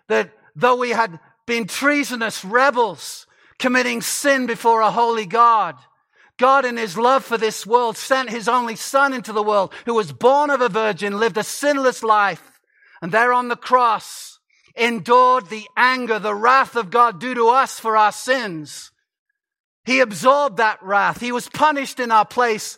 That 0.10 0.32
though 0.58 0.76
we 0.76 0.90
had 0.90 1.22
been 1.46 1.68
treasonous 1.68 2.44
rebels, 2.44 3.28
committing 3.60 4.02
sin 4.02 4.46
before 4.46 4.82
a 4.82 4.92
holy 4.92 5.26
God. 5.26 5.78
God, 6.38 6.66
in 6.66 6.76
his 6.76 6.98
love 6.98 7.24
for 7.24 7.38
this 7.38 7.66
world, 7.66 7.96
sent 7.96 8.30
his 8.30 8.50
only 8.50 8.76
son 8.76 9.14
into 9.14 9.32
the 9.32 9.44
world 9.44 9.74
who 9.86 9.94
was 9.94 10.12
born 10.12 10.50
of 10.50 10.60
a 10.60 10.70
virgin, 10.70 11.18
lived 11.18 11.38
a 11.38 11.44
sinless 11.44 12.04
life, 12.04 12.60
and 13.02 13.12
there 13.12 13.32
on 13.32 13.48
the 13.48 13.56
cross 13.56 14.40
endured 14.76 15.48
the 15.48 15.66
anger, 15.78 16.20
the 16.20 16.36
wrath 16.36 16.76
of 16.76 16.90
God 16.90 17.22
due 17.22 17.36
to 17.36 17.48
us 17.50 17.80
for 17.80 17.96
our 17.96 18.12
sins. 18.12 18.92
He 19.90 20.02
absorbed 20.02 20.58
that 20.58 20.84
wrath. 20.84 21.20
He 21.20 21.32
was 21.32 21.50
punished 21.50 22.00
in 22.00 22.12
our 22.12 22.24
place, 22.24 22.78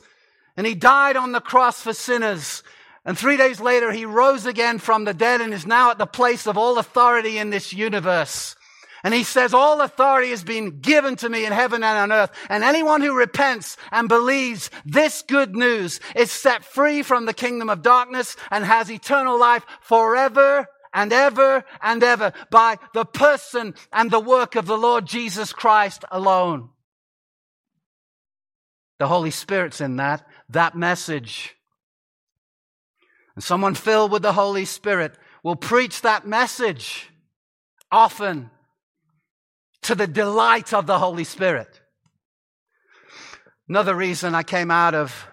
and 0.55 0.66
he 0.66 0.76
died 0.76 1.18
on 1.18 1.34
the 1.34 1.41
cross 1.41 1.82
for 1.82 1.91
sinners. 1.91 2.64
And 3.03 3.18
three 3.18 3.36
days 3.36 3.59
later, 3.59 3.91
he 3.91 4.05
rose 4.05 4.45
again 4.45 4.80
from 4.80 5.03
the 5.03 5.14
dead 5.14 5.41
and 5.41 5.53
is 5.53 5.66
now 5.66 5.91
at 5.91 5.97
the 5.97 6.05
place 6.05 6.47
of 6.47 6.57
all 6.57 6.78
authority 6.78 7.38
in 7.38 7.49
this 7.49 7.74
universe. 7.74 8.55
And 9.03 9.14
he 9.14 9.26
says, 9.26 9.53
all 9.53 9.82
authority 9.82 10.30
has 10.30 10.45
been 10.45 10.80
given 10.80 11.18
to 11.18 11.28
me 11.28 11.45
in 11.45 11.51
heaven 11.51 11.84
and 11.84 11.97
on 11.97 12.18
earth. 12.18 12.32
And 12.47 12.64
anyone 12.64 13.01
who 13.01 13.14
repents 13.14 13.76
and 13.91 14.07
believes 14.07 14.70
this 14.86 15.22
good 15.22 15.53
news 15.53 15.99
is 16.16 16.32
set 16.32 16.64
free 16.64 17.03
from 17.03 17.26
the 17.26 17.34
kingdom 17.34 17.70
of 17.70 17.82
darkness 17.82 18.38
and 18.49 18.64
has 18.64 18.89
eternal 18.89 19.38
life 19.38 19.66
forever 19.82 20.66
and 20.93 21.12
ever 21.12 21.66
and 21.82 22.03
ever 22.03 22.32
by 22.51 22.78
the 22.93 23.03
person 23.03 23.74
and 23.91 24.12
the 24.12 24.22
work 24.22 24.55
of 24.55 24.66
the 24.66 24.78
Lord 24.78 25.07
Jesus 25.07 25.51
Christ 25.51 26.05
alone. 26.09 26.70
The 29.02 29.08
Holy 29.08 29.32
Spirit's 29.32 29.82
in 29.82 29.95
that, 29.95 30.28
that 30.49 30.76
message. 30.78 31.56
And 33.34 33.43
someone 33.43 33.74
filled 33.74 34.12
with 34.12 34.22
the 34.22 34.34
Holy 34.34 34.64
Spirit 34.64 35.18
will 35.41 35.56
preach 35.56 36.04
that 36.04 36.28
message 36.28 37.10
often 37.91 38.52
to 39.82 39.95
the 39.95 40.06
delight 40.06 40.72
of 40.72 40.86
the 40.86 40.99
Holy 40.99 41.24
Spirit. 41.24 41.82
Another 43.68 43.95
reason 43.95 44.36
I 44.36 44.43
came 44.43 44.70
out 44.70 44.93
of 44.93 45.26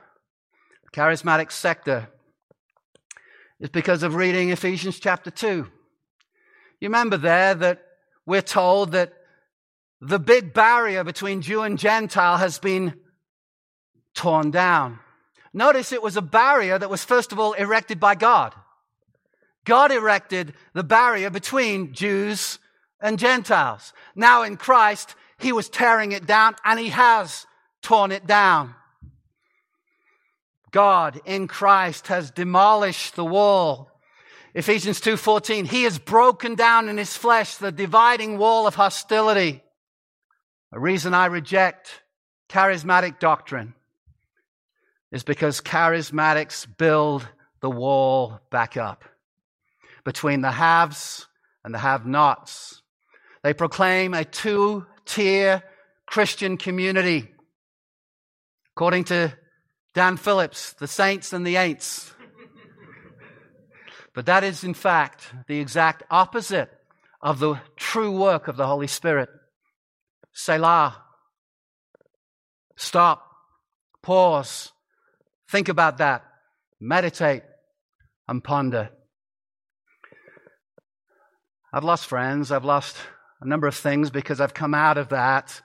the 0.84 0.98
charismatic 0.98 1.52
sector 1.52 2.08
is 3.60 3.68
because 3.68 4.02
of 4.02 4.14
reading 4.14 4.48
Ephesians 4.48 4.98
chapter 4.98 5.30
2. 5.30 5.46
You 6.80 6.88
remember 6.88 7.18
there 7.18 7.54
that 7.54 7.82
we're 8.24 8.40
told 8.40 8.92
that 8.92 9.12
the 10.00 10.18
big 10.18 10.54
barrier 10.54 11.04
between 11.04 11.42
Jew 11.42 11.60
and 11.60 11.78
Gentile 11.78 12.38
has 12.38 12.58
been 12.58 12.94
torn 14.18 14.50
down. 14.50 14.98
Notice 15.54 15.92
it 15.92 16.02
was 16.02 16.16
a 16.16 16.22
barrier 16.22 16.76
that 16.76 16.90
was 16.90 17.04
first 17.04 17.32
of 17.32 17.38
all 17.38 17.52
erected 17.52 18.00
by 18.00 18.16
God. 18.16 18.52
God 19.64 19.92
erected 19.92 20.54
the 20.74 20.82
barrier 20.82 21.30
between 21.30 21.94
Jews 21.94 22.58
and 23.00 23.18
Gentiles. 23.18 23.92
Now 24.16 24.42
in 24.42 24.56
Christ, 24.56 25.14
he 25.38 25.52
was 25.52 25.68
tearing 25.68 26.12
it 26.12 26.26
down 26.26 26.56
and 26.64 26.80
he 26.80 26.88
has 26.88 27.46
torn 27.80 28.10
it 28.10 28.26
down. 28.26 28.74
God 30.72 31.20
in 31.24 31.46
Christ 31.46 32.08
has 32.08 32.32
demolished 32.32 33.14
the 33.14 33.24
wall. 33.24 33.90
Ephesians 34.52 35.00
2:14 35.00 35.66
He 35.66 35.84
has 35.84 35.98
broken 35.98 36.56
down 36.56 36.88
in 36.88 36.98
his 36.98 37.16
flesh 37.16 37.56
the 37.56 37.70
dividing 37.70 38.36
wall 38.36 38.66
of 38.66 38.74
hostility. 38.74 39.62
A 40.72 40.80
reason 40.80 41.14
I 41.14 41.26
reject 41.26 42.02
charismatic 42.48 43.20
doctrine 43.20 43.74
is 45.10 45.22
because 45.22 45.60
charismatics 45.60 46.66
build 46.76 47.26
the 47.60 47.70
wall 47.70 48.40
back 48.50 48.76
up 48.76 49.04
between 50.04 50.40
the 50.40 50.50
haves 50.50 51.26
and 51.64 51.74
the 51.74 51.78
have-nots. 51.78 52.82
They 53.42 53.54
proclaim 53.54 54.14
a 54.14 54.24
two 54.24 54.86
tier 55.04 55.62
Christian 56.06 56.56
community. 56.56 57.30
According 58.74 59.04
to 59.04 59.36
Dan 59.94 60.16
Phillips, 60.16 60.74
the 60.74 60.86
saints 60.86 61.32
and 61.32 61.46
the 61.46 61.56
ain'ts. 61.56 62.12
but 64.14 64.26
that 64.26 64.44
is, 64.44 64.64
in 64.64 64.74
fact, 64.74 65.32
the 65.46 65.58
exact 65.58 66.02
opposite 66.10 66.70
of 67.20 67.38
the 67.38 67.60
true 67.76 68.16
work 68.16 68.48
of 68.48 68.56
the 68.56 68.66
Holy 68.66 68.86
Spirit. 68.86 69.28
Selah. 70.32 71.02
Stop. 72.76 73.28
Pause. 74.02 74.72
Think 75.50 75.68
about 75.68 75.98
that. 75.98 76.24
Meditate 76.80 77.42
and 78.28 78.42
ponder. 78.42 78.90
I've 81.72 81.84
lost 81.84 82.06
friends. 82.06 82.52
I've 82.52 82.64
lost 82.64 82.96
a 83.40 83.46
number 83.46 83.66
of 83.66 83.74
things 83.74 84.10
because 84.10 84.40
I've 84.40 84.54
come 84.54 84.74
out 84.74 84.98
of 84.98 85.10
that. 85.10 85.60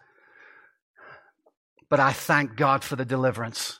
But 1.89 1.99
I 1.99 2.13
thank 2.13 2.55
God 2.55 2.83
for 2.83 2.95
the 2.95 3.05
deliverance. 3.05 3.79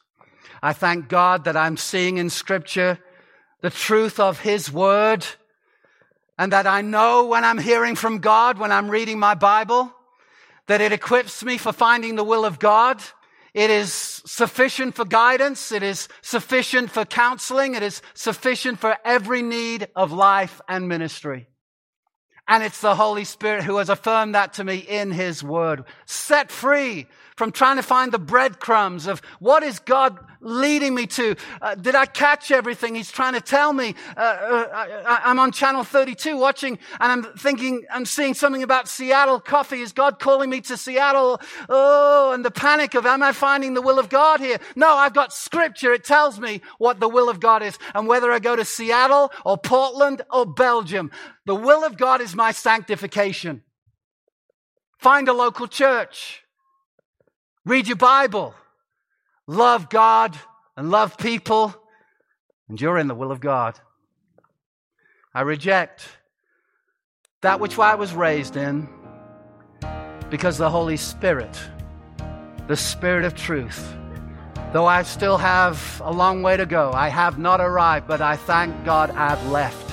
I 0.62 0.74
thank 0.74 1.10
God 1.10 1.46
that 1.46 1.58
I'm 1.58 1.78
seeing 1.78 2.18
in 2.18 2.30
Scripture 2.30 3.00
the 3.62 3.70
truth 3.70 4.20
of 4.20 4.40
His 4.40 4.72
Word 4.72 5.26
and 6.38 6.52
that 6.52 6.68
I 6.68 6.82
know 6.82 7.26
when 7.26 7.44
I'm 7.44 7.58
hearing 7.58 7.96
from 7.96 8.20
God, 8.20 8.58
when 8.58 8.72
I'm 8.72 8.90
reading 8.90 9.20
my 9.20 9.36
Bible, 9.36 9.94
that 10.68 10.82
it 10.82 10.92
equips 10.92 11.44
me 11.44 11.58
for 11.58 11.72
finding 11.72 12.16
the 12.16 12.24
will 12.24 12.46
of 12.46 12.60
God. 12.60 13.02
It 13.54 13.70
is 13.70 13.94
sufficient 14.26 14.96
for 14.96 15.06
guidance. 15.06 15.72
It 15.72 15.84
is 15.84 16.08
sufficient 16.22 16.90
for 16.90 17.06
counseling. 17.06 17.76
It 17.76 17.84
is 17.84 18.02
sufficient 18.14 18.80
for 18.80 18.98
every 19.06 19.42
need 19.42 19.88
of 19.96 20.12
life 20.12 20.60
and 20.68 20.88
ministry. 20.88 21.48
And 22.48 22.62
it's 22.62 22.82
the 22.82 22.96
Holy 22.96 23.24
Spirit 23.24 23.64
who 23.64 23.78
has 23.78 23.90
affirmed 23.90 24.36
that 24.36 24.54
to 24.54 24.64
me 24.64 24.78
in 24.78 25.12
His 25.12 25.44
Word. 25.44 25.86
Set 26.06 26.52
free 26.52 27.08
from 27.36 27.52
trying 27.52 27.78
to 27.78 27.84
find 27.84 28.12
the 28.12 28.20
breadcrumbs 28.20 29.08
of 29.08 29.22
what 29.40 29.64
is 29.64 29.80
God 29.80 30.20
leading 30.40 30.94
me 30.94 31.08
to. 31.08 31.36
Uh, 31.62 31.76
did 31.76 31.96
I 31.96 32.06
catch 32.06 32.52
everything 32.52 32.96
He's 32.96 33.12
trying 33.12 33.34
to 33.34 33.42
tell 33.42 33.74
me? 33.74 33.96
Uh, 34.16 34.20
uh, 34.20 34.88
I, 35.06 35.32
am 35.32 35.40
on 35.40 35.52
channel 35.52 35.84
32 35.84 36.38
watching 36.38 36.78
and 37.00 37.12
I'm 37.12 37.24
thinking, 37.38 37.84
I'm 37.92 38.06
seeing 38.06 38.34
something 38.34 38.62
about 38.62 38.88
Seattle 38.88 39.40
coffee. 39.40 39.82
Is 39.82 39.94
God 39.94 40.20
calling 40.20 40.50
me 40.50 40.62
to 40.62 40.78
Seattle? 40.78 41.40
Oh, 41.70 42.34
and 42.34 42.44
the 42.44 42.52
panic 42.52 42.94
of, 42.94 43.06
am 43.06 43.24
I 43.24 43.32
finding 43.32 43.74
the 43.74 43.82
will 43.82 44.00
of 44.00 44.10
God 44.10 44.40
here? 44.40 44.60
No, 44.76 44.94
I've 44.94 45.14
got 45.14 45.34
scripture. 45.34 45.94
It 45.94 46.04
tells 46.04 46.40
me 46.40 46.62
what 46.78 47.00
the 47.00 47.10
will 47.10 47.30
of 47.30 47.40
God 47.40 47.64
is 47.64 47.80
and 47.96 48.08
whether 48.08 48.32
I 48.32 48.40
go 48.40 48.56
to 48.56 48.66
Seattle 48.66 49.32
or 49.46 49.58
Portland 49.58 50.22
or 50.32 50.46
Belgium. 50.46 51.10
The 51.46 51.56
will 51.56 51.84
of 51.84 51.98
God 51.98 52.22
is 52.22 52.36
my 52.36 52.52
sanctification. 52.52 53.64
Find 54.98 55.28
a 55.28 55.34
local 55.34 55.68
church. 55.68 56.44
Read 57.66 57.88
your 57.88 57.98
Bible. 57.98 58.56
Love 59.48 59.90
God 59.90 60.38
and 60.78 60.90
love 60.90 61.18
people. 61.18 61.76
And 62.70 62.80
you're 62.80 62.98
in 62.98 63.08
the 63.08 63.16
will 63.16 63.32
of 63.32 63.42
God. 63.42 63.80
I 65.34 65.42
reject 65.42 66.08
that 67.42 67.60
which 67.60 67.78
I 67.78 67.96
was 67.96 68.14
raised 68.14 68.56
in 68.56 68.88
because 70.30 70.58
the 70.58 70.70
Holy 70.70 70.96
Spirit, 70.96 71.60
the 72.68 72.78
Spirit 72.78 73.26
of 73.26 73.36
truth, 73.36 73.94
though 74.72 74.86
I 74.86 75.04
still 75.04 75.38
have 75.38 76.02
a 76.06 76.12
long 76.12 76.42
way 76.42 76.56
to 76.56 76.66
go, 76.66 76.92
I 76.94 77.10
have 77.10 77.38
not 77.38 77.60
arrived, 77.60 78.08
but 78.08 78.22
I 78.22 78.38
thank 78.38 78.86
God 78.86 79.12
I've 79.12 79.46
left. 79.48 79.93